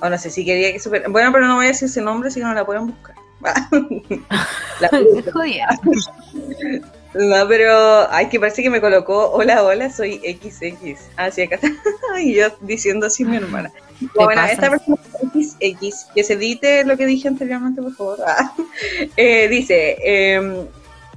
O 0.00 0.08
no 0.08 0.18
sé 0.18 0.30
si 0.30 0.44
quería 0.44 0.72
que 0.72 0.78
super... 0.78 1.08
Bueno, 1.08 1.32
pero 1.32 1.46
no 1.46 1.56
voy 1.56 1.66
a 1.66 1.68
decir 1.68 1.86
ese 1.88 2.02
nombre, 2.02 2.30
si 2.30 2.40
no 2.40 2.52
la 2.52 2.66
pueden 2.66 2.88
buscar. 2.88 3.14
la 4.80 4.90
No, 7.18 7.48
pero, 7.48 8.08
ay, 8.12 8.28
que 8.28 8.38
parece 8.38 8.62
que 8.62 8.70
me 8.70 8.80
colocó, 8.80 9.32
hola, 9.32 9.64
hola, 9.64 9.90
soy 9.90 10.18
XX. 10.18 11.00
Así 11.16 11.42
acá 11.42 11.56
está. 11.56 11.68
y 12.22 12.34
yo 12.34 12.46
diciendo 12.60 13.06
así 13.06 13.24
mi 13.24 13.36
hermana. 13.36 13.72
Bueno, 14.14 14.44
esta 14.44 14.70
persona 14.70 14.98
XX, 15.34 16.06
que 16.14 16.22
se 16.22 16.34
edite 16.34 16.84
lo 16.84 16.96
que 16.96 17.06
dije 17.06 17.26
anteriormente, 17.26 17.82
por 17.82 17.96
favor. 17.96 18.18
Ah, 18.24 18.54
eh, 19.16 19.48
dice, 19.48 19.96
eh, 20.00 20.64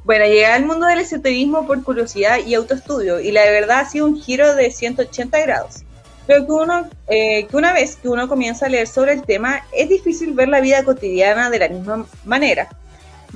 bueno, 0.03 0.25
llegué 0.25 0.47
al 0.47 0.65
mundo 0.65 0.87
del 0.87 1.01
esoterismo 1.01 1.67
por 1.67 1.83
curiosidad 1.83 2.39
y 2.47 2.55
autoestudio, 2.55 3.19
y 3.19 3.31
la 3.31 3.43
verdad 3.43 3.81
ha 3.81 3.85
sido 3.85 4.07
un 4.07 4.19
giro 4.19 4.55
de 4.55 4.71
180 4.71 5.39
grados. 5.41 5.83
Creo 6.25 6.47
que, 6.47 6.51
uno, 6.51 6.89
eh, 7.09 7.45
que 7.45 7.55
una 7.55 7.73
vez 7.73 7.97
que 7.97 8.09
uno 8.09 8.27
comienza 8.27 8.65
a 8.65 8.69
leer 8.69 8.87
sobre 8.87 9.13
el 9.13 9.21
tema, 9.21 9.63
es 9.71 9.87
difícil 9.87 10.33
ver 10.33 10.47
la 10.47 10.61
vida 10.61 10.83
cotidiana 10.83 11.51
de 11.51 11.59
la 11.59 11.69
misma 11.69 12.07
manera 12.25 12.69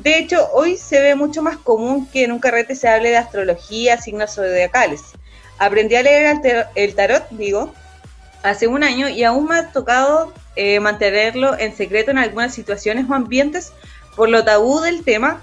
de 0.06 0.20
hecho, 0.20 0.52
hoy 0.54 0.78
se 0.78 1.02
ve 1.02 1.16
mucho 1.16 1.42
más 1.42 1.58
común 1.58 2.08
que 2.08 2.26
en 2.26 2.32
un 2.32 2.38
carrete 2.38 2.76
se 2.76 2.88
hable 2.88 3.10
de 3.10 3.18
astrología, 3.18 4.00
signos 4.00 4.36
zodiacales. 4.36 5.02
Aprendí 5.58 5.96
a 5.96 6.04
leer 6.04 6.40
el 6.76 6.94
tarot, 6.94 7.28
digo, 7.32 7.74
hace 8.44 8.68
un 8.68 8.84
año 8.84 9.10
y 9.10 9.24
aún 9.24 9.48
me 9.48 9.56
ha 9.56 9.72
tocado 9.72 10.32
eh, 10.56 10.80
mantenerlo 10.80 11.58
en 11.58 11.76
secreto 11.76 12.12
en 12.12 12.20
algunas 12.20 12.54
situaciones 12.54 13.10
o 13.10 13.16
ambientes 13.16 13.74
por 14.16 14.30
lo 14.30 14.46
tabú 14.46 14.80
del 14.80 15.04
tema. 15.04 15.42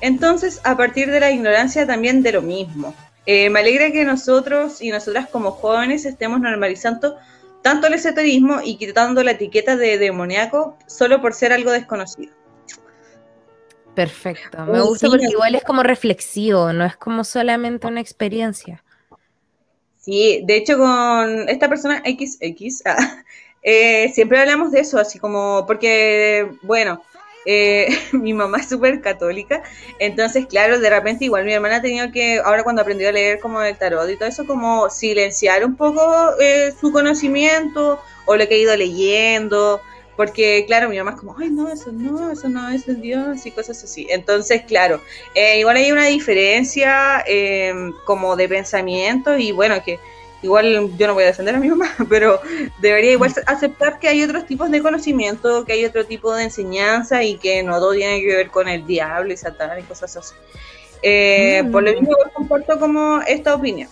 Entonces, 0.00 0.62
a 0.64 0.74
partir 0.74 1.10
de 1.10 1.20
la 1.20 1.30
ignorancia 1.30 1.86
también 1.86 2.22
de 2.22 2.32
lo 2.32 2.40
mismo. 2.40 2.94
Eh, 3.26 3.50
me 3.50 3.60
alegra 3.60 3.90
que 3.90 4.06
nosotros 4.06 4.80
y 4.80 4.88
nosotras 4.88 5.28
como 5.28 5.50
jóvenes 5.50 6.06
estemos 6.06 6.40
normalizando 6.40 7.18
tanto 7.60 7.88
el 7.88 7.92
esoterismo 7.92 8.62
y 8.64 8.78
quitando 8.78 9.22
la 9.22 9.32
etiqueta 9.32 9.76
de 9.76 9.98
demoníaco 9.98 10.78
solo 10.86 11.20
por 11.20 11.34
ser 11.34 11.52
algo 11.52 11.72
desconocido. 11.72 12.37
Perfecto, 13.98 14.64
me 14.64 14.80
gusta 14.80 15.08
porque 15.08 15.26
igual 15.28 15.56
es 15.56 15.64
como 15.64 15.82
reflexivo, 15.82 16.72
no 16.72 16.84
es 16.84 16.96
como 16.96 17.24
solamente 17.24 17.88
una 17.88 18.00
experiencia. 18.00 18.84
Sí, 19.96 20.40
de 20.44 20.54
hecho 20.54 20.78
con 20.78 21.48
esta 21.48 21.68
persona 21.68 22.00
XX, 22.06 22.82
ah, 22.84 23.24
eh, 23.64 24.08
siempre 24.14 24.38
hablamos 24.38 24.70
de 24.70 24.78
eso, 24.78 25.00
así 25.00 25.18
como, 25.18 25.64
porque, 25.66 26.48
bueno, 26.62 27.02
eh, 27.44 27.88
mi 28.12 28.32
mamá 28.32 28.58
es 28.58 28.68
súper 28.68 29.00
católica, 29.00 29.64
entonces, 29.98 30.46
claro, 30.46 30.78
de 30.78 30.90
repente 30.90 31.24
igual 31.24 31.44
mi 31.44 31.54
hermana 31.54 31.78
ha 31.78 31.82
tenido 31.82 32.12
que, 32.12 32.38
ahora 32.38 32.62
cuando 32.62 32.82
aprendió 32.82 33.08
a 33.08 33.12
leer 33.12 33.40
como 33.40 33.60
el 33.62 33.76
tarot 33.76 34.08
y 34.08 34.16
todo 34.16 34.28
eso, 34.28 34.46
como 34.46 34.90
silenciar 34.90 35.64
un 35.64 35.74
poco 35.74 36.38
eh, 36.40 36.72
su 36.80 36.92
conocimiento 36.92 38.00
o 38.26 38.36
lo 38.36 38.46
que 38.46 38.54
ha 38.54 38.58
ido 38.58 38.76
leyendo, 38.76 39.80
porque, 40.18 40.64
claro, 40.66 40.88
mi 40.88 40.98
mamá 40.98 41.12
es 41.12 41.18
como, 41.18 41.36
ay, 41.38 41.48
no, 41.48 41.68
eso 41.68 41.92
no, 41.92 42.32
eso 42.32 42.48
no 42.48 42.68
es 42.70 42.84
de 42.86 42.96
Dios 42.96 43.46
y 43.46 43.52
cosas 43.52 43.84
así. 43.84 44.08
Entonces, 44.10 44.62
claro, 44.66 45.00
eh, 45.32 45.60
igual 45.60 45.76
hay 45.76 45.92
una 45.92 46.06
diferencia 46.06 47.22
eh, 47.24 47.72
como 48.04 48.34
de 48.34 48.48
pensamiento 48.48 49.38
y 49.38 49.52
bueno, 49.52 49.80
que 49.84 50.00
igual 50.42 50.90
yo 50.98 51.06
no 51.06 51.14
voy 51.14 51.22
a 51.22 51.26
defender 51.26 51.54
a 51.54 51.60
mi 51.60 51.68
mamá, 51.68 51.94
pero 52.08 52.40
debería 52.80 53.12
igual 53.12 53.32
aceptar 53.46 54.00
que 54.00 54.08
hay 54.08 54.24
otros 54.24 54.44
tipos 54.44 54.72
de 54.72 54.82
conocimiento, 54.82 55.64
que 55.64 55.74
hay 55.74 55.84
otro 55.84 56.04
tipo 56.04 56.34
de 56.34 56.42
enseñanza 56.42 57.22
y 57.22 57.36
que 57.36 57.62
no 57.62 57.78
todo 57.78 57.92
tiene 57.92 58.20
que 58.20 58.34
ver 58.34 58.50
con 58.50 58.66
el 58.68 58.84
diablo 58.88 59.32
y 59.32 59.36
satán 59.36 59.78
y 59.78 59.84
cosas 59.84 60.16
así. 60.16 60.34
Eh, 61.00 61.62
por 61.70 61.84
lo 61.84 61.92
mm. 61.92 61.94
mismo, 61.94 62.16
comparto 62.34 62.80
como 62.80 63.20
esta 63.24 63.54
opinión. 63.54 63.88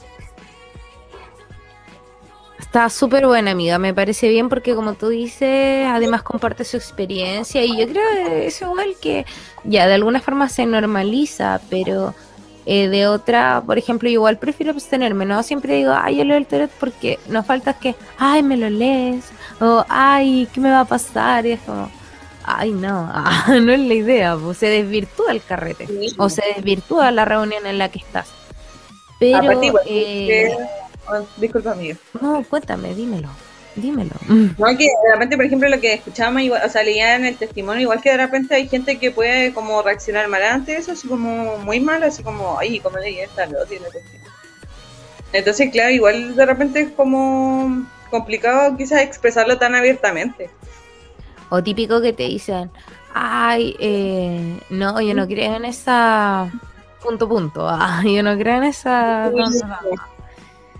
Está 2.67 2.91
súper 2.91 3.27
buena, 3.27 3.53
amiga. 3.53 3.79
Me 3.79 3.95
parece 3.95 4.29
bien 4.29 4.49
porque, 4.49 4.75
como 4.75 4.95
tú 4.95 5.09
dices, 5.09 5.87
además 5.89 6.23
comparte 6.23 6.65
su 6.65 6.77
experiencia. 6.77 7.65
Y 7.65 7.79
yo 7.79 7.89
creo 7.89 8.03
que 8.27 8.49
es 8.49 8.61
igual 8.61 8.97
que 9.01 9.25
ya 9.65 9.87
de 9.87 9.95
alguna 9.95 10.21
forma 10.21 10.49
se 10.49 10.67
normaliza, 10.67 11.61
pero 11.71 12.15
eh, 12.67 12.89
de 12.89 13.07
otra, 13.07 13.63
por 13.65 13.79
ejemplo, 13.79 14.09
igual 14.09 14.39
prefiero 14.39 14.73
abstenerme. 14.73 15.25
No 15.25 15.43
siempre 15.43 15.75
digo, 15.75 15.95
ay, 15.97 16.17
yo 16.17 16.25
leo 16.25 16.37
el 16.37 16.47
tarot 16.47 16.71
porque 16.81 17.19
nos 17.29 17.47
falta 17.47 17.73
que, 17.75 17.95
ay, 18.19 18.43
me 18.43 18.57
lo 18.57 18.69
lees. 18.69 19.27
O, 19.61 19.85
ay, 19.89 20.49
¿qué 20.53 20.61
me 20.61 20.71
va 20.71 20.81
a 20.81 20.85
pasar? 20.85 21.47
Y 21.47 21.53
es 21.53 21.61
como, 21.61 21.89
ay, 22.45 22.73
no, 22.73 23.11
no 23.49 23.73
es 23.73 23.81
la 23.81 23.95
idea. 23.95 24.37
Pues, 24.37 24.59
se 24.59 24.67
desvirtúa 24.67 25.31
el 25.31 25.43
carrete. 25.43 25.89
O 26.19 26.29
se 26.29 26.43
desvirtúa 26.57 27.13
la 27.13 27.25
reunión 27.25 27.65
en 27.65 27.79
la 27.79 27.89
que 27.91 28.01
estás. 28.01 28.29
Pero. 29.21 29.61
Eh, 29.87 30.55
disculpa, 31.37 31.73
amigo. 31.73 31.99
No, 32.21 32.45
cuéntame, 32.49 32.95
dímelo. 32.95 33.29
Dímelo. 33.77 34.14
No, 34.27 34.66
que 34.79 34.85
de 34.85 35.12
repente, 35.12 35.37
por 35.37 35.45
ejemplo, 35.45 35.69
lo 35.69 35.79
que 35.79 35.92
escuchábamos, 35.92 36.42
o 36.64 36.69
sea, 36.71 36.83
leía 36.83 37.14
en 37.14 37.27
el 37.27 37.37
testimonio, 37.37 37.83
igual 37.83 38.01
que 38.01 38.11
de 38.11 38.16
repente 38.16 38.55
hay 38.55 38.69
gente 38.69 38.99
que 38.99 39.11
puede 39.11 39.53
como 39.53 39.83
reaccionar 39.83 40.29
mal 40.29 40.42
ante 40.42 40.77
eso, 40.77 40.92
así 40.92 41.07
como 41.07 41.59
muy 41.59 41.81
mal, 41.81 42.03
así 42.03 42.23
como, 42.23 42.59
ay, 42.59 42.81
como 42.81 42.97
leí 42.97 43.21
esta, 43.21 43.47
no 43.47 43.59
tiene 43.69 43.85
Entonces, 45.35 45.71
claro, 45.71 45.90
igual 45.90 46.35
de 46.35 46.47
repente 46.47 46.81
es 46.81 46.90
como 46.92 47.87
complicado 48.11 48.75
quizás 48.79 49.03
expresarlo 49.03 49.59
tan 49.59 49.75
abiertamente. 49.75 50.49
O 51.51 51.62
típico 51.62 52.01
que 52.01 52.14
te 52.14 52.23
dicen, 52.23 52.71
ay, 53.12 53.77
eh, 53.79 54.59
no, 54.71 55.03
yo 55.03 55.14
no 55.14 55.27
creo 55.27 55.55
en 55.55 55.66
esa 55.66 56.51
punto 57.03 57.29
punto, 57.29 57.69
ah, 57.71 58.03
yo 58.05 58.23
no 58.23 58.38
creo 58.38 58.57
en 58.57 58.64
esa... 58.64 59.31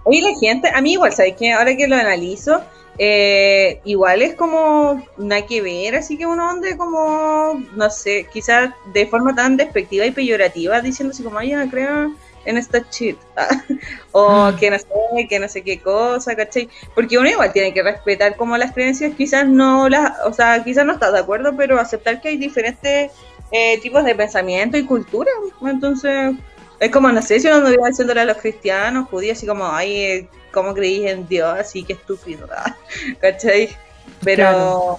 Oye, 0.08 0.22
la 0.22 0.38
gente, 0.38 0.70
a 0.72 0.80
mí 0.80 0.92
igual, 0.92 1.12
¿sabes 1.12 1.34
qué? 1.36 1.52
Ahora 1.52 1.76
que 1.76 1.88
lo 1.88 1.96
analizo, 1.96 2.62
eh, 2.96 3.80
igual 3.84 4.22
es 4.22 4.36
como 4.36 5.04
nada 5.16 5.44
que 5.46 5.60
ver, 5.60 5.96
así 5.96 6.16
que 6.16 6.26
uno 6.26 6.48
ande 6.48 6.76
como, 6.76 7.60
no 7.74 7.90
sé, 7.90 8.24
quizás 8.32 8.70
de 8.92 9.06
forma 9.06 9.34
tan 9.34 9.56
despectiva 9.56 10.06
y 10.06 10.12
peyorativa, 10.12 10.80
diciendo 10.80 11.12
así 11.12 11.24
como, 11.24 11.38
ay, 11.38 11.54
no 11.54 11.68
creo 11.68 12.14
en 12.44 12.56
esta 12.56 12.86
shit, 12.88 13.18
o 14.12 14.52
mm. 14.52 14.56
que 14.58 14.70
no 14.70 14.78
sé, 14.78 15.28
que 15.28 15.40
no 15.40 15.48
sé 15.48 15.62
qué 15.62 15.80
cosa, 15.80 16.36
¿cachai? 16.36 16.68
Porque 16.94 17.18
uno 17.18 17.28
igual 17.28 17.52
tiene 17.52 17.74
que 17.74 17.82
respetar 17.82 18.36
como 18.36 18.56
las 18.56 18.70
creencias, 18.70 19.12
quizás 19.16 19.48
no 19.48 19.88
las, 19.88 20.12
o 20.24 20.32
sea, 20.32 20.62
quizás 20.62 20.86
no 20.86 20.92
estás 20.92 21.14
de 21.14 21.18
acuerdo, 21.18 21.56
pero 21.56 21.80
aceptar 21.80 22.20
que 22.20 22.28
hay 22.28 22.36
diferentes 22.36 23.10
eh, 23.50 23.80
tipos 23.80 24.04
de 24.04 24.14
pensamiento 24.14 24.78
y 24.78 24.84
cultura, 24.84 25.32
entonces 25.62 26.36
es 26.80 26.90
como, 26.90 27.10
no 27.10 27.22
sé 27.22 27.40
si 27.40 27.46
uno 27.46 27.56
anduviera 27.56 27.86
diciéndole 27.86 28.20
a 28.20 28.24
los 28.24 28.36
cristianos, 28.36 29.08
judíos, 29.08 29.38
así 29.38 29.46
como, 29.46 29.66
ay, 29.66 30.28
¿cómo 30.52 30.74
creís 30.74 31.10
en 31.10 31.26
Dios? 31.26 31.58
Así 31.58 31.82
que 31.82 31.94
estúpido, 31.94 32.48
¿cachai? 33.20 33.76
Pero 34.22 34.98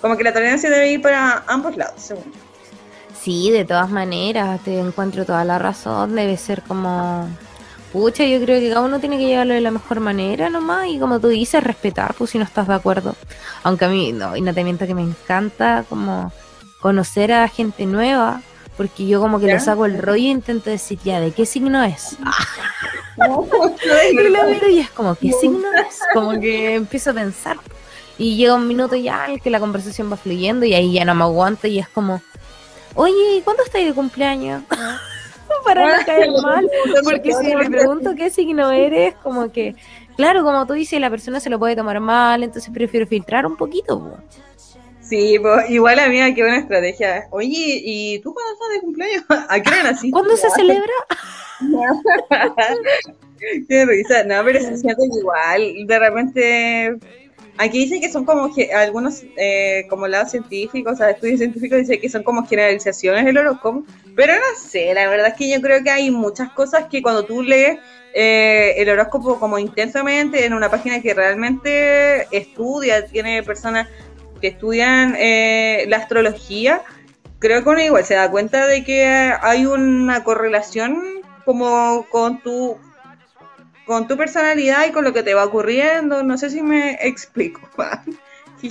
como 0.00 0.16
que 0.16 0.24
la 0.24 0.32
tolerancia 0.32 0.70
debe 0.70 0.92
ir 0.92 1.02
para 1.02 1.44
ambos 1.46 1.76
lados, 1.76 2.00
según 2.00 2.32
Sí, 3.20 3.50
de 3.50 3.64
todas 3.64 3.90
maneras, 3.90 4.60
te 4.62 4.78
encuentro 4.78 5.26
toda 5.26 5.44
la 5.44 5.58
razón, 5.58 6.14
debe 6.14 6.36
ser 6.36 6.62
como... 6.62 7.28
Pucha, 7.92 8.24
yo 8.24 8.40
creo 8.42 8.60
que 8.60 8.68
cada 8.68 8.82
uno 8.82 9.00
tiene 9.00 9.16
que 9.18 9.26
llevarlo 9.26 9.54
de 9.54 9.62
la 9.62 9.70
mejor 9.70 10.00
manera 10.00 10.50
nomás 10.50 10.88
y 10.88 10.98
como 10.98 11.20
tú 11.20 11.28
dices, 11.28 11.64
respetar, 11.64 12.14
pues 12.14 12.30
si 12.30 12.38
no 12.38 12.44
estás 12.44 12.68
de 12.68 12.74
acuerdo. 12.74 13.16
Aunque 13.62 13.86
a 13.86 13.88
mí, 13.88 14.12
no, 14.12 14.36
y 14.36 14.42
no 14.42 14.54
te 14.54 14.62
miento 14.62 14.86
que 14.86 14.94
me 14.94 15.02
encanta 15.02 15.84
como 15.88 16.30
conocer 16.80 17.32
a 17.32 17.48
gente 17.48 17.86
nueva, 17.86 18.42
porque 18.78 19.06
yo 19.08 19.20
como 19.20 19.40
que 19.40 19.46
le 19.46 19.58
saco 19.58 19.84
el 19.86 19.98
rollo 19.98 20.28
e 20.28 20.30
intento 20.30 20.70
decir, 20.70 21.00
ya, 21.04 21.20
¿de 21.20 21.32
qué 21.32 21.44
signo 21.44 21.82
es? 21.82 22.16
y 24.12 24.28
lo 24.28 24.44
miro 24.44 24.68
y 24.70 24.78
es 24.78 24.90
como, 24.90 25.16
¿qué 25.16 25.32
signo 25.32 25.66
es? 25.74 25.98
Como 26.14 26.38
que 26.38 26.76
empiezo 26.76 27.10
a 27.10 27.14
pensar. 27.14 27.56
Y 28.16 28.36
llega 28.36 28.54
un 28.54 28.68
minuto 28.68 28.94
ya 28.94 29.26
en 29.26 29.32
el 29.32 29.40
que 29.40 29.50
la 29.50 29.58
conversación 29.58 30.10
va 30.10 30.16
fluyendo 30.16 30.64
y 30.64 30.74
ahí 30.74 30.92
ya 30.92 31.04
no 31.04 31.14
me 31.16 31.24
aguanto 31.24 31.66
y 31.66 31.80
es 31.80 31.88
como, 31.88 32.22
oye, 32.94 33.42
¿cuándo 33.44 33.64
estáis 33.64 33.86
de 33.86 33.94
cumpleaños? 33.94 34.62
Para 35.64 35.98
no 35.98 36.04
caer 36.04 36.30
mal, 36.40 36.70
porque 37.02 37.32
si 37.34 37.54
le 37.54 37.68
pregunto 37.68 38.14
qué 38.14 38.30
signo 38.30 38.70
eres, 38.70 39.14
como 39.16 39.50
que, 39.50 39.74
claro, 40.16 40.44
como 40.44 40.66
tú 40.66 40.74
dices, 40.74 41.00
la 41.00 41.10
persona 41.10 41.40
se 41.40 41.50
lo 41.50 41.58
puede 41.58 41.74
tomar 41.74 41.98
mal, 42.00 42.44
entonces 42.44 42.70
prefiero 42.72 43.06
filtrar 43.06 43.44
un 43.44 43.56
poquito. 43.56 44.18
Sí, 45.08 45.38
pues, 45.40 45.70
igual 45.70 45.98
a 45.98 46.08
mí 46.08 46.18
qué 46.34 46.42
buena 46.42 46.58
estrategia. 46.58 47.28
Oye, 47.30 47.80
¿y 47.82 48.18
tú 48.20 48.34
cuándo 48.34 48.52
estás 48.52 48.68
de 48.74 48.80
cumpleaños? 48.80 49.24
¿A 49.48 49.60
qué 49.60 49.70
hora 49.70 49.98
¿Cuándo 50.10 50.36
se 50.36 50.50
celebra? 50.56 50.92
qué 53.68 53.86
risa. 53.86 54.24
No, 54.24 54.44
pero 54.44 54.60
se 54.60 54.76
siente 54.76 55.02
igual. 55.18 55.86
De 55.86 55.98
repente, 55.98 56.96
aquí 57.56 57.84
dicen 57.84 58.02
que 58.02 58.10
son 58.10 58.26
como 58.26 58.50
algunos, 58.74 59.22
eh, 59.38 59.86
como 59.88 60.06
lados 60.06 60.32
científicos, 60.32 60.92
o 60.92 60.96
sea, 60.96 61.10
estudios 61.10 61.38
científicos 61.38 61.78
dicen 61.78 62.00
que 62.00 62.10
son 62.10 62.22
como 62.22 62.46
generalizaciones 62.46 63.24
del 63.24 63.38
horóscopo. 63.38 63.84
Pero 64.14 64.34
no 64.34 64.60
sé, 64.60 64.92
la 64.92 65.08
verdad 65.08 65.28
es 65.28 65.34
que 65.34 65.50
yo 65.50 65.62
creo 65.62 65.82
que 65.82 65.90
hay 65.90 66.10
muchas 66.10 66.52
cosas 66.52 66.84
que 66.90 67.00
cuando 67.00 67.24
tú 67.24 67.42
lees 67.42 67.78
eh, 68.12 68.74
el 68.76 68.90
horóscopo 68.90 69.38
como 69.38 69.58
intensamente 69.58 70.44
en 70.44 70.52
una 70.52 70.70
página 70.70 71.00
que 71.00 71.14
realmente 71.14 72.26
estudia, 72.36 73.06
tiene 73.06 73.42
personas 73.42 73.88
que 74.40 74.48
estudian 74.48 75.14
eh, 75.18 75.84
la 75.88 75.98
astrología, 75.98 76.82
creo 77.38 77.62
que 77.62 77.68
uno 77.68 77.80
igual 77.80 78.04
se 78.04 78.14
da 78.14 78.30
cuenta 78.30 78.66
de 78.66 78.84
que 78.84 79.04
hay 79.40 79.66
una 79.66 80.24
correlación 80.24 81.22
como 81.44 82.06
con 82.10 82.40
tu 82.40 82.78
con 83.86 84.06
tu 84.06 84.18
personalidad 84.18 84.86
y 84.86 84.92
con 84.92 85.02
lo 85.02 85.14
que 85.14 85.22
te 85.22 85.32
va 85.32 85.46
ocurriendo. 85.46 86.22
No 86.22 86.36
sé 86.36 86.50
si 86.50 86.62
me 86.62 86.92
explico. 87.00 87.60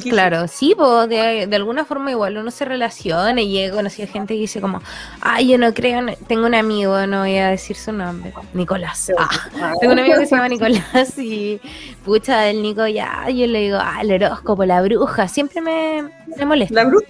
Claro, 0.09 0.47
sí, 0.47 0.73
pues 0.75 1.09
de, 1.09 1.49
alguna 1.55 1.85
forma 1.85 2.11
igual 2.11 2.37
uno 2.37 2.51
se 2.51 2.65
relaciona 2.65 3.41
y 3.41 3.59
he 3.59 3.71
conocido 3.71 4.07
gente 4.07 4.33
que 4.33 4.41
dice 4.41 4.59
como, 4.59 4.81
ay, 5.21 5.49
yo 5.49 5.57
no 5.57 5.73
creo, 5.73 6.05
tengo 6.27 6.45
un 6.45 6.55
amigo, 6.55 7.07
no 7.07 7.21
voy 7.21 7.37
a 7.37 7.49
decir 7.49 7.75
su 7.75 7.91
nombre, 7.91 8.33
Nicolás. 8.53 9.11
Ah, 9.17 9.73
tengo 9.79 9.93
un 9.93 9.99
amigo 9.99 10.19
que 10.19 10.25
se 10.25 10.35
llama 10.35 10.49
Nicolás 10.49 11.17
y 11.17 11.59
pucha, 12.03 12.49
el 12.49 12.61
Nico 12.61 12.85
ya, 12.87 13.29
yo 13.29 13.47
le 13.47 13.61
digo, 13.61 13.77
ah, 13.79 13.99
el 14.01 14.11
horóscopo, 14.11 14.65
la 14.65 14.81
bruja, 14.81 15.27
siempre 15.27 15.61
me, 15.61 16.03
me 16.37 16.45
molesta. 16.45 16.75
¿La 16.75 16.85
bruja? 16.85 17.05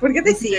¿Por 0.00 0.12
qué 0.12 0.22
te 0.22 0.34
sí, 0.34 0.52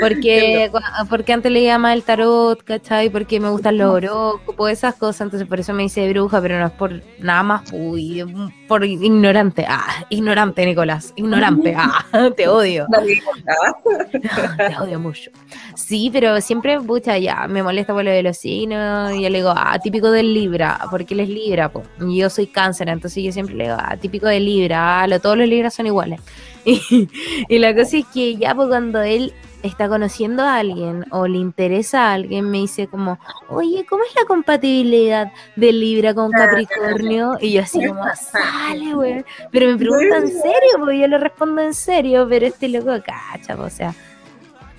porque, 0.00 0.70
porque 1.10 1.32
antes 1.32 1.52
leía 1.52 1.78
más 1.78 1.94
el 1.94 2.02
tarot, 2.02 2.62
¿cachai? 2.62 3.10
Porque 3.10 3.38
me 3.38 3.50
gustan 3.50 3.76
los 3.76 3.92
horóscopos, 3.92 4.70
esas 4.70 4.94
cosas, 4.94 5.22
entonces 5.22 5.46
por 5.46 5.60
eso 5.60 5.74
me 5.74 5.82
dice 5.82 6.08
bruja, 6.10 6.40
pero 6.40 6.58
no 6.58 6.66
es 6.66 6.72
por 6.72 7.02
nada 7.18 7.42
más, 7.42 7.70
uy, 7.72 8.24
por 8.66 8.84
ignorante, 8.84 9.66
ah, 9.68 10.06
ignorante 10.08 10.64
Nicolás. 10.64 11.12
Ignorante. 11.16 11.76
Ah, 12.12 12.30
te 12.34 12.48
odio. 12.48 12.86
te 14.12 14.76
odio 14.78 14.98
mucho. 14.98 15.30
Sí, 15.74 16.10
pero 16.12 16.40
siempre, 16.40 16.80
pucha, 16.80 17.18
ya, 17.18 17.46
me 17.48 17.62
molesta 17.62 17.92
por 17.92 18.04
lo 18.04 18.10
de 18.10 18.22
los 18.22 18.38
signos. 18.38 19.12
Y 19.14 19.22
yo 19.22 19.28
le 19.28 19.38
digo, 19.38 19.52
ah, 19.54 19.78
típico 19.78 20.10
del 20.10 20.32
Libra, 20.32 20.78
porque 20.90 21.14
él 21.14 21.20
es 21.20 21.28
Libra, 21.28 21.70
Y 22.00 22.18
yo 22.18 22.30
soy 22.30 22.46
cáncer, 22.46 22.88
entonces 22.88 23.22
yo 23.22 23.32
siempre 23.32 23.54
le 23.54 23.64
digo, 23.64 23.76
ah, 23.78 23.96
típico 23.96 24.26
de 24.26 24.40
Libra, 24.40 25.02
ah, 25.02 25.18
todos 25.18 25.36
los 25.36 25.48
Libras 25.48 25.74
son 25.74 25.86
iguales. 25.86 26.20
Y, 26.90 27.08
y 27.48 27.58
la 27.58 27.74
cosa 27.76 27.98
es 27.98 28.06
que 28.06 28.36
ya, 28.36 28.52
pues 28.52 28.68
cuando 28.68 29.00
él 29.00 29.32
está 29.62 29.88
conociendo 29.88 30.42
a 30.42 30.56
alguien 30.56 31.04
o 31.10 31.26
le 31.26 31.38
interesa 31.38 32.08
a 32.08 32.14
alguien, 32.14 32.50
me 32.50 32.58
dice 32.58 32.86
como, 32.86 33.18
oye, 33.48 33.84
¿cómo 33.88 34.02
es 34.04 34.14
la 34.14 34.24
compatibilidad 34.26 35.32
de 35.56 35.72
Libra 35.72 36.14
con 36.14 36.30
Capricornio? 36.30 37.36
Y 37.40 37.52
yo 37.52 37.62
así 37.62 37.84
como, 37.86 38.02
sale, 38.14 38.94
güey. 38.94 39.24
Pero 39.52 39.70
me 39.70 39.76
pregunta 39.76 40.16
en 40.16 40.28
serio, 40.28 40.72
porque 40.78 40.98
yo 40.98 41.06
le 41.06 41.18
respondo 41.18 41.62
en 41.62 41.74
serio, 41.74 42.26
pero 42.28 42.46
este 42.46 42.68
loco 42.68 42.92
cacha, 43.04 43.54
o 43.56 43.70
sea, 43.70 43.94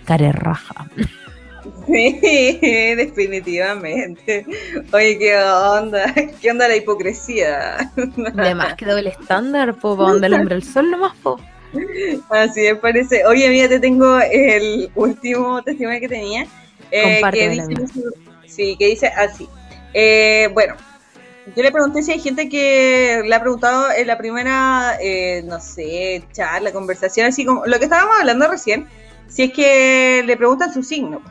care 0.05 0.31
raja. 0.31 0.87
Sí, 1.85 2.19
definitivamente. 2.95 4.45
Oye, 4.91 5.17
¿qué 5.17 5.37
onda? 5.37 6.13
¿Qué 6.41 6.51
onda 6.51 6.67
la 6.67 6.75
hipocresía? 6.75 7.91
Además, 8.37 8.75
que 8.75 8.85
doble 8.85 9.09
estándar, 9.09 9.75
po, 9.75 9.95
donde 9.95 10.27
el 10.27 10.33
hombre 10.33 10.55
el 10.55 10.63
sol 10.63 10.89
nomás, 10.91 11.15
po. 11.17 11.39
Así 12.29 12.61
me 12.61 12.75
parece. 12.75 13.25
Oye, 13.25 13.49
mira, 13.49 13.67
te 13.67 13.79
tengo 13.79 14.19
el 14.19 14.89
último 14.95 15.61
testimonio 15.63 15.99
que 15.99 16.09
tenía. 16.09 16.47
Eh, 16.91 17.21
que 17.31 17.49
dice, 17.49 17.73
sí, 18.47 18.75
que 18.77 18.87
dice 18.87 19.07
así. 19.07 19.47
Eh, 19.93 20.49
bueno, 20.53 20.75
yo 21.55 21.63
le 21.63 21.71
pregunté 21.71 22.03
si 22.03 22.11
hay 22.11 22.19
gente 22.19 22.49
que 22.49 23.21
le 23.25 23.35
ha 23.35 23.41
preguntado 23.41 23.91
en 23.91 24.07
la 24.07 24.17
primera, 24.17 24.97
eh, 25.01 25.43
no 25.45 25.59
sé, 25.59 26.23
charla, 26.33 26.71
conversación, 26.71 27.27
así 27.27 27.45
como 27.45 27.65
lo 27.65 27.77
que 27.79 27.85
estábamos 27.85 28.15
hablando 28.19 28.47
recién, 28.47 28.87
si 29.27 29.43
es 29.43 29.53
que 29.53 30.23
le 30.25 30.37
preguntan 30.37 30.73
su 30.73 30.83
signo. 30.83 31.21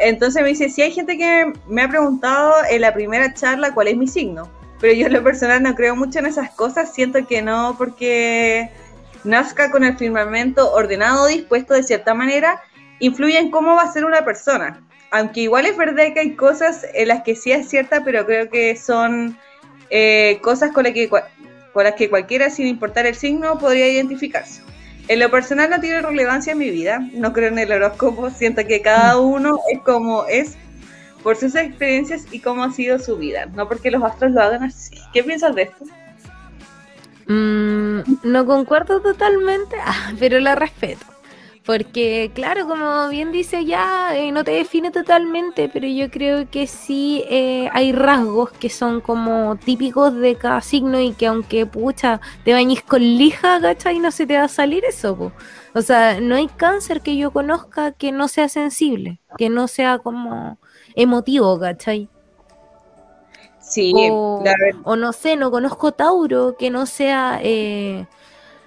Entonces 0.00 0.42
me 0.42 0.48
dice, 0.50 0.68
si 0.68 0.82
hay 0.82 0.92
gente 0.92 1.18
que 1.18 1.52
me 1.66 1.82
ha 1.82 1.88
preguntado 1.88 2.54
en 2.70 2.80
la 2.82 2.94
primera 2.94 3.34
charla 3.34 3.74
cuál 3.74 3.88
es 3.88 3.96
mi 3.96 4.06
signo, 4.06 4.48
pero 4.80 4.94
yo 4.94 5.06
en 5.06 5.12
lo 5.12 5.24
personal 5.24 5.62
no 5.62 5.74
creo 5.74 5.96
mucho 5.96 6.20
en 6.20 6.26
esas 6.26 6.50
cosas, 6.50 6.94
siento 6.94 7.26
que 7.26 7.42
no, 7.42 7.74
porque 7.76 8.70
nazca 9.24 9.70
con 9.70 9.84
el 9.84 9.96
firmamento 9.96 10.72
ordenado, 10.72 11.26
dispuesto 11.26 11.74
de 11.74 11.82
cierta 11.82 12.14
manera, 12.14 12.60
influye 13.00 13.38
en 13.38 13.50
cómo 13.50 13.74
va 13.74 13.82
a 13.82 13.92
ser 13.92 14.04
una 14.04 14.24
persona. 14.24 14.82
Aunque 15.10 15.40
igual 15.40 15.66
es 15.66 15.76
verdad 15.76 16.12
que 16.12 16.20
hay 16.20 16.34
cosas 16.34 16.86
en 16.94 17.08
las 17.08 17.22
que 17.22 17.34
sí 17.34 17.52
es 17.52 17.68
cierta, 17.68 18.04
pero 18.04 18.26
creo 18.26 18.50
que 18.50 18.76
son 18.76 19.38
eh, 19.90 20.38
cosas 20.42 20.72
con, 20.72 20.84
las 20.84 20.92
que, 20.92 21.08
con 21.08 21.84
las 21.84 21.94
que 21.94 22.10
cualquiera, 22.10 22.50
sin 22.50 22.66
importar 22.66 23.06
el 23.06 23.14
signo, 23.14 23.58
podría 23.58 23.88
identificarse. 23.88 24.62
En 25.08 25.20
lo 25.20 25.30
personal 25.30 25.70
no 25.70 25.80
tiene 25.80 26.02
relevancia 26.02 26.52
en 26.52 26.58
mi 26.58 26.70
vida, 26.70 27.00
no 27.14 27.32
creo 27.32 27.48
en 27.48 27.58
el 27.58 27.72
horóscopo, 27.72 28.28
siento 28.28 28.66
que 28.66 28.82
cada 28.82 29.16
mm. 29.16 29.24
uno 29.24 29.60
es 29.72 29.80
como 29.80 30.26
es 30.26 30.56
por 31.22 31.36
sus 31.36 31.54
experiencias 31.54 32.26
y 32.30 32.40
cómo 32.40 32.62
ha 32.62 32.72
sido 32.72 32.98
su 32.98 33.16
vida, 33.16 33.46
no 33.46 33.66
porque 33.68 33.90
los 33.90 34.02
astros 34.02 34.32
lo 34.32 34.42
hagan 34.42 34.64
así. 34.64 34.96
¿Qué 35.14 35.24
piensas 35.24 35.54
de 35.54 35.62
esto? 35.62 35.84
Mm, 37.28 38.00
no 38.22 38.46
concuerdo 38.46 39.00
totalmente, 39.00 39.76
ah, 39.84 40.12
pero 40.18 40.40
la 40.40 40.54
respeto. 40.54 41.04
Porque, 41.66 42.30
claro, 42.34 42.66
como 42.66 43.08
bien 43.10 43.30
dice 43.30 43.66
ya, 43.66 44.16
eh, 44.16 44.32
no 44.32 44.42
te 44.42 44.52
define 44.52 44.90
totalmente, 44.90 45.68
pero 45.68 45.86
yo 45.86 46.10
creo 46.10 46.48
que 46.50 46.66
sí 46.66 47.24
eh, 47.28 47.68
hay 47.74 47.92
rasgos 47.92 48.50
que 48.52 48.70
son 48.70 49.02
como 49.02 49.56
típicos 49.56 50.14
de 50.14 50.36
cada 50.36 50.62
signo 50.62 50.98
y 50.98 51.12
que 51.12 51.26
aunque, 51.26 51.66
pucha, 51.66 52.22
te 52.42 52.54
bañes 52.54 52.82
con 52.82 53.02
lija, 53.02 53.60
¿cachai? 53.60 53.98
No 53.98 54.10
se 54.10 54.26
te 54.26 54.38
va 54.38 54.44
a 54.44 54.48
salir 54.48 54.82
eso, 54.86 55.32
O 55.74 55.82
sea, 55.82 56.20
no 56.22 56.36
hay 56.36 56.46
cáncer 56.48 57.02
que 57.02 57.18
yo 57.18 57.32
conozca 57.32 57.92
que 57.92 58.12
no 58.12 58.28
sea 58.28 58.48
sensible, 58.48 59.20
que 59.36 59.50
no 59.50 59.68
sea 59.68 59.98
como 59.98 60.58
emotivo, 60.94 61.60
¿cachai? 61.60 62.08
Sí, 63.68 63.92
o, 63.94 64.42
o, 64.84 64.96
no 64.96 65.12
sé, 65.12 65.36
no 65.36 65.50
conozco 65.50 65.92
Tauro 65.92 66.56
que 66.58 66.70
no 66.70 66.86
sea 66.86 67.38
eh, 67.42 68.06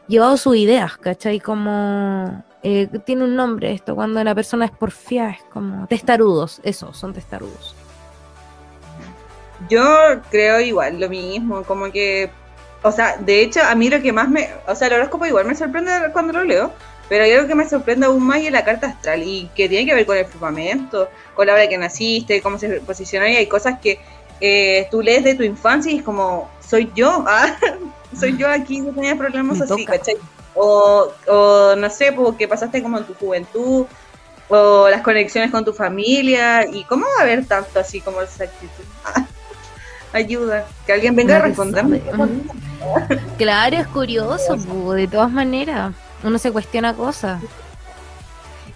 llevado 0.08 0.38
sus 0.38 0.56
ideas, 0.58 0.98
¿cachai? 0.98 1.40
Como 1.40 2.44
eh, 2.64 2.88
tiene 3.06 3.24
un 3.24 3.36
nombre 3.36 3.72
esto, 3.72 3.96
cuando 3.96 4.24
la 4.24 4.36
persona 4.36 4.66
es 4.66 4.72
porfiada, 4.72 5.32
es 5.32 5.44
como 5.52 5.88
testarudos, 5.88 6.62
eso, 6.64 6.94
son 6.94 7.14
testarudos. 7.14 7.76
Yo 9.70 9.84
creo 10.30 10.60
igual, 10.60 11.00
lo 11.00 11.10
mismo, 11.10 11.64
como 11.64 11.92
que, 11.92 12.30
o 12.84 12.92
sea, 12.92 13.18
de 13.18 13.42
hecho, 13.42 13.62
a 13.64 13.74
mí 13.74 13.90
lo 13.90 14.02
que 14.02 14.12
más 14.12 14.30
me, 14.30 14.50
o 14.68 14.76
sea, 14.76 14.88
el 14.88 14.94
horóscopo 14.94 15.26
igual 15.26 15.46
me 15.46 15.56
sorprende 15.56 15.92
cuando 16.14 16.34
lo 16.34 16.44
leo, 16.44 16.72
pero 17.10 17.24
hay 17.24 17.32
algo 17.34 17.48
que 17.48 17.56
me 17.56 17.68
sorprende 17.68 18.06
aún 18.06 18.24
más 18.24 18.40
y 18.40 18.48
es 18.48 18.52
la 18.52 18.64
carta 18.64 18.88
astral, 18.88 19.24
y 19.24 19.50
que 19.56 19.68
tiene 19.68 19.86
que 19.86 19.96
ver 19.96 20.06
con 20.06 20.18
el 20.18 20.26
firmamento, 20.26 21.10
con 21.36 21.48
la 21.48 21.54
hora 21.54 21.68
que 21.68 21.78
naciste, 21.78 22.42
cómo 22.42 22.60
se 22.60 22.82
posiciona, 22.82 23.30
y 23.30 23.36
hay 23.38 23.48
cosas 23.48 23.80
que 23.80 24.00
eh, 24.42 24.88
tú 24.92 25.02
lees 25.02 25.24
de 25.24 25.36
tu 25.36 25.44
infancia 25.44 25.92
y 25.92 25.98
es 25.98 26.04
como, 26.04 26.50
soy 26.60 26.92
yo, 26.96 27.24
ah, 27.28 27.56
soy 28.18 28.36
yo 28.38 28.50
aquí 28.50 28.84
que 28.84 28.92
tenía 28.92 29.16
problemas 29.16 29.62
así, 29.62 29.86
¿cachai? 29.86 30.18
O, 30.54 31.08
o 31.28 31.76
no 31.78 31.90
sé, 31.90 32.12
porque 32.12 32.48
pasaste 32.48 32.84
como 32.84 32.98
en 32.98 33.06
tu 33.06 33.14
juventud, 33.14 33.86
o 34.50 34.90
las 34.90 35.02
conexiones 35.02 35.50
con 35.50 35.64
tu 35.64 35.72
familia, 35.72 36.68
y 36.70 36.84
cómo 36.84 37.06
va 37.06 37.22
a 37.22 37.24
haber 37.24 37.46
tanto 37.46 37.80
así 37.80 38.02
como 38.02 38.22
esa 38.22 38.44
actitud. 38.44 38.84
ayuda, 40.14 40.66
que 40.86 40.94
alguien 40.94 41.16
venga 41.16 41.38
a 41.38 41.40
responderme. 41.40 42.02
Claro, 43.38 43.78
es 43.78 43.88
curioso, 43.88 44.58
de 44.94 45.08
todas 45.08 45.32
maneras, 45.32 45.94
uno 46.24 46.38
se 46.38 46.52
cuestiona 46.52 46.94
cosas. 46.94 47.42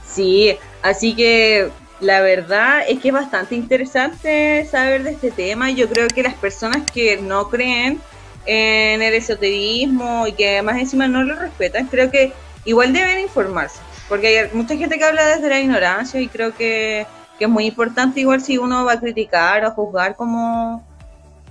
Sí, 0.05 0.57
así 0.81 1.15
que 1.15 1.71
la 1.99 2.21
verdad 2.21 2.81
es 2.87 2.99
que 2.99 3.09
es 3.09 3.13
bastante 3.13 3.55
interesante 3.55 4.65
saber 4.69 5.03
de 5.03 5.11
este 5.11 5.31
tema. 5.31 5.71
Yo 5.71 5.87
creo 5.89 6.07
que 6.07 6.23
las 6.23 6.35
personas 6.35 6.83
que 6.91 7.17
no 7.17 7.49
creen 7.49 8.01
en 8.45 9.01
el 9.01 9.13
esoterismo 9.13 10.27
y 10.27 10.33
que 10.33 10.49
además 10.49 10.77
encima 10.77 11.07
no 11.07 11.23
lo 11.23 11.35
respetan, 11.35 11.87
creo 11.87 12.11
que 12.11 12.33
igual 12.65 12.93
deben 12.93 13.19
informarse. 13.19 13.79
Porque 14.09 14.39
hay 14.39 14.49
mucha 14.53 14.75
gente 14.75 14.97
que 14.97 15.03
habla 15.03 15.25
desde 15.25 15.49
la 15.49 15.59
ignorancia 15.59 16.19
y 16.21 16.27
creo 16.27 16.53
que, 16.53 17.07
es 17.39 17.49
muy 17.49 17.65
importante 17.65 18.21
igual 18.21 18.41
si 18.41 18.57
uno 18.57 18.85
va 18.85 18.93
a 18.93 18.99
criticar 18.99 19.65
o 19.65 19.71
juzgar 19.71 20.15
como 20.15 20.87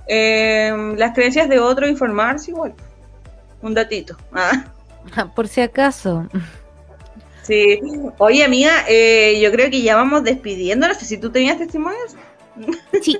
eh, 0.07 0.73
las 0.97 1.13
creencias 1.13 1.47
de 1.47 1.59
otro, 1.59 1.87
informarse 1.87 2.51
igual. 2.51 2.73
un 3.61 3.73
datito. 3.73 4.17
Ah. 4.33 4.65
Por 5.35 5.47
si 5.47 5.61
acaso. 5.61 6.27
Sí. 7.45 7.79
Oye, 8.17 8.43
amiga, 8.43 8.85
eh, 8.87 9.39
yo 9.41 9.51
creo 9.51 9.69
que 9.69 9.81
ya 9.81 9.95
vamos 9.95 10.23
despidiendo. 10.23 10.87
No 10.87 10.93
sé 10.93 11.05
si 11.05 11.17
tú 11.17 11.31
tenías 11.31 11.57
testimonios. 11.57 12.15
Sí. 13.01 13.19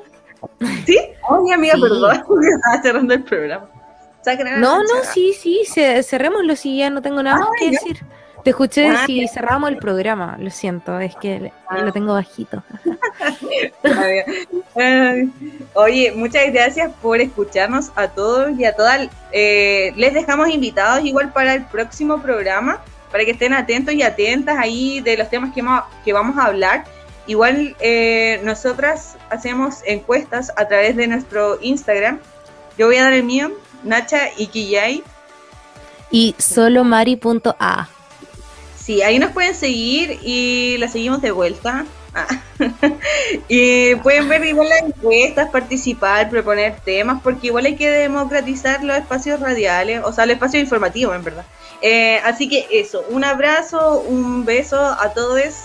¿Sí? 0.86 1.00
Oye, 1.30 1.54
amiga, 1.54 1.76
perdón. 1.80 2.12
Estaba 2.56 2.82
cerrando 2.82 3.14
el 3.14 3.24
programa. 3.24 3.70
No, 4.58 4.82
no, 4.82 5.04
sí, 5.14 5.34
sí, 5.34 5.62
cerrémoslo 6.04 6.56
si 6.56 6.78
ya 6.78 6.90
no 6.90 7.02
tengo 7.02 7.22
nada 7.22 7.38
más 7.38 7.50
que 7.60 7.72
decir. 7.72 8.00
Te 8.44 8.52
escuché 8.52 8.90
ah, 8.90 9.06
si 9.08 9.28
cerramos 9.28 9.72
el 9.72 9.78
programa, 9.78 10.38
lo 10.40 10.52
siento, 10.52 11.00
es 11.00 11.16
que 11.16 11.52
lo 11.72 11.92
tengo 11.92 12.14
bajito. 12.14 12.64
Oye, 15.74 16.12
muchas 16.12 16.54
gracias 16.54 16.92
por 17.02 17.22
escucharnos 17.22 17.92
a 17.96 18.10
todos 18.10 18.52
y 18.60 18.66
a 18.66 18.76
todas. 18.76 19.10
Eh, 19.32 19.94
les 19.96 20.14
dejamos 20.14 20.50
invitados 20.50 21.04
igual 21.04 21.34
para 21.34 21.56
el 21.56 21.66
próximo 21.66 22.22
programa, 22.22 22.84
para 23.16 23.24
que 23.24 23.32
estén 23.32 23.54
atentos 23.54 23.94
y 23.94 24.04
atentas 24.04 24.58
ahí 24.58 25.00
de 25.00 25.16
los 25.16 25.30
temas 25.30 25.54
que, 25.54 25.64
que 26.04 26.12
vamos 26.12 26.38
a 26.38 26.48
hablar. 26.48 26.84
Igual 27.28 27.74
eh, 27.80 28.42
nosotras 28.44 29.16
hacemos 29.30 29.76
encuestas 29.86 30.52
a 30.58 30.68
través 30.68 30.98
de 30.98 31.08
nuestro 31.08 31.58
Instagram. 31.62 32.20
Yo 32.78 32.88
voy 32.88 32.98
a 32.98 33.04
dar 33.04 33.14
el 33.14 33.24
mío, 33.24 33.54
Nacha 33.86 34.26
Ikiyai. 34.38 35.02
Y 36.12 36.36
solomari.a. 36.38 37.88
Sí, 38.78 39.02
ahí 39.02 39.18
nos 39.18 39.32
pueden 39.32 39.56
seguir 39.56 40.20
y 40.22 40.76
la 40.80 40.90
seguimos 40.90 41.22
de 41.22 41.32
vuelta. 41.32 41.86
Ah. 42.16 42.28
y 43.50 43.96
pueden 43.96 44.30
ver 44.30 44.46
igual 44.46 44.70
las 44.70 44.84
encuestas, 44.84 45.50
participar, 45.50 46.30
proponer 46.30 46.80
temas, 46.80 47.22
porque 47.22 47.48
igual 47.48 47.66
hay 47.66 47.76
que 47.76 47.90
democratizar 47.90 48.84
los 48.84 48.98
espacios 48.98 49.42
radiales, 49.42 50.02
o 50.04 50.14
sea, 50.14 50.24
el 50.24 50.32
espacio 50.32 50.60
informativo, 50.60 51.14
en 51.14 51.24
verdad. 51.24 51.46
Eh, 51.82 52.20
así 52.24 52.48
que 52.48 52.68
eso, 52.72 53.04
un 53.10 53.26
abrazo, 53.26 54.00
un 54.00 54.46
beso 54.46 54.80
a 54.80 55.14
todos. 55.14 55.56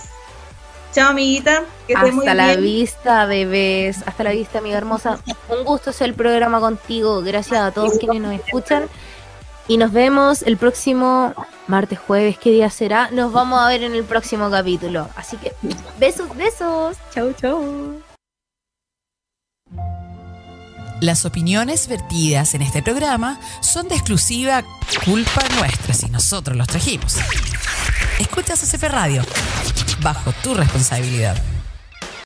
Chao, 0.93 1.11
amiguita. 1.11 1.63
Que 1.87 1.93
Hasta 1.93 2.33
la 2.33 2.57
vista, 2.57 3.25
bebés. 3.25 4.03
Hasta 4.05 4.25
la 4.25 4.31
vista, 4.31 4.59
amiga 4.59 4.77
hermosa. 4.77 5.19
Un 5.47 5.63
gusto 5.63 5.91
hacer 5.91 6.09
el 6.09 6.15
programa 6.15 6.59
contigo. 6.59 7.21
Gracias 7.21 7.61
a 7.61 7.71
todos 7.71 7.97
quienes 7.97 8.21
nos 8.21 8.33
escuchan. 8.33 8.89
Y 9.67 9.77
nos 9.77 9.91
vemos 9.91 10.41
el 10.41 10.57
próximo 10.57 11.33
martes, 11.67 11.99
jueves, 11.99 12.37
¿qué 12.37 12.51
día 12.51 12.69
será? 12.69 13.09
Nos 13.11 13.31
vamos 13.31 13.59
a 13.59 13.67
ver 13.67 13.83
en 13.83 13.93
el 13.93 14.03
próximo 14.03 14.49
capítulo. 14.49 15.07
Así 15.15 15.37
que 15.37 15.53
besos, 15.99 16.35
besos. 16.35 16.97
Chau, 17.13 17.33
chau. 17.33 18.01
Las 21.01 21.25
opiniones 21.25 21.87
vertidas 21.87 22.53
en 22.53 22.61
este 22.61 22.83
programa 22.83 23.39
son 23.61 23.87
de 23.87 23.95
exclusiva 23.95 24.63
culpa 25.03 25.41
nuestra 25.57 25.95
si 25.95 26.07
nosotros 26.09 26.55
los 26.55 26.67
trajimos. 26.67 27.17
Escuchas 28.19 28.59
CP 28.59 28.87
Radio, 28.87 29.23
bajo 30.03 30.31
tu 30.43 30.53
responsabilidad. 30.53 31.41